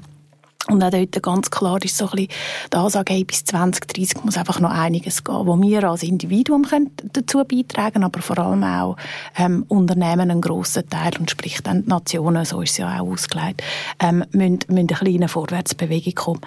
Und 0.67 0.83
auch 0.83 0.89
dort 0.89 1.21
ganz 1.21 1.51
klar 1.51 1.83
ist 1.83 1.95
so 1.95 2.05
ein 2.05 2.11
bisschen 2.11 2.29
die 2.73 2.77
Ansage, 2.77 3.13
hey, 3.13 3.23
bis 3.23 3.43
2030 3.45 4.23
muss 4.23 4.37
einfach 4.37 4.59
noch 4.59 4.71
einiges 4.71 5.23
gehen, 5.23 5.45
wo 5.45 5.61
wir 5.61 5.83
als 5.83 6.01
Individuum 6.01 6.63
können 6.63 6.91
dazu 7.13 7.43
beitragen 7.43 8.03
aber 8.03 8.21
vor 8.21 8.39
allem 8.39 8.63
auch 8.63 8.97
ähm, 9.37 9.65
Unternehmen 9.67 10.31
einen 10.31 10.41
grossen 10.41 10.89
Teil, 10.89 11.11
und 11.19 11.29
sprich 11.29 11.61
dann 11.61 11.83
die 11.83 11.89
Nationen, 11.89 12.45
so 12.45 12.61
ist 12.61 12.71
es 12.71 12.77
ja 12.77 12.99
auch 12.99 13.07
ausgelegt, 13.07 13.61
ähm, 13.99 14.23
müssen, 14.31 14.59
müssen 14.67 14.69
eine 14.69 14.87
kleine 14.87 15.27
Vorwärtsbewegung 15.27 16.15
kommen. 16.15 16.41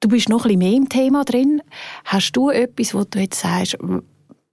Du 0.00 0.08
bist 0.08 0.28
noch 0.28 0.44
ein 0.44 0.58
bisschen 0.58 0.58
mehr 0.58 0.72
im 0.72 0.88
Thema 0.88 1.24
drin. 1.24 1.62
Hast 2.04 2.32
du 2.32 2.50
etwas, 2.50 2.94
wo 2.94 3.04
du 3.04 3.18
jetzt 3.18 3.40
sagst, 3.40 3.76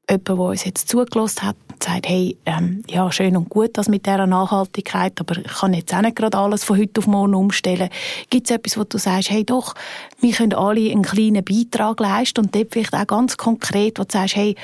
jemand, 0.09 0.27
der 0.27 0.39
uns 0.39 0.65
jetzt 0.65 0.89
zugelassen 0.89 1.43
hat, 1.43 1.55
sagt, 1.81 2.07
hey, 2.07 2.37
ähm, 2.45 2.83
ja, 2.89 3.11
schön 3.11 3.35
und 3.35 3.49
gut, 3.49 3.71
das 3.73 3.89
mit 3.89 4.05
dieser 4.05 4.27
Nachhaltigkeit, 4.27 5.19
aber 5.19 5.37
ich 5.37 5.51
kann 5.51 5.73
jetzt 5.73 5.93
auch 5.93 6.01
nicht 6.01 6.15
gerade 6.15 6.37
alles 6.37 6.63
von 6.63 6.77
heute 6.77 6.99
auf 6.99 7.07
morgen 7.07 7.35
umstellen. 7.35 7.89
Gibt 8.29 8.49
es 8.49 8.55
etwas, 8.55 8.77
wo 8.77 8.83
du 8.83 8.97
sagst, 8.97 9.29
hey, 9.29 9.43
doch, 9.43 9.75
wir 10.19 10.33
können 10.33 10.53
alle 10.53 10.91
einen 10.91 11.03
kleinen 11.03 11.43
Beitrag 11.43 11.99
leisten 11.99 12.41
und 12.41 12.55
dort 12.55 12.69
vielleicht 12.71 12.93
auch 12.93 13.07
ganz 13.07 13.37
konkret, 13.37 13.99
wo 13.99 14.03
du 14.03 14.11
sagst, 14.11 14.35
hey, 14.35 14.55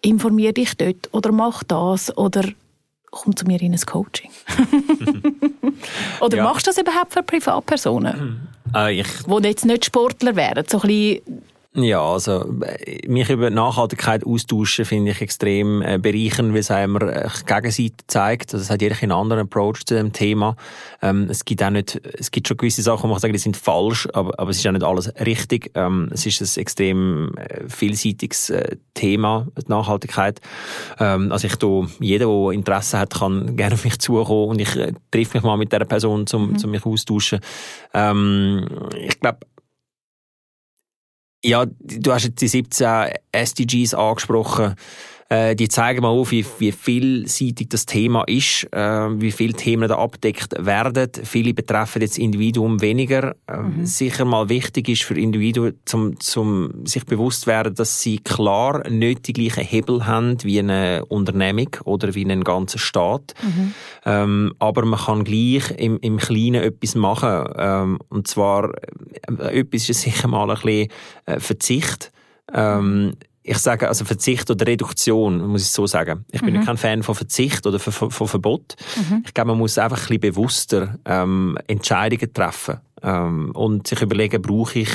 informier 0.00 0.52
dich 0.52 0.76
dort 0.76 1.12
oder 1.12 1.32
mach 1.32 1.62
das 1.64 2.16
oder 2.16 2.44
komm 3.10 3.36
zu 3.36 3.44
mir 3.46 3.60
in 3.62 3.72
ein 3.72 3.80
Coaching. 3.80 4.30
oder 6.20 6.36
ja. 6.36 6.44
machst 6.44 6.66
du 6.66 6.70
das 6.70 6.78
überhaupt 6.78 7.12
für 7.12 7.22
Privatpersonen? 7.22 8.48
Äh, 8.74 9.00
ich... 9.00 9.06
Die 9.26 9.48
jetzt 9.48 9.64
nicht 9.64 9.84
Sportler 9.84 10.34
wären, 10.34 10.64
so 10.68 10.80
ein 10.80 10.88
bisschen 10.88 11.44
ja, 11.76 12.00
also 12.00 12.44
mich 13.08 13.30
über 13.30 13.50
Nachhaltigkeit 13.50 14.24
austauschen 14.24 14.84
finde 14.84 15.10
ich 15.10 15.20
extrem 15.20 15.82
äh, 15.82 15.98
bereichernd, 15.98 16.52
weil 16.52 16.60
es 16.60 16.70
einem 16.70 16.94
äh, 16.96 17.28
Gegenseite 17.46 17.94
zeigt. 18.06 18.54
Also 18.54 18.62
es 18.62 18.70
hat 18.70 18.80
jeder 18.80 18.94
einen 19.00 19.10
anderen 19.10 19.42
Approach 19.42 19.84
zu 19.84 19.96
dem 19.96 20.12
Thema. 20.12 20.54
Ähm, 21.02 21.26
es 21.28 21.44
gibt 21.44 21.64
auch 21.64 21.70
nicht, 21.70 22.00
es 22.16 22.30
gibt 22.30 22.46
schon 22.46 22.58
gewisse 22.58 22.82
Sachen, 22.82 23.04
wo 23.04 23.08
man 23.08 23.18
sagen, 23.18 23.32
die 23.32 23.40
sind 23.40 23.56
falsch, 23.56 24.08
aber, 24.12 24.38
aber 24.38 24.50
es 24.50 24.58
ist 24.58 24.66
auch 24.68 24.72
nicht 24.72 24.84
alles 24.84 25.12
richtig. 25.26 25.72
Ähm, 25.74 26.10
es 26.12 26.24
ist 26.26 26.40
ein 26.40 26.60
extrem 26.60 27.32
äh, 27.38 27.68
vielseitiges 27.68 28.50
äh, 28.50 28.76
Thema, 28.94 29.48
die 29.58 29.68
Nachhaltigkeit. 29.68 30.40
Ähm, 31.00 31.32
also 31.32 31.48
ich 31.48 31.56
tu, 31.56 31.88
jeder, 31.98 32.26
der 32.26 32.52
Interesse 32.52 33.00
hat, 33.00 33.14
kann 33.14 33.56
gerne 33.56 33.74
auf 33.74 33.84
mich 33.84 33.98
zukommen 33.98 34.50
und 34.50 34.60
ich 34.60 34.76
äh, 34.76 34.92
treffe 35.10 35.38
mich 35.38 35.44
mal 35.44 35.56
mit 35.56 35.72
dieser 35.72 35.86
Person, 35.86 36.24
um 36.34 36.50
mhm. 36.50 36.58
zum 36.58 36.70
mich 36.70 36.86
austauschen. 36.86 37.40
Ähm, 37.92 38.64
ich 38.96 39.18
glaube, 39.18 39.38
ja, 41.44 41.66
du 41.66 42.12
hast 42.12 42.24
jetzt 42.24 42.40
die 42.40 42.48
17 42.48 43.10
SDGs 43.32 43.94
angesprochen. 43.94 44.74
Äh, 45.34 45.56
die 45.56 45.68
zeigen 45.68 46.02
mal 46.02 46.10
auf, 46.10 46.30
wie, 46.30 46.46
wie 46.58 46.70
vielseitig 46.70 47.68
das 47.68 47.86
Thema 47.86 48.22
ist, 48.28 48.68
äh, 48.72 49.20
wie 49.20 49.32
viele 49.32 49.54
Themen 49.54 49.88
da 49.88 49.96
abdeckt 49.96 50.54
werden. 50.64 51.10
Viele 51.24 51.54
betreffen 51.54 52.02
jetzt 52.02 52.18
Individuum 52.18 52.80
weniger. 52.80 53.34
Äh, 53.48 53.56
mhm. 53.56 53.84
Sicher 53.84 54.24
mal 54.24 54.48
wichtig 54.48 54.88
ist 54.88 55.02
für 55.02 55.18
Individuen, 55.18 55.74
zum, 55.86 56.20
zum 56.20 56.86
sich 56.86 57.04
bewusst 57.04 57.48
werden, 57.48 57.74
dass 57.74 58.00
sie 58.00 58.18
klar 58.18 58.88
nicht 58.88 59.26
die 59.26 59.32
gleichen 59.32 59.64
Hebel 59.64 60.06
haben 60.06 60.36
wie 60.44 60.60
eine 60.60 61.04
Unternehmung 61.06 61.76
oder 61.84 62.14
wie 62.14 62.24
ein 62.24 62.44
ganzer 62.44 62.78
Staat. 62.78 63.34
Mhm. 63.42 63.74
Ähm, 64.04 64.54
aber 64.60 64.84
man 64.84 65.00
kann 65.00 65.24
gleich 65.24 65.68
im, 65.76 65.98
im 65.98 66.18
Kleinen 66.18 66.62
etwas 66.62 66.94
machen. 66.94 67.48
Ähm, 67.56 67.98
und 68.08 68.28
zwar, 68.28 68.70
äh, 69.40 69.60
etwas 69.60 69.88
ist 69.88 70.02
sicher 70.02 70.28
mal 70.28 70.48
ein 70.48 70.54
bisschen 70.54 70.90
äh, 71.26 71.40
Verzicht. 71.40 72.12
Ähm, 72.52 73.14
ich 73.46 73.58
sage 73.58 73.86
also 73.86 74.06
Verzicht 74.06 74.50
oder 74.50 74.66
Reduktion, 74.66 75.46
muss 75.46 75.62
ich 75.62 75.70
so 75.70 75.86
sagen. 75.86 76.24
Ich 76.32 76.40
bin 76.40 76.56
mhm. 76.56 76.64
kein 76.64 76.78
Fan 76.78 77.02
von 77.02 77.14
Verzicht 77.14 77.66
oder 77.66 77.78
von, 77.78 78.10
von 78.10 78.26
Verbot. 78.26 78.74
Mhm. 78.96 79.22
Ich 79.26 79.34
glaube, 79.34 79.48
man 79.48 79.58
muss 79.58 79.76
einfach 79.76 79.98
ein 79.98 80.18
bisschen 80.18 80.20
bewusster 80.20 80.98
ähm, 81.04 81.58
Entscheidungen 81.66 82.32
treffen 82.32 82.80
ähm, 83.02 83.50
und 83.52 83.86
sich 83.86 84.00
überlegen, 84.00 84.40
brauche 84.40 84.78
ich 84.78 84.88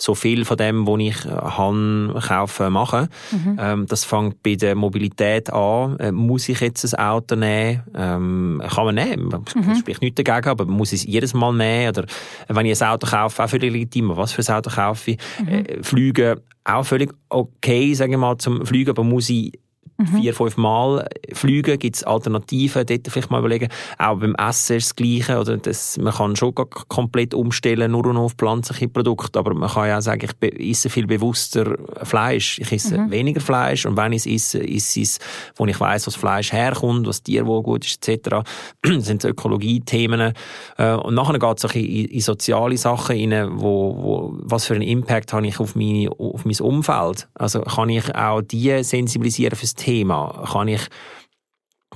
so 0.00 0.14
viel 0.14 0.44
von 0.44 0.56
dem, 0.56 0.86
was 0.86 1.00
ich 1.00 1.24
äh, 1.24 1.30
han 1.30 2.14
kaufen, 2.20 2.72
machen. 2.72 3.08
Mhm. 3.30 3.56
Ähm, 3.58 3.86
das 3.86 4.04
fängt 4.04 4.42
bei 4.42 4.54
der 4.54 4.74
Mobilität 4.74 5.50
an. 5.52 5.98
Äh, 5.98 6.12
muss 6.12 6.48
ich 6.48 6.60
jetzt 6.60 6.84
ein 6.94 7.04
Auto 7.04 7.36
nehmen? 7.36 7.82
Ähm, 7.94 8.62
kann 8.68 8.84
man 8.84 8.94
nehmen. 8.94 9.44
Mhm. 9.54 9.74
spricht 9.76 10.02
nichts 10.02 10.22
dagegen, 10.22 10.48
aber 10.48 10.66
muss 10.66 10.92
ich 10.92 11.00
es 11.00 11.06
jedes 11.06 11.34
Mal 11.34 11.52
nehmen? 11.52 11.88
Oder 11.88 12.06
wenn 12.48 12.66
ich 12.66 12.82
ein 12.82 12.88
Auto 12.88 13.06
kaufe, 13.06 13.42
auch 13.42 13.48
völlig 13.48 13.72
legitim. 13.72 14.12
Was 14.14 14.32
für 14.32 14.42
ein 14.42 14.58
Auto 14.58 14.70
kaufe 14.70 15.12
ich? 15.12 15.18
Mhm. 15.40 15.48
Äh, 15.48 15.82
Flüge 15.82 16.42
auch 16.64 16.84
völlig 16.84 17.12
okay, 17.28 17.94
sagen 17.94 18.10
wir 18.10 18.18
mal, 18.18 18.36
zum 18.38 18.66
Fliegen, 18.66 18.90
aber 18.90 19.04
muss 19.04 19.30
ich 19.30 19.52
mhm. 19.98 20.06
vier, 20.06 20.34
fünf 20.34 20.56
Mal 20.56 21.08
fliegen, 21.32 21.78
gibt 21.78 21.96
es 21.96 22.04
Alternativen, 22.04 22.86
dort 22.86 23.08
vielleicht 23.08 23.30
mal 23.30 23.38
überlegen. 23.38 23.68
Auch 23.98 24.18
beim 24.18 24.34
Essen 24.34 24.76
ist 24.76 24.90
das 24.90 24.96
Gleiche, 24.96 25.38
oder 25.38 25.56
das, 25.56 25.98
man 25.98 26.12
kann 26.12 26.36
schon 26.36 26.54
komplett 26.54 27.34
umstellen, 27.34 27.92
nur 27.92 28.12
noch 28.12 28.22
auf 28.22 28.32
pflanzliche 28.32 28.88
Produkte, 28.88 29.38
aber 29.38 29.54
man 29.54 29.68
kann 29.68 29.88
ja 29.88 29.98
auch 29.98 30.02
sagen, 30.02 30.28
ich 30.40 30.70
esse 30.70 30.90
viel 30.90 31.06
bewusster 31.06 31.76
Fleisch. 32.02 32.58
Ich 32.58 32.72
esse 32.72 32.98
mhm. 32.98 33.10
weniger 33.10 33.40
Fleisch 33.40 33.86
und 33.86 33.96
wenn 33.96 34.12
ich 34.12 34.26
es 34.26 34.54
esse, 34.54 34.58
esse 34.58 35.00
ich 35.00 35.06
es, 35.08 35.18
wo 35.56 35.66
ich 35.66 35.78
weiss, 35.80 36.06
was 36.06 36.16
Fleisch 36.16 36.52
herkommt, 36.52 37.06
was 37.06 37.22
Tierwohl 37.22 37.62
gut 37.62 37.84
ist, 37.84 38.06
etc. 38.08 38.42
das 38.82 39.06
sind 39.06 39.22
so 39.22 39.28
Ökologie-Themen. 39.28 40.32
Äh, 40.78 40.92
und 40.92 41.14
nachher 41.14 41.38
geht 41.38 41.64
es 41.64 41.74
in, 41.74 41.84
in 42.06 42.20
soziale 42.20 42.76
Sachen 42.76 43.16
rein, 43.16 43.50
wo, 43.54 43.96
wo, 43.96 44.38
was 44.42 44.66
für 44.66 44.74
einen 44.74 44.82
Impact 44.82 45.32
habe 45.32 45.46
ich 45.46 45.60
auf, 45.60 45.74
meine, 45.74 46.10
auf 46.18 46.44
mein 46.44 46.58
Umfeld. 46.60 47.28
Also 47.34 47.60
kann 47.62 47.88
ich 47.88 48.14
auch 48.14 48.42
die 48.42 48.82
sensibilisieren 48.82 49.56
fürs 49.56 49.74
Thema 49.74 49.85
Thema? 49.86 50.44
Kann 50.50 50.68
ich 50.68 50.82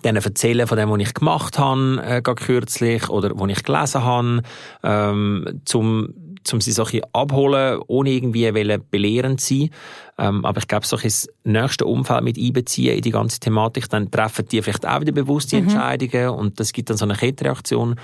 denen 0.05 0.22
erzählen 0.22 0.66
von 0.66 0.79
dem, 0.79 0.90
was 0.90 1.00
ich 1.00 1.14
gemacht 1.14 1.59
habe, 1.59 2.00
äh, 2.03 2.22
kürzlich, 2.22 3.09
oder 3.11 3.33
was 3.35 3.50
ich 3.50 3.62
gelesen 3.64 4.05
habe, 4.05 4.42
ähm, 4.83 5.61
zum, 5.64 6.14
zum 6.44 6.61
sie 6.61 6.72
solche 6.72 7.03
abholen, 7.12 7.81
ohne 7.88 8.11
irgendwie 8.11 8.50
belehrend 8.90 9.40
zu 9.40 9.55
sein. 9.55 9.70
Ähm, 10.18 10.44
aber 10.44 10.59
ich 10.59 10.68
glaube, 10.68 10.87
so 10.87 10.96
das 10.96 11.29
nächste 11.44 11.87
Umfeld 11.87 12.22
mit 12.22 12.38
einbeziehen 12.38 12.96
in 12.96 13.03
die 13.03 13.11
ganze 13.11 13.40
Thematik, 13.40 13.88
dann 13.88 14.11
treffen 14.11 14.46
die 14.46 14.62
vielleicht 14.62 14.87
auch 14.87 15.00
wieder 15.00 15.12
bewusste 15.12 15.57
mhm. 15.57 15.64
Entscheidungen 15.64 16.31
und 16.31 16.61
das 16.61 16.72
gibt 16.72 16.90
dann 16.90 16.96
so 16.96 17.05
eine 17.05 17.16
Kettenreaktion. 17.16 17.96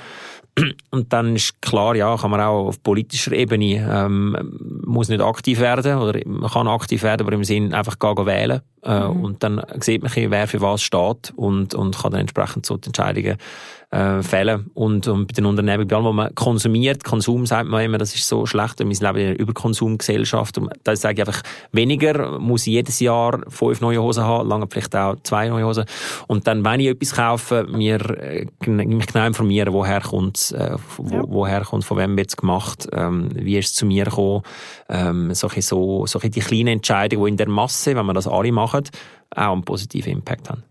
Und 0.91 1.13
dann 1.13 1.37
ist 1.37 1.61
klar, 1.61 1.95
ja, 1.97 2.17
kann 2.17 2.31
man 2.31 2.41
auch 2.41 2.69
auf 2.69 2.83
politischer 2.83 3.33
Ebene, 3.33 3.87
ähm, 3.91 4.59
muss 4.85 5.09
nicht 5.09 5.21
aktiv 5.21 5.61
werden, 5.61 5.99
oder 5.99 6.19
man 6.25 6.51
kann 6.51 6.69
aktiv 6.69 7.03
werden, 7.03 7.27
aber 7.27 7.35
im 7.35 7.45
Sinn 7.45 7.75
einfach 7.75 7.99
gehen, 7.99 8.15
gehen 8.15 8.27
wählen. 8.27 8.61
Äh, 8.83 9.09
mhm. 9.09 9.25
Und 9.25 9.43
dann 9.43 9.63
sieht 9.81 10.03
man, 10.03 10.13
wer 10.15 10.49
für 10.49 10.61
was 10.61 10.83
steht 10.83 11.33
und, 11.37 11.75
und 11.75 11.99
kann 11.99 12.13
dann 12.13 12.23
entsprechend 12.23 12.67
so 12.67 12.77
die 12.77 12.87
Entscheidungen 12.87 13.37
äh, 13.97 14.23
fällen. 14.23 14.71
Und, 14.75 15.09
und 15.09 15.27
bei 15.27 15.33
den 15.33 15.47
Unternehmen, 15.47 15.89
bei 15.89 15.97
allem, 15.97 16.07
was 16.07 16.15
man 16.15 16.35
konsumiert, 16.35 17.03
Konsum 17.03 17.47
sagt 17.47 17.69
man 17.69 17.83
immer, 17.83 17.99
das 17.99 18.15
ist 18.15 18.29
so 18.29 18.45
schlecht, 18.45 18.79
wir 18.79 18.87
leben 18.87 19.19
in 19.19 19.27
einer 19.27 19.39
Überkonsumgesellschaft. 19.39 20.59
Und 20.59 20.71
da 20.85 20.95
sage 20.95 21.15
ich 21.23 21.27
einfach, 21.27 21.43
weniger 21.73 22.39
muss 22.39 22.67
ich 22.67 22.75
jedes 22.75 23.01
Jahr 23.01 23.41
fünf 23.49 23.81
neue 23.81 24.03
Hosen 24.03 24.25
haben, 24.25 24.49
lange 24.49 24.67
vielleicht 24.71 24.95
auch 24.95 25.17
zwei 25.23 25.49
neue 25.49 25.65
Hosen. 25.65 25.85
Und 26.27 26.47
dann, 26.47 26.65
wenn 26.65 26.81
ich 26.81 26.89
etwas 26.89 27.15
kaufe, 27.15 27.67
mir, 27.71 28.01
äh, 28.21 28.47
mich 28.67 29.07
genau 29.07 29.27
informieren, 29.27 29.73
woher 29.73 30.01
kommt 30.01 30.53
äh, 30.53 30.77
wo, 30.97 31.15
ja. 31.15 31.23
woher 31.27 31.61
kommt, 31.63 31.85
von 31.85 31.97
wem 31.99 32.17
wird 32.17 32.31
es 32.31 32.37
gemacht, 32.37 32.89
ähm, 32.93 33.31
wie 33.33 33.59
ist 33.59 33.69
es 33.69 33.75
zu 33.75 33.87
mir 33.87 34.05
gekommen, 34.05 34.43
ähm, 34.89 35.35
solche, 35.35 35.63
so, 35.63 36.07
solche 36.07 36.31
die 36.31 36.41
kleinen 36.41 36.69
Entscheidungen, 36.69 37.25
die 37.25 37.31
in 37.31 37.37
der 37.37 37.49
Masse, 37.49 37.97
wenn 37.97 38.07
wir 38.07 38.15
das 38.15 38.29
alle 38.29 38.53
machen, 38.53 38.85
auch 39.35 39.53
einen 39.53 39.63
positiven 39.63 40.13
Impact 40.13 40.51
haben. 40.51 40.63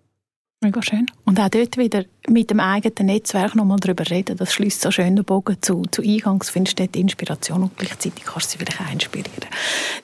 Mega 0.62 0.82
schön. 0.82 1.06
Und 1.26 1.40
auch 1.40 1.50
dort 1.50 1.78
wieder 1.78 2.06
mit 2.28 2.50
dem 2.50 2.60
eigenen 2.60 3.08
Netzwerk 3.08 3.56
nochmal 3.56 3.80
darüber 3.80 4.10
reden, 4.10 4.38
das 4.38 4.54
schließt 4.54 4.82
so 4.82 4.90
schön 4.90 5.16
den 5.16 5.26
Bogen 5.26 5.58
zu, 5.62 5.84
zu 5.92 6.02
Eingangs, 6.02 6.50
findest 6.50 6.80
du 6.80 6.84
dort 6.84 6.96
Inspiration 6.96 7.64
und 7.64 7.78
gleichzeitig 7.78 8.24
kannst 8.24 8.48
du 8.48 8.52
sie 8.52 8.58
vielleicht 8.58 8.82
auch 8.82 8.92
inspirieren. 8.92 9.50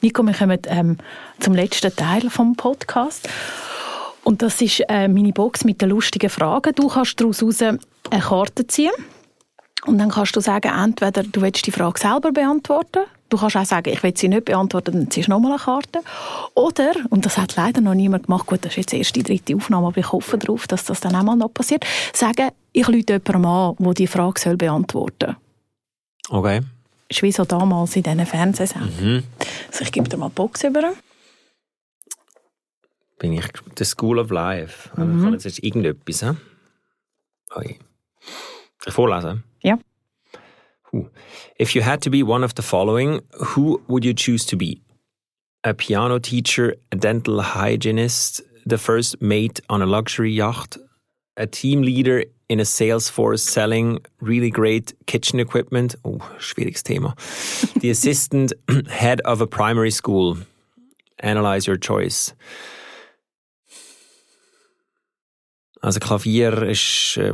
Nico, 0.01 0.23
wir 0.23 0.33
kommen 0.33 0.59
ähm, 0.67 0.97
zum 1.39 1.55
letzten 1.55 1.95
Teil 1.95 2.29
vom 2.29 2.55
Podcast. 2.55 3.27
Und 4.23 4.41
das 4.41 4.61
ist 4.61 4.81
äh, 4.87 5.07
meine 5.07 5.31
Box 5.31 5.63
mit 5.63 5.81
den 5.81 5.89
lustigen 5.89 6.29
Fragen. 6.29 6.75
Du 6.75 6.89
kannst 6.89 7.19
daraus 7.19 7.41
eine 7.61 7.79
Karte 8.19 8.67
ziehen 8.67 8.91
und 9.85 9.97
dann 9.97 10.11
kannst 10.11 10.35
du 10.35 10.41
sagen, 10.41 10.71
entweder 10.71 11.23
du 11.23 11.41
willst 11.41 11.65
die 11.65 11.71
Frage 11.71 11.99
selber 11.99 12.31
beantworten, 12.31 13.05
du 13.31 13.37
kannst 13.37 13.55
auch 13.55 13.65
sagen, 13.65 13.91
ich 13.91 14.03
will 14.03 14.15
sie 14.15 14.27
nicht 14.27 14.45
beantworten, 14.45 14.91
dann 14.91 15.09
ziehst 15.09 15.27
du 15.27 15.31
nochmal 15.31 15.53
eine 15.53 15.61
Karte. 15.61 16.01
Oder, 16.53 16.91
und 17.09 17.25
das 17.25 17.37
hat 17.37 17.55
leider 17.55 17.81
noch 17.81 17.95
niemand 17.95 18.27
gemacht, 18.27 18.45
gut, 18.45 18.63
das 18.63 18.73
ist 18.73 18.77
jetzt 18.77 18.93
erst 18.93 19.15
die 19.15 19.23
dritte 19.23 19.55
Aufnahme, 19.55 19.87
aber 19.87 19.97
ich 19.97 20.11
hoffe 20.11 20.37
darauf, 20.37 20.67
dass 20.67 20.85
das 20.85 20.99
dann 20.99 21.15
auch 21.15 21.23
mal 21.23 21.35
noch 21.35 21.53
passiert, 21.53 21.85
sagen, 22.13 22.49
ich 22.73 22.87
rufe 22.87 22.97
jemandem 22.97 23.45
an, 23.45 23.75
der 23.79 23.93
die 23.93 24.07
Frage 24.07 24.39
soll 24.39 24.57
beantworten 24.57 25.35
soll. 26.29 26.39
Okay. 26.39 26.61
Das 27.07 27.17
ist 27.17 27.23
wie 27.23 27.31
so 27.31 27.45
damals 27.45 27.95
in 27.95 28.03
diesen 28.03 28.25
Fernsehsendungen. 28.25 29.15
Mhm. 29.15 29.23
Also 29.69 29.83
ich 29.83 29.91
gebe 29.91 30.07
dir 30.07 30.17
mal 30.17 30.29
die 30.29 30.35
Box 30.35 30.63
über. 30.63 30.93
Bin 33.19 33.33
ich 33.33 33.45
the 33.77 33.83
School 33.83 34.19
of 34.19 34.29
Life. 34.29 34.89
Mhm. 34.95 35.17
Ich 35.17 35.23
kann 35.23 35.33
jetzt 35.33 35.63
irgendetwas, 35.63 36.21
he? 36.21 36.31
Okay. 37.53 37.79
Ich 38.85 38.93
vorlesen? 38.93 39.43
Ja. 39.61 39.77
If 41.57 41.75
you 41.75 41.81
had 41.81 42.01
to 42.01 42.09
be 42.09 42.23
one 42.23 42.43
of 42.43 42.55
the 42.55 42.61
following, 42.61 43.21
who 43.33 43.81
would 43.87 44.03
you 44.05 44.13
choose 44.13 44.45
to 44.45 44.55
be? 44.55 44.81
a 45.63 45.73
piano 45.73 46.19
teacher, 46.19 46.75
a 46.91 46.95
dental 46.95 47.41
hygienist, 47.41 48.41
the 48.65 48.77
first 48.77 49.21
mate 49.21 49.59
on 49.69 49.81
a 49.81 49.85
luxury 49.85 50.31
yacht, 50.31 50.77
a 51.37 51.47
team 51.47 51.81
leader 51.81 52.23
in 52.49 52.59
a 52.59 52.65
sales 52.65 53.09
force 53.09 53.43
selling 53.43 53.99
really 54.19 54.49
great 54.49 54.93
kitchen 55.05 55.39
equipment. 55.39 55.95
Oh, 56.03 56.17
schwieriges 56.37 56.81
Thema. 56.81 57.15
the 57.79 57.89
assistant 57.95 58.53
head 58.89 59.21
of 59.21 59.41
a 59.41 59.47
primary 59.47 59.91
school. 59.91 60.37
Analyze 61.19 61.67
your 61.67 61.77
choice. 61.77 62.33
Also 65.81 65.99
Klavier 65.99 66.61
ist 66.63 67.17
äh, 67.17 67.33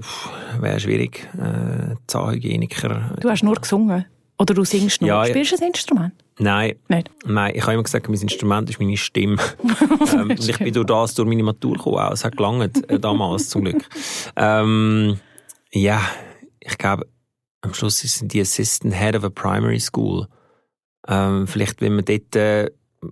wäre 0.60 0.80
schwierig. 0.80 1.30
Äh, 1.38 1.96
Zahnhygieniker. 2.08 3.16
Du 3.20 3.30
hast 3.30 3.44
nur 3.44 3.56
gesungen. 3.56 4.06
Oder 4.40 4.54
du 4.54 4.64
singst 4.64 5.02
nur. 5.02 5.10
Ja, 5.10 5.26
Spielst 5.26 5.52
du 5.52 5.58
ein 5.58 5.68
Instrument? 5.68 6.14
Nein. 6.40 6.76
Nicht? 6.88 7.10
Nein, 7.26 7.54
ich 7.56 7.64
habe 7.64 7.74
immer 7.74 7.84
gesagt, 7.84 8.08
mein 8.08 8.20
Instrument 8.20 8.70
ist 8.70 8.80
meine 8.80 8.96
Stimme. 8.96 9.38
ähm, 10.14 10.30
und 10.30 10.48
ich 10.50 10.58
bin 10.58 10.74
durch 10.74 10.86
das 10.86 11.16
durch 11.16 11.28
meine 11.28 11.44
Matur 11.44 11.74
gekommen. 11.74 11.98
Auch. 11.98 12.12
Es 12.12 12.24
hat 12.24 12.38
gelangt, 12.38 12.90
äh, 12.90 13.00
damals 13.00 13.50
zum 13.50 13.64
Glück. 13.64 13.84
Ähm, 14.36 15.20
ja, 15.72 16.00
ich 16.60 16.78
glaube, 16.78 17.08
am 17.62 17.74
Schluss 17.74 18.00
sind 18.00 18.32
die 18.32 18.42
Assistant 18.42 18.94
Head 18.94 19.16
of 19.16 19.24
a 19.24 19.30
Primary 19.30 19.80
School. 19.80 20.28
Ähm, 21.08 21.48
vielleicht, 21.48 21.82
wenn 21.82 21.96
man 21.96 22.06
dort 22.06 22.36
äh, 22.36 22.70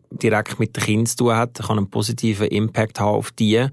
direkt 0.09 0.59
mit 0.59 0.75
den 0.75 0.83
Kindern 0.83 1.05
zu 1.05 1.17
tun 1.17 1.35
hat, 1.35 1.55
kann 1.55 1.77
einen 1.77 1.89
positiven 1.89 2.47
Impact 2.47 2.99
haben 2.99 3.15
auf 3.15 3.31
die. 3.31 3.67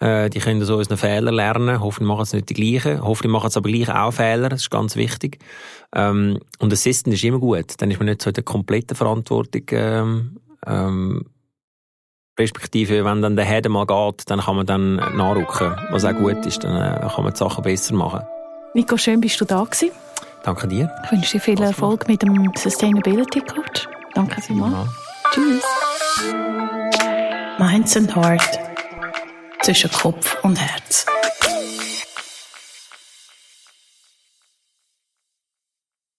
Äh, 0.00 0.30
die 0.30 0.40
können 0.40 0.64
so 0.64 0.78
aus 0.78 0.88
einen 0.88 0.98
Fehlern 0.98 1.34
lernen. 1.34 1.80
Hoffentlich 1.80 2.08
machen 2.08 2.24
sie 2.24 2.36
nicht 2.36 2.48
die 2.48 2.54
gleichen. 2.54 3.02
Hoffentlich 3.02 3.32
machen 3.32 3.50
sie 3.50 3.58
aber 3.58 3.70
gleich 3.70 3.88
auch 3.90 4.12
Fehler. 4.12 4.48
Das 4.48 4.62
ist 4.62 4.70
ganz 4.70 4.96
wichtig. 4.96 5.38
Ähm, 5.94 6.38
und 6.58 6.72
Assistant 6.72 7.14
ist 7.14 7.24
immer 7.24 7.38
gut. 7.38 7.74
Dann 7.78 7.90
ist 7.90 7.98
man 7.98 8.06
nicht 8.06 8.22
so 8.22 8.30
in 8.30 8.34
der 8.34 8.44
kompletten 8.44 8.96
Verantwortung. 8.96 9.62
Ähm, 9.72 10.40
ähm, 10.66 11.26
respektive, 12.38 13.04
wenn 13.04 13.20
dann 13.20 13.36
der 13.36 13.44
Head 13.44 13.68
mal 13.68 13.86
geht, 13.86 14.30
dann 14.30 14.40
kann 14.40 14.56
man 14.56 14.66
dann 14.66 14.96
nachrücken, 14.96 15.76
was 15.90 16.04
auch 16.04 16.14
gut 16.14 16.46
ist. 16.46 16.64
Dann 16.64 16.76
äh, 16.76 17.08
kann 17.08 17.24
man 17.24 17.32
die 17.32 17.38
Sachen 17.38 17.62
besser 17.62 17.94
machen. 17.94 18.22
Nico, 18.74 18.96
schön 18.96 19.20
bist 19.20 19.40
du 19.40 19.44
da 19.44 19.64
gewesen. 19.64 19.90
Danke 20.42 20.66
dir. 20.66 20.90
Ich 21.04 21.12
wünsche 21.12 21.32
dir 21.32 21.40
viel 21.40 21.60
Erfolg 21.60 22.08
mit 22.08 22.22
dem 22.22 22.50
Sustainability 22.56 23.40
Coach. 23.40 23.86
Danke 24.14 24.40
vielmals. 24.40 24.72
Ja. 24.72 25.09
Tschüss. 25.32 25.62
Minds 27.58 27.96
and 27.96 28.16
Heart 28.16 28.58
zwischen 29.62 29.90
Kopf 29.92 30.36
und 30.42 30.60
Herz. 30.60 31.06